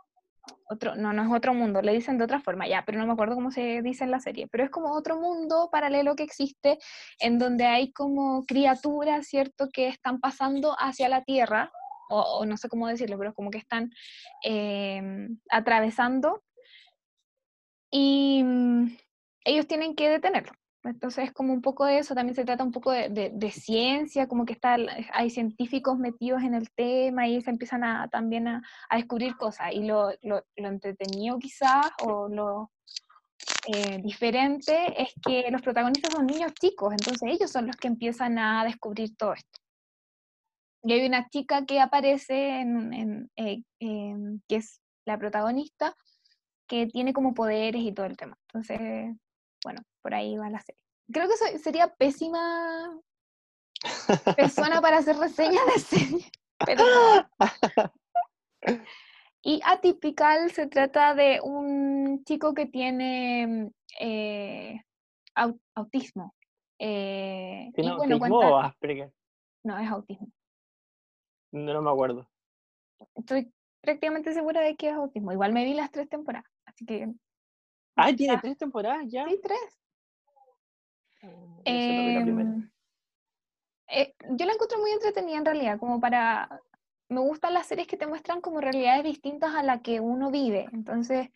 [0.96, 3.34] no, no es otro mundo, le dicen de otra forma ya, pero no me acuerdo
[3.34, 6.78] cómo se dice en la serie, pero es como otro mundo paralelo que existe
[7.18, 11.70] en donde hay como criaturas, ¿cierto?, que están pasando hacia la Tierra,
[12.08, 13.90] o, o no sé cómo decirlo, pero como que están
[14.42, 16.42] em, atravesando
[17.90, 18.96] y mm,
[19.44, 20.52] ellos tienen que detenerlo.
[20.84, 24.26] Entonces es como un poco de eso, también se trata un poco de, de- ciencia,
[24.26, 24.76] como que está,
[25.12, 29.72] hay científicos metidos en el tema y se empiezan a, también a, a descubrir cosas.
[29.72, 32.72] Y lo, lo, lo entretenido quizás o lo
[33.68, 38.38] eh, diferente es que los protagonistas son niños chicos, entonces ellos son los que empiezan
[38.38, 39.60] a descubrir todo esto.
[40.84, 45.94] Y hay una chica que aparece, en, en, eh, em, que es la protagonista,
[46.66, 48.36] que tiene como poderes y todo el tema.
[48.48, 48.80] Entonces,
[49.62, 50.80] bueno, por ahí va la serie.
[51.12, 53.00] Creo que soy- sería pésima
[54.36, 56.84] persona para hacer reseñas de series, pero.
[59.44, 64.80] Y Atypical se trata de un chico que tiene eh,
[65.34, 66.34] au- autismo.
[66.78, 69.12] Eh, y ¿Tiene bueno, autismo cuenta- o Asperger?
[69.64, 70.28] No, es autismo.
[71.52, 72.28] No, no me acuerdo.
[73.16, 75.32] Estoy prácticamente segura de que es autismo.
[75.32, 77.12] Igual me vi las tres temporadas, así que
[77.96, 79.26] Ah, tiene tres temporadas ya.
[79.28, 79.58] sí, tres.
[81.64, 82.68] Em,
[83.88, 86.60] eh, yo la encuentro muy entretenida en realidad, como para...
[87.08, 90.66] Me gustan las series que te muestran como realidades distintas a la que uno vive.
[90.72, 91.28] Entonces,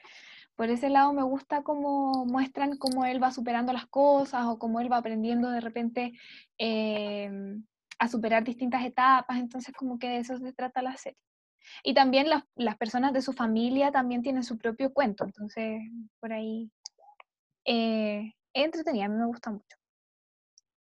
[0.56, 4.80] por ese lado me gusta cómo muestran cómo él va superando las cosas o cómo
[4.80, 6.12] él va aprendiendo de repente
[6.56, 7.62] em,
[7.98, 11.18] a superar distintas etapas, entonces como que de eso se trata la serie.
[11.82, 15.82] Y también las, las personas de su familia también tienen su propio cuento, entonces
[16.20, 16.70] por ahí
[17.66, 18.32] eh,
[18.64, 19.76] entretenida, a mí me gusta mucho.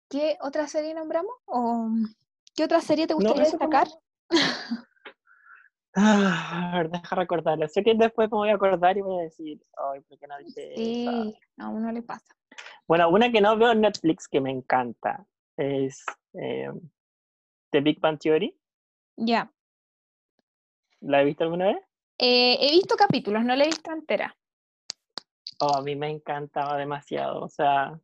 [0.09, 1.33] ¿Qué otra serie nombramos?
[1.47, 1.89] ¿O
[2.55, 3.89] qué otra serie te gustaría destacar?
[5.95, 7.69] Ah, a ver, deja recordarlo.
[7.69, 10.39] Sé que después me voy a acordar y voy a decir, ay, ¿por qué no
[10.45, 12.35] dice Sí, a uno le pasa.
[12.87, 15.27] Bueno, una que no veo en Netflix que me encanta
[15.57, 16.71] es eh,
[17.71, 18.57] The Big Bang Theory.
[19.17, 19.53] Ya.
[21.01, 21.79] ¿La he visto alguna vez?
[22.19, 24.37] Eh, he visto capítulos, no la he visto entera.
[25.61, 27.99] Oh, a mí me encantaba demasiado, o sea...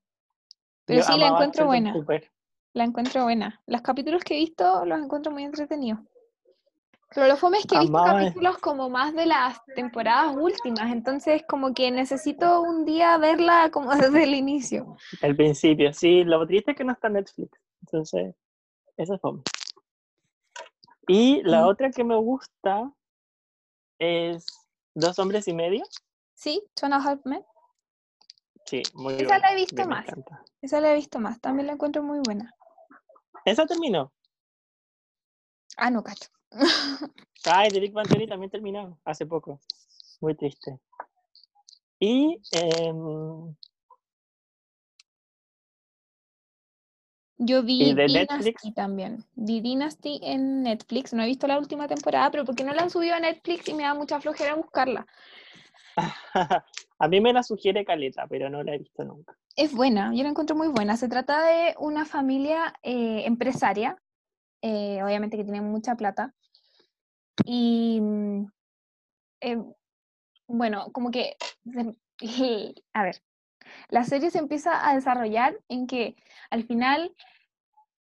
[0.84, 1.92] Pero sí, la encuentro buena.
[1.92, 2.30] Cooper.
[2.74, 3.60] La encuentro buena.
[3.66, 6.00] Los capítulos que he visto los encuentro muy entretenidos.
[7.14, 10.92] Pero lo fome es que he visto Amaba- capítulos como más de las temporadas últimas,
[10.92, 14.96] entonces como que necesito un día verla como desde el inicio.
[15.22, 18.34] Al principio, sí, lo triste es que no está en Netflix, entonces,
[18.96, 19.42] esa es fome.
[21.08, 21.66] Y la Mm.
[21.68, 22.92] otra que me gusta
[23.98, 24.44] es
[24.94, 25.84] Dos Hombres y Medio.
[26.36, 27.44] Sí, Half Men.
[28.66, 30.06] Sí, muy Esa buena, la he visto me más.
[30.60, 32.54] Esa la he visto más, también la encuentro muy buena.
[33.44, 34.12] Esa terminó.
[35.76, 36.28] Ah, no, cacho.
[37.44, 39.60] Ay, The Big Bang Theory también terminó hace poco.
[40.20, 40.78] Muy triste.
[41.98, 43.54] Y em,
[47.38, 49.24] Yo vi ¿Y de Dynasty también.
[49.34, 51.12] Vi Dynasty en Netflix.
[51.12, 53.74] No he visto la última temporada, pero porque no la han subido a Netflix y
[53.74, 55.06] me da mucha flojera buscarla.
[56.98, 59.36] a mí me la sugiere Caleta, pero no la he visto nunca.
[59.56, 60.96] Es buena, yo la encuentro muy buena.
[60.96, 63.96] Se trata de una familia eh, empresaria,
[64.62, 66.34] eh, obviamente que tiene mucha plata.
[67.44, 68.46] Y mm,
[69.40, 69.62] eh,
[70.46, 71.36] bueno, como que,
[72.92, 73.22] a ver,
[73.88, 76.16] la serie se empieza a desarrollar en que
[76.50, 77.14] al final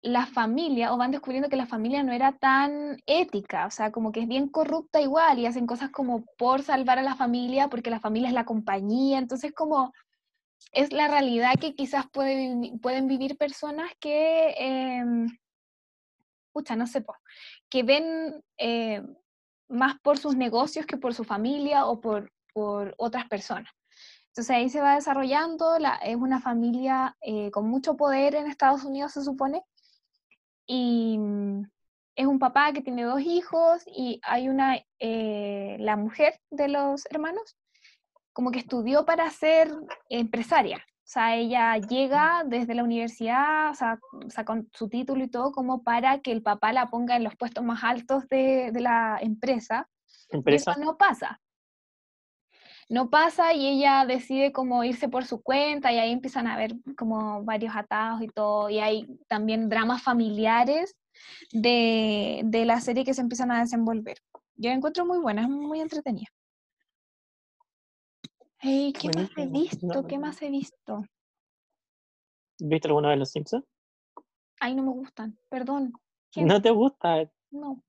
[0.05, 4.11] la familia, o van descubriendo que la familia no era tan ética, o sea, como
[4.11, 7.89] que es bien corrupta igual y hacen cosas como por salvar a la familia, porque
[7.89, 9.91] la familia es la compañía, entonces como
[10.71, 14.55] es la realidad que quizás pueden vivir personas que,
[16.53, 17.03] pucha, no sé,
[17.69, 19.01] que ven eh,
[19.69, 23.71] más por sus negocios que por su familia o por, por otras personas.
[24.27, 28.83] Entonces ahí se va desarrollando, la, es una familia eh, con mucho poder en Estados
[28.83, 29.63] Unidos, se supone,
[30.67, 31.69] y mm,
[32.15, 37.05] es un papá que tiene dos hijos y hay una, eh, la mujer de los
[37.09, 37.57] hermanos,
[38.33, 39.71] como que estudió para ser
[40.09, 40.77] empresaria.
[40.77, 45.83] O sea, ella llega desde la universidad, o sea, sacó su título y todo, como
[45.83, 49.87] para que el papá la ponga en los puestos más altos de, de la empresa.
[50.31, 50.71] Y Empresa.
[50.71, 51.39] eso no pasa.
[52.87, 56.75] No pasa y ella decide como irse por su cuenta y ahí empiezan a haber
[56.95, 58.69] como varios atados y todo.
[58.69, 60.95] Y hay también dramas familiares
[61.51, 64.17] de, de la serie que se empiezan a desenvolver.
[64.55, 66.27] Yo la encuentro muy buena, es muy entretenida.
[68.59, 69.87] Hey, ¿Qué más he visto?
[69.87, 71.03] No, ¿Qué más he visto?
[72.59, 73.65] ¿Viste alguno de los Simpsons?
[74.59, 75.93] Ay, no me gustan, perdón.
[76.31, 76.47] ¿Quién?
[76.47, 77.29] No te gusta.
[77.51, 77.83] No.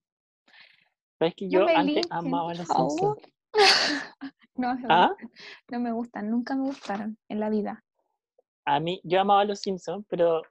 [1.18, 2.66] Sabes que yo antes linchen, amaba los.
[2.66, 3.18] Simpsons.
[4.57, 5.15] no, me ¿Ah?
[5.70, 7.85] no me gustan, nunca me gustaron en la vida.
[8.65, 10.43] A mí, yo amaba los Simpsons, pero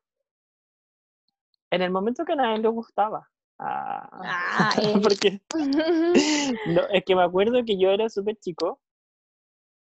[1.69, 3.29] en el momento que a nadie le gustaba.
[3.59, 4.09] Ah,
[4.57, 4.73] Ah,
[5.03, 5.41] porque
[6.65, 8.79] no, es que me acuerdo que yo era súper chico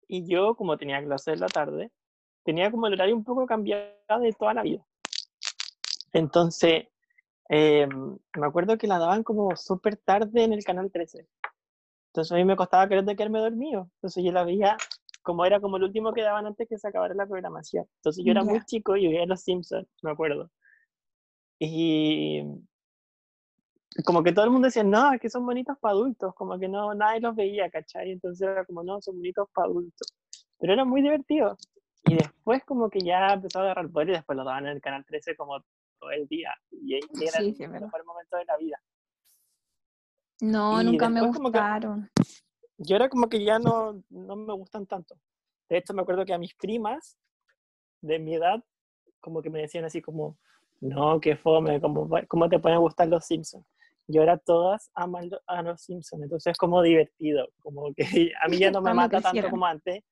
[0.07, 1.91] y yo, como tenía clase en la tarde,
[2.43, 4.85] tenía como el horario un poco cambiado de toda la vida.
[6.13, 6.87] Entonces,
[7.49, 11.27] eh, me acuerdo que la daban como súper tarde en el canal 13.
[12.15, 13.89] Entonces a mí me costaba querer de quedarme dormido.
[13.95, 14.77] Entonces yo la veía
[15.21, 17.85] como era como el último que daban antes que se acabara la programación.
[17.97, 18.63] Entonces yo era muy Ya.
[18.65, 20.49] chico y veía Los Simpsons, me acuerdo.
[21.59, 22.41] Y
[24.05, 26.69] como que todo el mundo decía, no, es que son bonitos para adultos, como que
[26.69, 28.11] no, nadie los veía, ¿cachai?
[28.11, 30.07] Entonces era como, no, son bonitos para adultos.
[30.57, 31.57] Pero era muy divertido.
[32.05, 34.81] Y después como que ya empezó a agarrar poder y después lo daban en el
[34.81, 35.59] canal 13 como
[35.99, 36.53] todo el día.
[36.71, 37.87] Y, era Sí, el sí, es verdad.
[37.87, 38.79] mejor momento de la vida.
[40.41, 42.09] No, Y nunca me como que- gustaron.
[42.77, 45.15] yo era como que ya no, no me gustan tanto.
[45.69, 47.17] De hecho, me acuerdo que a mis primas
[48.01, 48.63] de mi edad,
[49.21, 50.37] como que me decían así como,
[50.81, 53.65] no, qué fome, ¿cómo, cómo te pueden gustar los Simpsons?
[54.07, 58.03] Y ahora todas aman a los Simpsons, entonces es como divertido, como que
[58.41, 60.03] a mí ya no me mata tanto como antes,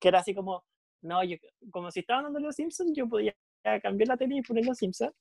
[0.00, 0.64] que era así como,
[1.02, 1.36] no, yo,
[1.70, 3.34] como si estaban dando los Simpsons, yo podía
[3.82, 5.12] cambiar la tele y poner los Simpsons,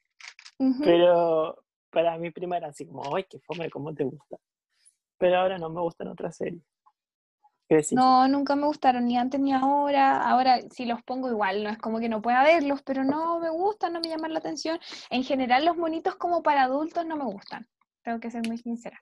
[0.60, 0.82] Ujú.
[0.84, 1.58] pero
[1.96, 4.36] para mi prima era así como, ay, qué fome, ¿cómo te gusta?
[5.18, 6.62] Pero ahora no me gustan otras series.
[7.94, 10.30] No, nunca me gustaron, ni antes ni ahora.
[10.30, 13.50] Ahora, si los pongo igual, no es como que no pueda verlos, pero no me
[13.50, 14.78] gustan, no me llaman la atención.
[15.10, 17.66] En general, los monitos como para adultos no me gustan.
[18.04, 19.02] Tengo que ser muy sincera.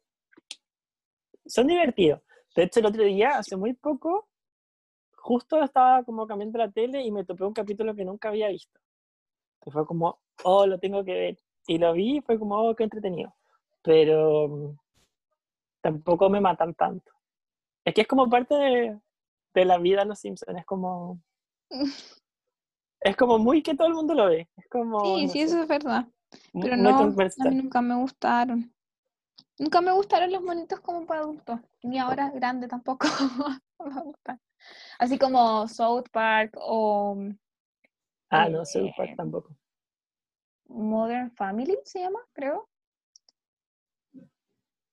[1.48, 2.22] Son divertidos.
[2.56, 4.30] De hecho, el otro día, hace muy poco,
[5.16, 8.80] justo estaba como cambiando la tele y me topé un capítulo que nunca había visto.
[9.64, 11.38] Que fue como, oh, lo tengo que ver.
[11.68, 13.34] Y lo vi y fue como, oh, qué entretenido.
[13.82, 14.78] Pero mm,
[15.82, 17.12] tampoco me matan tanto.
[17.86, 19.00] Es que es como parte de,
[19.54, 21.20] de la vida de los Simpsons, es como...
[23.02, 24.50] es como muy que todo el mundo lo ve.
[24.56, 26.08] Es como, sí, sí, eso es verdad.
[26.54, 28.74] Pero no, a mí nunca me gustaron.
[29.60, 33.08] Nunca me gustaron los monitos como para adultos, ni ahora grande tampoco
[33.80, 34.42] me gustan.
[34.98, 37.18] Así como South Park o...
[38.30, 39.56] Ah, no, South Park eh, tampoco.
[40.68, 42.70] Modern Family se llama, creo.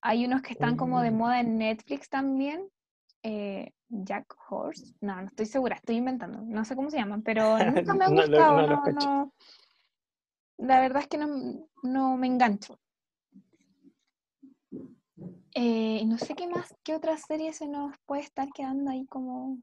[0.03, 1.17] Hay unos que están como de mm.
[1.17, 2.69] moda en Netflix también.
[3.23, 4.95] Eh, Jack Horse.
[5.01, 6.41] No, no estoy segura, estoy inventando.
[6.43, 9.33] No sé cómo se llaman, pero nunca me ha gustado.
[10.59, 12.79] La verdad es que no, no me engancho.
[15.55, 19.59] Eh, no sé qué más, qué otra serie se nos puede estar quedando ahí como...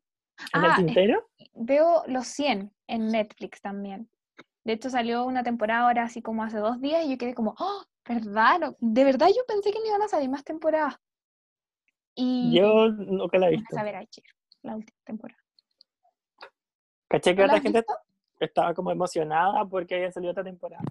[0.53, 1.29] ¿En el ah, tintero?
[1.55, 4.09] veo Los 100 en Netflix también.
[4.67, 7.55] De hecho salió una temporada ahora así como hace dos días y yo quedé como,
[7.57, 7.85] ¡oh!
[8.05, 8.75] ¿Verdad?
[8.79, 10.99] De verdad yo pensé que no iban a salir más temporadas.
[12.13, 13.79] Y yo nunca la he visto.
[13.79, 14.25] A ver ayer,
[14.63, 15.41] la última temporada.
[17.07, 17.85] ¿Caché que otra gente
[18.41, 20.83] estaba como emocionada porque había salido otra temporada?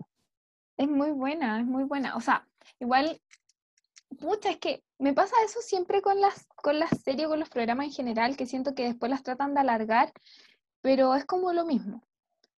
[0.78, 2.16] Es muy buena, es muy buena.
[2.16, 2.48] O sea,
[2.80, 3.20] igual
[4.18, 7.88] Pucha, es que me pasa eso siempre con las, con las series, con los programas
[7.88, 10.14] en general, que siento que después las tratan de alargar,
[10.80, 12.05] pero es como lo mismo.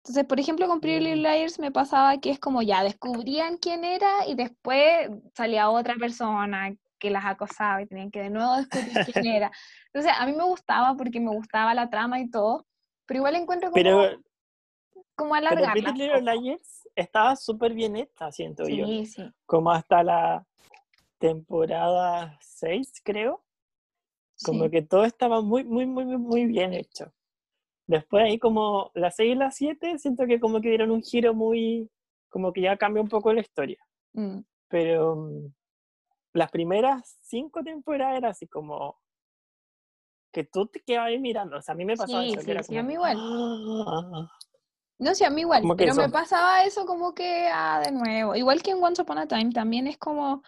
[0.08, 1.34] Entonces, por ejemplo, con Pretty Little mm.
[1.34, 6.74] Liars me pasaba que es como ya descubrían quién era y después salía otra persona
[6.98, 9.52] que las acosaba y tenían que de nuevo descubrir quién era.
[9.88, 12.66] Entonces, a mí me gustaba porque me gustaba la trama y todo,
[13.06, 14.22] pero igual encuentro como, pero,
[15.14, 15.74] como alargarla.
[15.74, 18.86] Pero Pretty Little Liars estaba súper bien hecha, siento yo.
[18.86, 19.30] Sí, sí.
[19.46, 20.46] Como hasta la
[21.18, 23.44] temporada 6, creo.
[24.46, 27.12] Como que todo estaba muy, muy, muy, muy bien hecho.
[27.88, 31.34] Después ahí como la 6 y la 7, siento que como que dieron un giro
[31.34, 31.90] muy,
[32.30, 33.80] como que ya cambia un poco la historia.
[34.14, 34.40] Mm.
[34.68, 35.54] Pero mm,
[36.34, 39.00] las primeras cinco temporadas era así como
[40.32, 41.58] que tú te quedabas ahí mirando.
[41.58, 42.42] O sea, a mí me pasaba eso.
[42.42, 43.18] Sí, sí, a mí igual.
[43.20, 44.30] Ah".
[45.00, 48.36] No sé, a mí igual, pero me pasaba eso como que, ah, de nuevo.
[48.36, 50.42] Igual que en Once Upon a Time, también es como,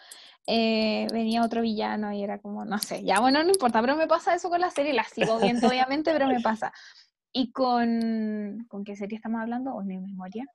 [0.47, 4.07] eh, venía otro villano y era como, no sé, ya bueno, no importa, pero me
[4.07, 6.73] pasa eso con la serie, la sigo viendo obviamente, pero me pasa.
[7.31, 9.73] ¿Y con, con qué serie estamos hablando?
[9.73, 10.45] ¿O mi memoria?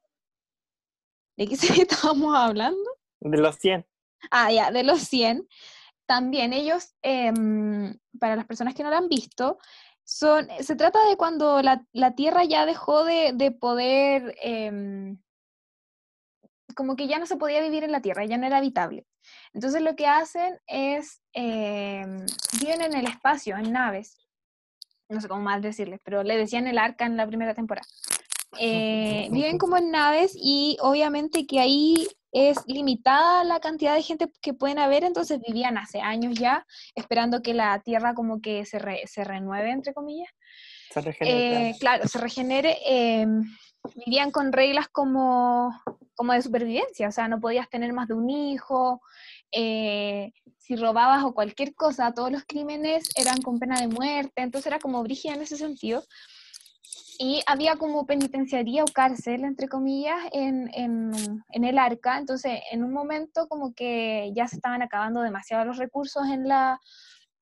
[1.37, 2.91] ¿De qué serie estábamos hablando?
[3.21, 3.87] De los 100.
[4.31, 5.47] Ah, ya, de los 100.
[6.07, 9.59] También ellos, em, para las personas que no lo han visto,
[10.05, 15.19] son, se trata de cuando la, la Tierra ya dejó de, de poder, em,
[16.77, 19.07] como que ya no se podía vivir en la Tierra, ya no era habitable.
[19.55, 22.05] Entonces lo que hacen es, eh,
[22.61, 24.19] viven en el espacio, en naves,
[25.09, 27.87] no sé cómo más decirles, pero le decían el arca en la primera temporada.
[28.59, 34.29] Eh, viven como en naves y obviamente que ahí es limitada la cantidad de gente
[34.43, 36.67] que pueden haber, entonces vivían hace años ya
[36.97, 40.29] esperando que la Tierra como que se, se renueve, entre comillas.
[40.91, 41.71] Se regenere.
[41.71, 42.79] Eh, claro, se regenere.
[42.85, 43.45] Em,
[44.05, 45.71] vivían con reglas como,
[46.15, 49.01] como de supervivencia, o sea, no podías tener más de un hijo,
[49.53, 50.33] eh,
[50.65, 54.79] si robabas o cualquier cosa, todos los crímenes eran con pena de muerte, entonces era
[54.79, 56.03] como brígida en ese sentido.
[57.19, 62.17] Y había como penitenciaría o cárcel, entre comillas, en, en, el arca.
[62.17, 66.81] Entonces, en un momento como que ya se estaban acabando demasiado los recursos en, la,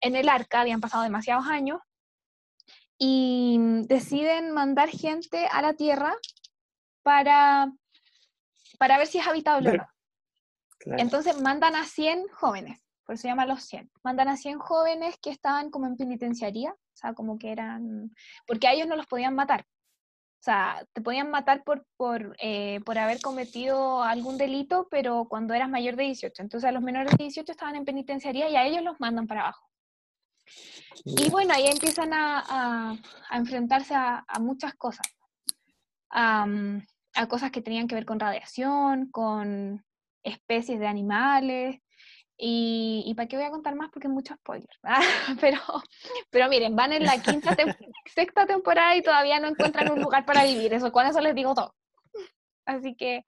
[0.01, 1.79] en el arca, habían pasado demasiados años,
[2.99, 6.13] y deciden mandar gente a la Tierra
[7.05, 7.73] para,
[8.79, 9.87] para ver si es habitable o no.
[10.99, 12.83] Entonces mandan a 100 jóvenes,
[13.13, 13.91] por eso se llama los 100.
[14.03, 18.11] Mandan a 100 jóvenes que estaban como en penitenciaría, o sea, como que eran,
[18.47, 19.67] porque a ellos no los podían matar.
[20.41, 25.53] O sea, te podían matar por, por, eh, por haber cometido algún delito, pero cuando
[25.53, 26.41] eras mayor de 18.
[26.41, 29.43] Entonces a los menores de 18 estaban en penitenciaría y a ellos los mandan para
[29.43, 29.69] abajo.
[31.05, 32.97] Y bueno, ahí empiezan a,
[33.29, 35.07] a, enfrentarse a, a, muchas cosas.
[36.09, 36.47] a
[37.29, 39.85] cosas que tenían que ver con radiación, con
[40.23, 41.82] especies de animales.
[42.45, 44.69] Y, y para qué voy a contar más porque es mucho spoiler.
[45.41, 45.59] pero,
[46.29, 47.55] pero miren, van en la quinta,
[48.13, 50.75] sexta temporada y todavía no encuentran un lugar para vivir.
[50.75, 51.73] Eso, con eso les digo todo.
[52.67, 53.25] Así que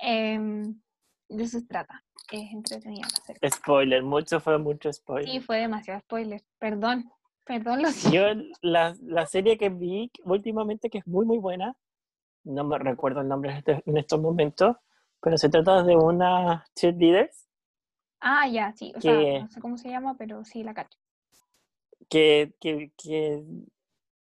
[0.00, 0.80] em,
[1.28, 2.04] de eso se trata.
[2.30, 3.08] Es entretenida
[3.52, 5.28] Spoiler, mucho fue mucho spoiler.
[5.28, 6.44] Sí, fue demasiado spoiler.
[6.60, 7.10] Perdón.
[7.44, 8.22] Perdón, lo Yo
[8.60, 11.74] la, la, serie que vi últimamente, que es muy, muy buena,
[12.44, 14.76] no me recuerdo el nombre este, en estos momentos,
[15.20, 17.48] pero se trata de una cheerleaders.
[18.24, 20.96] Ah, ya, sí, o sea, no sé cómo se llama, pero sí la cacho.
[22.08, 23.42] Que, que, que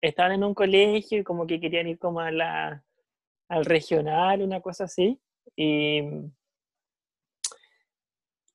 [0.02, 2.84] estaban en un colegio y como que querían ir como a la,
[3.50, 5.20] al regional, una cosa así,
[5.56, 6.02] y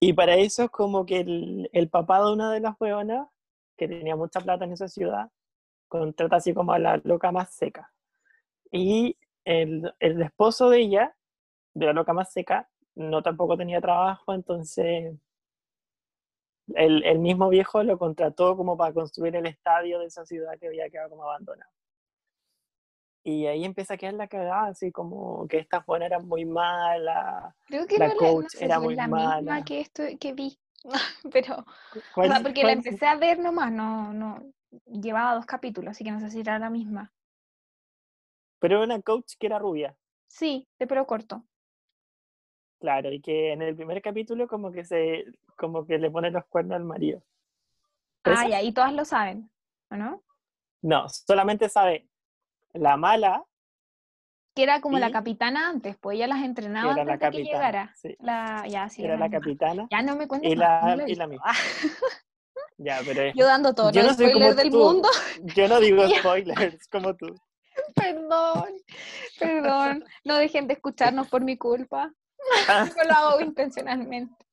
[0.01, 3.27] y para eso como que el, el papá de una de las hueonas,
[3.77, 5.29] que tenía mucha plata en esa ciudad,
[5.87, 7.91] contrata así como a la loca más seca.
[8.71, 11.15] Y el, el esposo de ella,
[11.73, 15.15] de la loca más seca, no tampoco tenía trabajo, entonces
[16.75, 20.67] el, el, mismo viejo lo contrató como para construir el estadio de esa ciudad que
[20.67, 21.71] había quedado como abandonado.
[23.23, 27.55] Y ahí empieza a quedar la cagada, así como que esta buena era muy mala,
[27.67, 29.37] Creo que la coach no era muy la mala.
[29.37, 30.57] misma que esto que vi,
[31.31, 31.65] pero
[32.15, 34.41] o sea, porque la empecé a ver nomás, no, no,
[34.85, 37.11] llevaba dos capítulos, así que no sé si era la misma.
[38.59, 39.95] Pero era una coach que era rubia.
[40.27, 41.43] Sí, de pelo corto.
[42.79, 45.25] Claro, y que en el primer capítulo como que se,
[45.57, 47.21] como que le pone los cuernos al marido.
[48.23, 49.49] Ah, y ahí todas lo saben,
[49.91, 50.23] ¿o no?
[50.81, 52.07] No, solamente sabe
[52.73, 53.43] la mala.
[54.55, 57.93] Que era como la capitana antes, pues ella las entrenaba antes la de que llegara.
[57.95, 58.15] Sí.
[58.19, 59.87] La, ya, sí, era la capitana.
[59.91, 61.45] Ya no me cuentes y la, no y la misma.
[62.77, 64.79] ya, pero Yo dando todo yo no soy como del tú.
[64.79, 65.09] mundo.
[65.55, 67.35] Yo no digo spoilers como tú.
[67.95, 68.69] Perdón,
[69.37, 70.05] perdón.
[70.23, 72.13] No dejen de escucharnos por mi culpa.
[72.67, 74.45] Yo lo hago intencionalmente.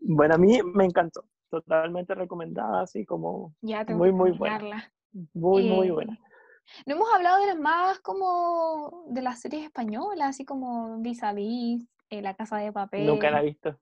[0.00, 1.24] Bueno, a mí me encantó.
[1.48, 4.92] Totalmente recomendada, así como ya muy, muy buena.
[5.32, 6.14] Muy, muy buena.
[6.14, 11.22] Eh, no hemos hablado de las más como de las series españolas, así como Vis
[11.22, 13.06] a Vis, eh, La Casa de Papel.
[13.06, 13.78] Nunca la he visto.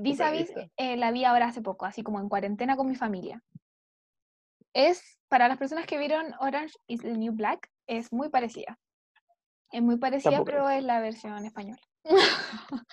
[0.00, 2.96] Vis a Vis eh, la vi ahora hace poco, así como en cuarentena con mi
[2.96, 3.42] familia.
[4.74, 8.78] Es, para las personas que vieron Orange is the New Black, es muy parecida.
[9.74, 10.50] Es muy parecida, Tampoco.
[10.50, 11.82] pero es la versión española.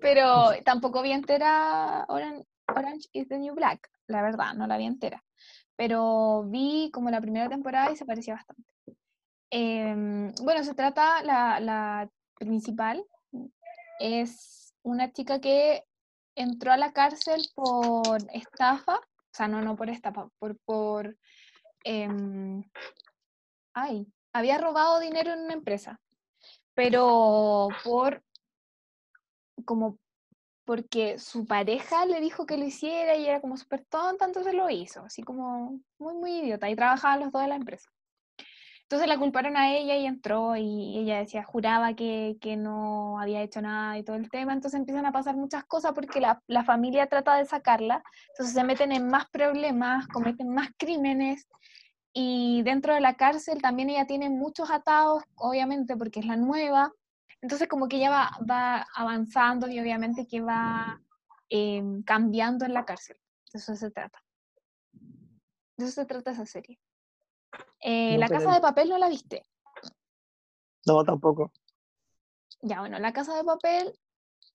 [0.00, 2.44] pero tampoco vi entera Orange,
[2.74, 5.22] Orange is the New Black, la verdad, no la vi entera
[5.76, 8.62] pero vi como la primera temporada y se parecía bastante.
[9.50, 13.04] Eh, bueno, se trata, la, la, principal
[14.00, 15.84] es una chica que
[16.34, 21.16] entró a la cárcel por estafa, o sea, no, no por estafa, por, por
[21.84, 22.08] eh,
[23.72, 26.00] ay, había robado dinero en una empresa,
[26.74, 28.22] pero por
[29.64, 29.98] como
[30.64, 34.70] porque su pareja le dijo que lo hiciera y era como súper tonta, entonces lo
[34.70, 37.90] hizo, así como muy, muy idiota, y trabajaban los dos en la empresa.
[38.82, 43.42] Entonces la culparon a ella y entró y ella decía, juraba que, que no había
[43.42, 46.64] hecho nada y todo el tema, entonces empiezan a pasar muchas cosas porque la, la
[46.64, 51.48] familia trata de sacarla, entonces se meten en más problemas, cometen más crímenes
[52.14, 56.92] y dentro de la cárcel también ella tiene muchos atados, obviamente porque es la nueva,
[57.42, 61.02] entonces como que ella va, va avanzando y obviamente que va
[61.50, 63.18] eh, cambiando en la cárcel.
[63.52, 64.22] De eso se trata.
[65.76, 66.80] De eso se trata esa serie.
[67.80, 69.42] Eh, No, la Casa de Papel no la viste.
[70.86, 71.52] No, tampoco.
[72.62, 73.92] Ya, bueno, La Casa de Papel...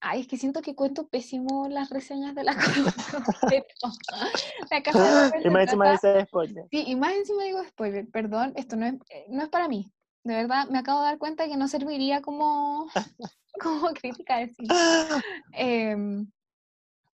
[0.02, 2.54] Ay, es que siento que cuento pésimo las reseñas de la.
[4.72, 6.66] La Casa de Y más encima ese spoiler.
[6.72, 9.92] Sí, y más encima digo spoiler, perdón, esto no es, eh, no es para mí.
[10.24, 12.88] De verdad, me acabo de dar cuenta que no serviría como,
[13.62, 14.74] como crítica de cine.
[15.54, 16.30] Em,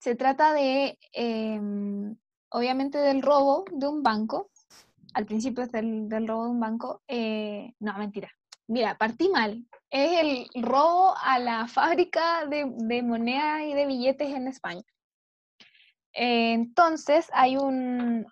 [0.00, 2.16] se trata de, em,
[2.50, 4.50] obviamente, del robo de un banco.
[5.14, 7.02] Al principio es del, del robo de un banco.
[7.08, 8.28] eh, no, mentira.
[8.68, 9.64] Mira, partí mal.
[9.90, 14.82] Es el robo a la fábrica de, de moneda y de billetes en España.
[16.18, 17.56] Entonces hay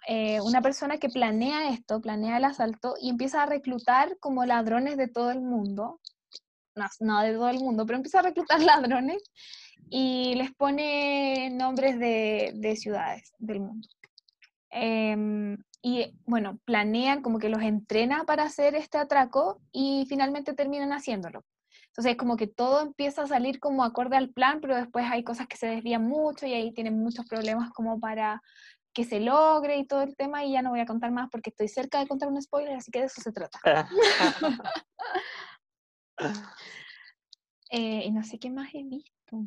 [0.08, 4.96] eh, una persona que planea esto, planea el asalto y empieza a reclutar como ladrones
[4.96, 6.00] de todo el mundo.
[7.00, 9.22] No, de todo el mundo, pero empieza a reclutar ladrones
[9.90, 13.86] y les pone nombres de, de ciudades del mundo.
[14.70, 20.94] Em, y bueno, planean como que los entrena para hacer este atraco y finalmente terminan
[20.94, 21.44] haciéndolo.
[21.88, 25.46] Entonces, como que todo empieza a salir como acorde al plan, pero después hay cosas
[25.46, 28.40] que se desvían mucho y ahí tienen muchos problemas como para
[28.94, 31.50] que se logre y todo el tema y ya no voy a contar más porque
[31.50, 33.60] estoy cerca de contar un spoiler, así que de eso se trata.
[37.70, 39.42] Eh, y no sé qué más he visto.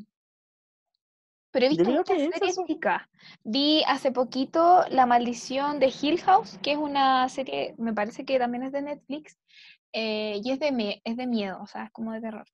[1.51, 3.01] Pero he visto muchas series chicas.
[3.43, 8.37] Vi hace poquito La Maldición de Hill House, que es una serie, me parece que
[8.37, 9.37] también es de Netflix,
[9.93, 12.45] eh, y es de, me- es de miedo, o sea, es como de terror.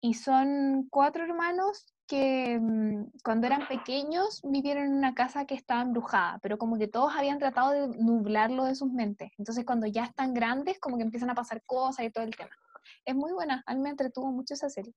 [0.00, 5.82] Y son cuatro hermanos que mm, cuando eran pequeños vivieron en una casa que estaba
[5.82, 9.30] embrujada, pero como que todos habían tratado de nublarlo de sus mentes.
[9.38, 12.50] Entonces cuando ya están grandes, como que empiezan a pasar cosas y todo el tema.
[13.04, 14.94] Es muy buena, a mí me entretuvo mucho esa serie.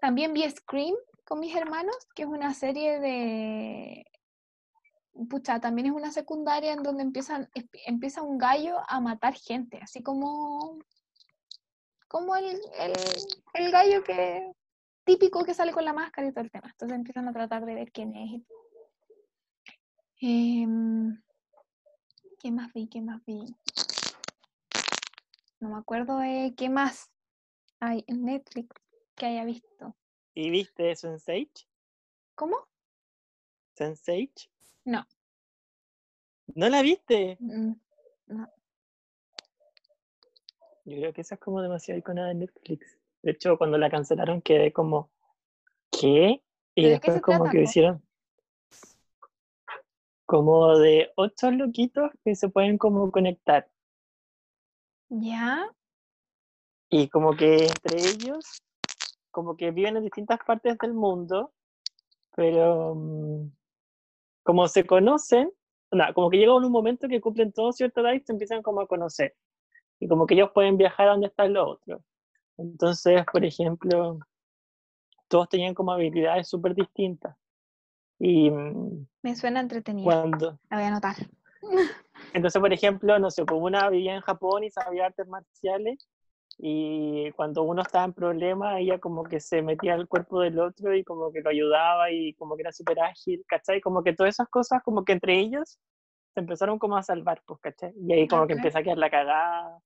[0.00, 0.94] También vi Scream
[1.28, 4.06] con mis hermanos, que es una serie de...
[5.28, 7.50] Pucha, también es una secundaria en donde empiezan,
[7.84, 10.78] empieza un gallo a matar gente, así como
[12.06, 12.58] como el,
[13.52, 14.50] el, gallo que
[15.04, 16.70] típico que sale con la máscara y todo el tema.
[16.70, 18.42] Entonces empiezan a tratar de ver quién es.
[20.22, 21.20] Em,
[22.38, 22.88] ¿Qué más vi?
[22.88, 23.44] ¿Qué más vi?
[25.60, 27.10] No me acuerdo de qué más
[27.80, 28.74] hay en Netflix
[29.14, 29.94] que haya visto.
[30.34, 31.66] ¿Y viste Sense8?
[32.34, 32.56] ¿Cómo?
[33.76, 34.48] ¿Sense8?
[34.84, 35.06] No.
[36.54, 37.36] ¿No la viste?
[37.40, 37.72] Mm,
[38.28, 38.52] no.
[40.84, 42.98] Yo creo que esa es como demasiado iconada en Netflix.
[43.22, 45.10] De hecho, cuando la cancelaron quedé como,
[45.90, 46.42] ¿qué?
[46.74, 48.02] Y después como que hicieron
[50.24, 53.68] como de ocho loquitos que se pueden como conectar.
[55.08, 55.74] ¿Ya?
[56.90, 58.62] Y como que entre ellos,
[59.30, 61.52] como que viven en distintas partes del mundo,
[62.34, 63.50] pero mm,
[64.42, 65.50] como se conocen,
[66.14, 68.86] como que llega un momento que cumplen todos cierta edad y se empiezan como a
[68.86, 69.34] conocer
[70.00, 72.02] y como que ellos pueden viajar a donde están los otros.
[72.56, 74.18] Entonces, por ejemplo,
[75.28, 77.36] todos tenían como habilidades súper distintas.
[78.18, 80.04] Y, mm, Me suena entretenido.
[80.04, 81.16] Cuando, La voy a anotar.
[82.32, 86.08] Entonces, por ejemplo, no sé, como una vivía en Japón y sabía artes marciales,
[86.58, 90.94] y cuando uno estaba en problemas, ella como que se metía al cuerpo del otro
[90.94, 93.80] y como que lo ayudaba y como que era súper ágil, ¿cachai?
[93.80, 95.78] Como que todas esas cosas, como que entre ellos
[96.34, 97.92] se empezaron como a salvar, pues, ¿cachai?
[97.96, 99.80] Y ahí como que empieza a quedar la cagada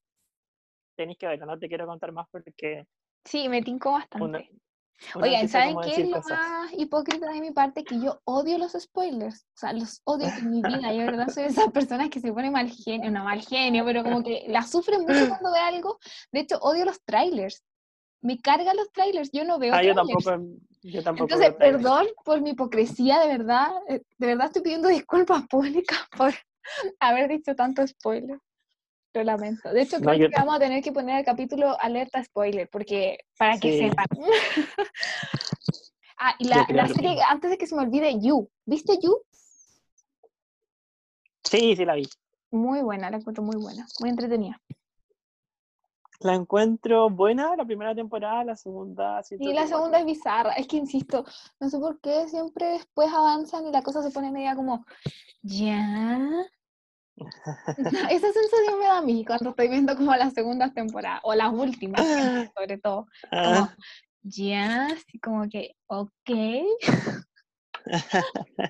[0.96, 2.86] tenéis que verlo, no te quiero contar más porque...
[3.24, 4.50] Sí, me tincó bastante.
[5.14, 7.84] Oigan, ¿saben qué es lo más hipócrita de mi parte?
[7.84, 9.44] Que yo odio los spoilers.
[9.54, 10.92] O sea, los odio en mi vida.
[10.92, 14.02] Yo, verdad, soy de esas personas que se pone mal genio, no mal genio, pero
[14.02, 15.98] como que la sufren mucho cuando ve algo.
[16.30, 17.62] De hecho, odio los trailers.
[18.20, 19.30] Me cargan los trailers.
[19.32, 19.74] Yo no veo.
[19.74, 20.30] Ah, yo tampoco.
[20.84, 23.70] Yo tampoco Entonces, perdón por mi hipocresía, de verdad.
[23.88, 26.32] Eh, de verdad estoy pidiendo disculpas públicas por
[27.00, 28.38] haber dicho tanto spoiler.
[29.14, 29.72] Lo lamento.
[29.72, 33.58] De hecho, creo que vamos a tener que poner el capítulo alerta spoiler, porque para
[33.58, 34.06] que sepan.
[36.18, 38.48] ah, y la, serie, antes de que se me olvide, You.
[38.64, 39.20] ¿Viste You?
[41.44, 42.08] Sí, sí la vi.
[42.50, 44.58] Muy buena, la encuentro muy buena, muy entretenida.
[46.20, 49.22] La encuentro buena la primera temporada, la segunda.
[49.22, 50.52] Sí, la segunda es bizarra.
[50.52, 51.24] Es que insisto,
[51.60, 54.86] no sé por qué siempre después avanzan y la cosa se pone media como,
[55.42, 56.46] ¿ya?
[57.16, 61.52] Esa sensación me da a mí cuando estoy viendo como las segundas temporadas, o las
[61.52, 62.00] últimas,
[62.56, 63.06] sobre todo.
[63.30, 63.68] Como,
[64.22, 66.30] ya, así como que, ok.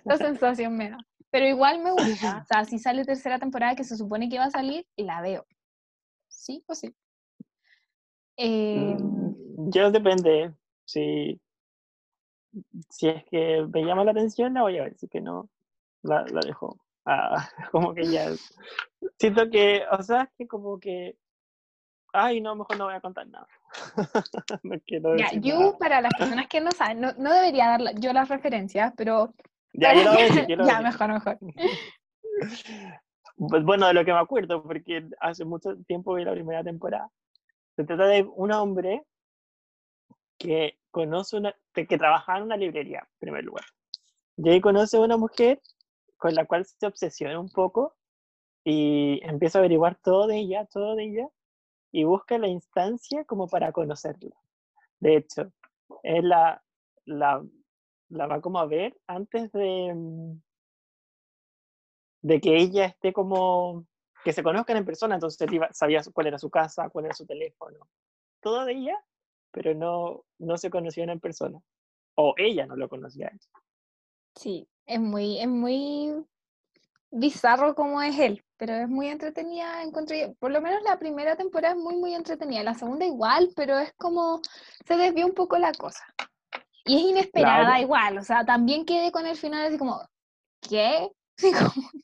[0.05, 0.99] Esa sensación me da.
[1.31, 2.39] Pero igual me gusta.
[2.43, 5.47] O sea, si sale tercera temporada que se supone que va a salir, la veo.
[6.29, 6.95] ¿Sí o sí?
[8.37, 8.97] Eh,
[9.57, 10.53] Yo depende.
[10.85, 11.41] Si,
[12.91, 14.99] si es que me llama la atención, la voy a ver.
[14.99, 15.49] Si que no,
[16.03, 18.31] la, la dejo Ah, como que ya.
[19.19, 21.17] Siento que, o sea, que como que.
[22.15, 23.47] Ay, no, mejor no voy a contar nada.
[24.63, 28.13] no quiero ya, You, para las personas que no saben, no, no debería dar yo
[28.13, 29.35] las referencias, pero.
[29.73, 31.39] Ya, yo lo voy a decir, Ya, mejor, mejor.
[33.37, 37.09] Pues bueno, de lo que me acuerdo, porque hace mucho tiempo vi la primera temporada.
[37.77, 39.03] Se trata de un hombre
[40.39, 43.65] que conoce una, que, que trabaja en una librería, en primer lugar.
[44.37, 45.61] Y ahí conoce a una mujer
[46.23, 47.97] con la cual se obsesiona un poco
[48.63, 51.29] y empieza a averiguar todo de ella, todo de ella,
[51.91, 54.37] y busca la instancia como para conocerla.
[55.01, 55.53] De hecho,
[56.05, 56.63] él la,
[57.07, 57.45] la,
[58.09, 60.41] la va como a ver antes de, mm,
[62.21, 63.85] de que ella esté como,
[64.25, 67.89] que se conozcan en persona, entonces sabía cuál era su casa, cuál era su teléfono,
[68.41, 69.05] todo de ella,
[69.51, 71.61] pero no, no se conocían en persona.
[72.15, 73.33] O ella no lo conocía.
[74.37, 76.15] Sí, es muy, es muy
[77.11, 81.75] bizarro como es él, pero es muy entretenida, encontré, por lo menos la primera temporada
[81.75, 84.41] es muy, muy entretenida, la segunda igual, pero es como,
[84.87, 86.05] se desvió un poco la cosa.
[86.85, 90.01] Y es inesperada igual, o sea, también quedé con el final así como,
[90.61, 91.11] ¿qué?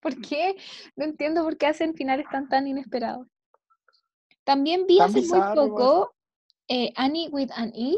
[0.00, 0.56] ¿Por qué?
[0.96, 3.26] No entiendo por qué hacen finales tan, tan inesperados.
[4.44, 6.14] También vi hace muy poco
[6.68, 7.96] eh, Annie with an E.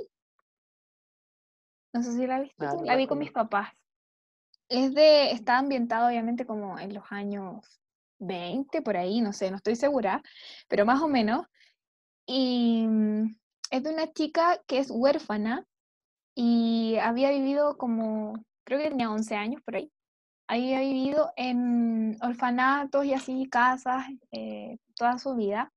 [1.92, 3.70] No sé si la viste, ah, la vi con mis papás.
[4.68, 7.80] Es de, está ambientado obviamente como en los años
[8.18, 10.22] 20, por ahí, no sé, no estoy segura,
[10.68, 11.46] pero más o menos.
[12.26, 13.36] Y mm,
[13.70, 15.66] es de una chica que es huérfana
[16.34, 18.34] y había vivido como,
[18.64, 19.90] creo que tenía 11 años por ahí.
[20.46, 25.72] Había vivido en orfanatos y así, casas, eh, toda su vida.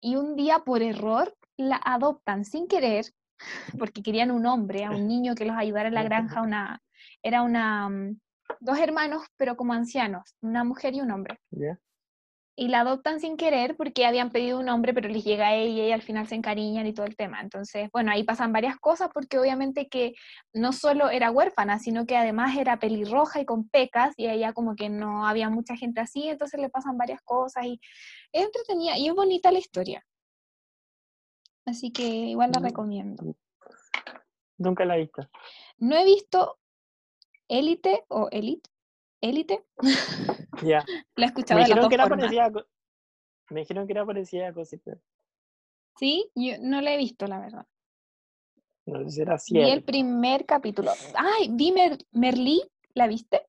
[0.00, 3.06] Y un día, por error, la adoptan sin querer,
[3.78, 6.42] porque querían un hombre, a un niño que los ayudara en la granja.
[6.42, 6.82] Una,
[7.22, 8.20] era una, mm,
[8.60, 11.38] dos hermanos, pero como ancianos, una mujer y un hombre
[12.56, 15.86] y la adoptan sin querer porque habían pedido un hombre, pero les llega a ella
[15.86, 17.40] y al final se encariñan y todo el tema.
[17.40, 20.14] Entonces, bueno, ahí pasan varias cosas porque obviamente que
[20.52, 24.76] no solo era huérfana, sino que además era pelirroja y con pecas y ella como
[24.76, 27.80] que no había mucha gente así, entonces le pasan varias cosas y
[28.32, 30.04] es entretenida y es bonita la historia.
[31.66, 33.34] Así que igual la recomiendo.
[34.58, 35.28] Nunca la he visto.
[35.78, 36.58] No he visto
[37.48, 38.70] Élite o Elite,
[39.20, 39.64] Élite.
[40.62, 40.84] Ya.
[41.16, 42.50] La he escuchado Me de las dijeron dos que era parecida
[43.50, 44.82] Me dijeron que era parecida a Gossip
[45.96, 47.66] Sí, yo no la he visto, la verdad.
[48.86, 49.86] No sé si era Vi el cierto.
[49.86, 50.90] primer capítulo.
[51.14, 52.62] Ay, vi Mer- Merlí,
[52.94, 53.46] ¿la viste?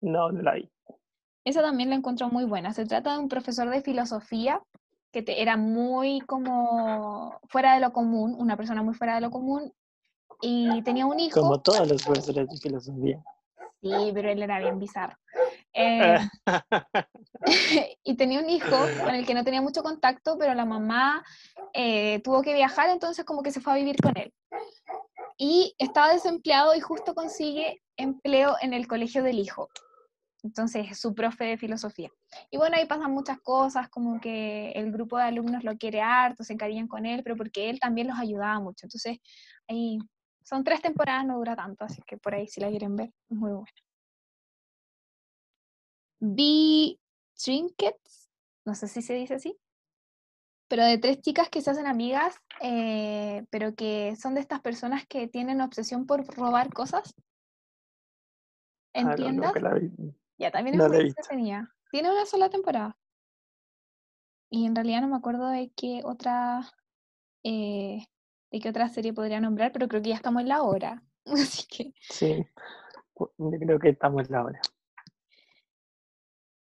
[0.00, 0.70] No, no la vi.
[1.44, 2.72] Esa también la encuentro muy buena.
[2.72, 4.62] Se trata de un profesor de filosofía
[5.12, 9.30] que te- era muy como fuera de lo común, una persona muy fuera de lo
[9.30, 9.72] común,
[10.40, 11.40] y tenía un hijo.
[11.40, 13.22] Como todos los profesores de filosofía.
[13.82, 15.16] Sí, pero él era bien bizarro.
[15.78, 16.18] Eh,
[18.02, 21.22] y tenía un hijo con el que no tenía mucho contacto, pero la mamá
[21.74, 24.32] eh, tuvo que viajar, entonces como que se fue a vivir con él.
[25.36, 29.68] Y estaba desempleado y justo consigue empleo en el colegio del hijo.
[30.42, 32.08] Entonces es su profe de filosofía.
[32.50, 36.42] Y bueno, ahí pasan muchas cosas, como que el grupo de alumnos lo quiere harto,
[36.42, 38.86] se encariñan con él, pero porque él también los ayudaba mucho.
[38.86, 39.18] Entonces,
[39.68, 39.98] ahí
[40.46, 43.36] son tres temporadas, no dura tanto, así que por ahí si la quieren ver, es
[43.36, 43.70] muy buena.
[46.20, 47.00] Vi
[47.34, 48.30] Trinkets,
[48.64, 49.58] no sé si se dice así,
[50.68, 55.04] pero de tres chicas que se hacen amigas, eh, pero que son de estas personas
[55.06, 57.14] que tienen obsesión por robar cosas
[58.94, 59.48] Ah, no, tiendas.
[59.48, 59.90] nunca la vi.
[60.38, 61.74] Ya, también es No la muy entretenida.
[61.90, 62.96] Tiene una sola temporada.
[64.48, 66.72] Y en realidad no me acuerdo de qué otra
[67.44, 68.06] eh,
[68.50, 71.02] de qué otra serie podría nombrar, pero creo que ya estamos en la hora.
[71.26, 72.44] Así que, Sí.
[73.18, 74.60] Yo creo que estamos en la hora.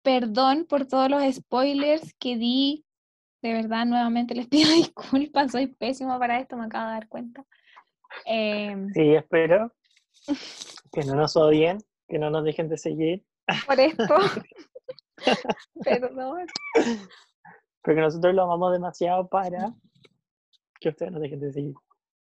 [0.03, 2.85] perdón por todos los spoilers que di.
[3.43, 5.53] De verdad, nuevamente les pido disculpas.
[5.53, 7.45] Soy pésima para esto, me acabo de dar cuenta.
[8.25, 9.73] Em, Sí, espero
[10.93, 11.79] que no nos odien,
[12.09, 13.25] que no nos dejen de seguir,
[13.67, 14.05] por esto.
[15.85, 16.47] Perdón.
[17.83, 19.75] porque nosotros lo amamos demasiado para
[20.81, 21.75] que ustedes nos dejen de seguir.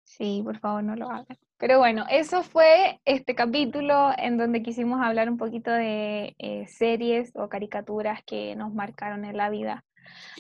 [0.04, 1.38] Sí, por favor, no lo hagan.
[1.58, 7.32] Pero bueno, eso fue este capítulo en donde quisimos hablar un poquito de eh, series
[7.36, 9.84] o caricaturas que nos marcaron en la vida.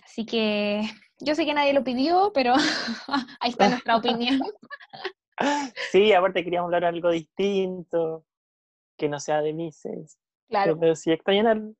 [0.05, 0.84] Así que
[1.19, 2.53] yo sé que nadie lo pidió, pero
[3.39, 4.39] ahí está nuestra opinión.
[5.91, 8.25] Sí, aparte queríamos hablar de algo distinto,
[8.97, 10.17] que no sea de Mises.
[10.49, 11.75] Claro, Pero si extrañan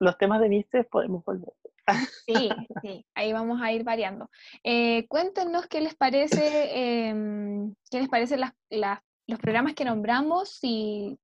[0.00, 1.52] los temas de Mises, podemos volver.
[2.26, 2.48] sí,
[2.82, 4.30] sí, ahí vamos a ir variando.
[4.64, 10.48] Eh, cuéntenos qué les parece, em, qué les parecen las- las- los programas que nombramos,
[10.50, 11.18] si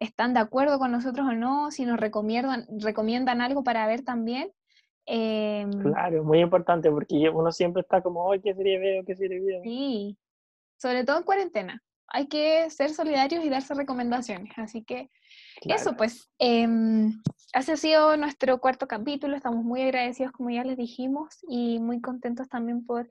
[0.00, 4.50] están de acuerdo con nosotros o no, si nos recomiendan, recomiendan algo para ver también.
[5.06, 9.04] Em, Claro, muy importante, porque uno siempre está como, ay, ¿qué serie veo?
[9.04, 9.62] ¿Qué serie veo?
[9.62, 10.16] Sí,
[10.78, 11.82] sobre todo en cuarentena.
[12.12, 14.52] Hay que ser solidarios y darse recomendaciones.
[14.58, 15.10] Así que
[15.62, 17.22] eso, pues, em,
[17.54, 19.36] ese ha sido nuestro cuarto capítulo.
[19.36, 23.08] Estamos muy agradecidos, como ya les dijimos, y muy contentos también por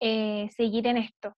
[0.00, 1.34] eh, seguir en esto.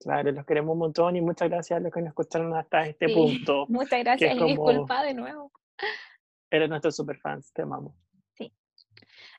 [0.00, 3.08] Claro, los queremos un montón y muchas gracias a los que nos escucharon hasta este
[3.08, 3.14] Sí.
[3.14, 3.66] punto.
[3.68, 5.50] Muchas gracias y como- disculpa de nuevo.
[6.50, 7.94] Eres nuestros superfans, te amamos.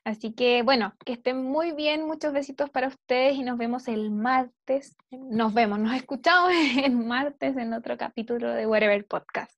[0.06, 4.12] Así que bueno, que estén muy bien, muchos besitos para ustedes y nos vemos el
[4.12, 4.96] martes.
[5.10, 9.52] Nos vemos, nos escuchamos el martes en otro capítulo de Wherever Podcast.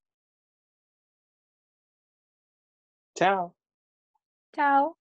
[3.14, 3.54] Chao.
[4.54, 4.97] Chao.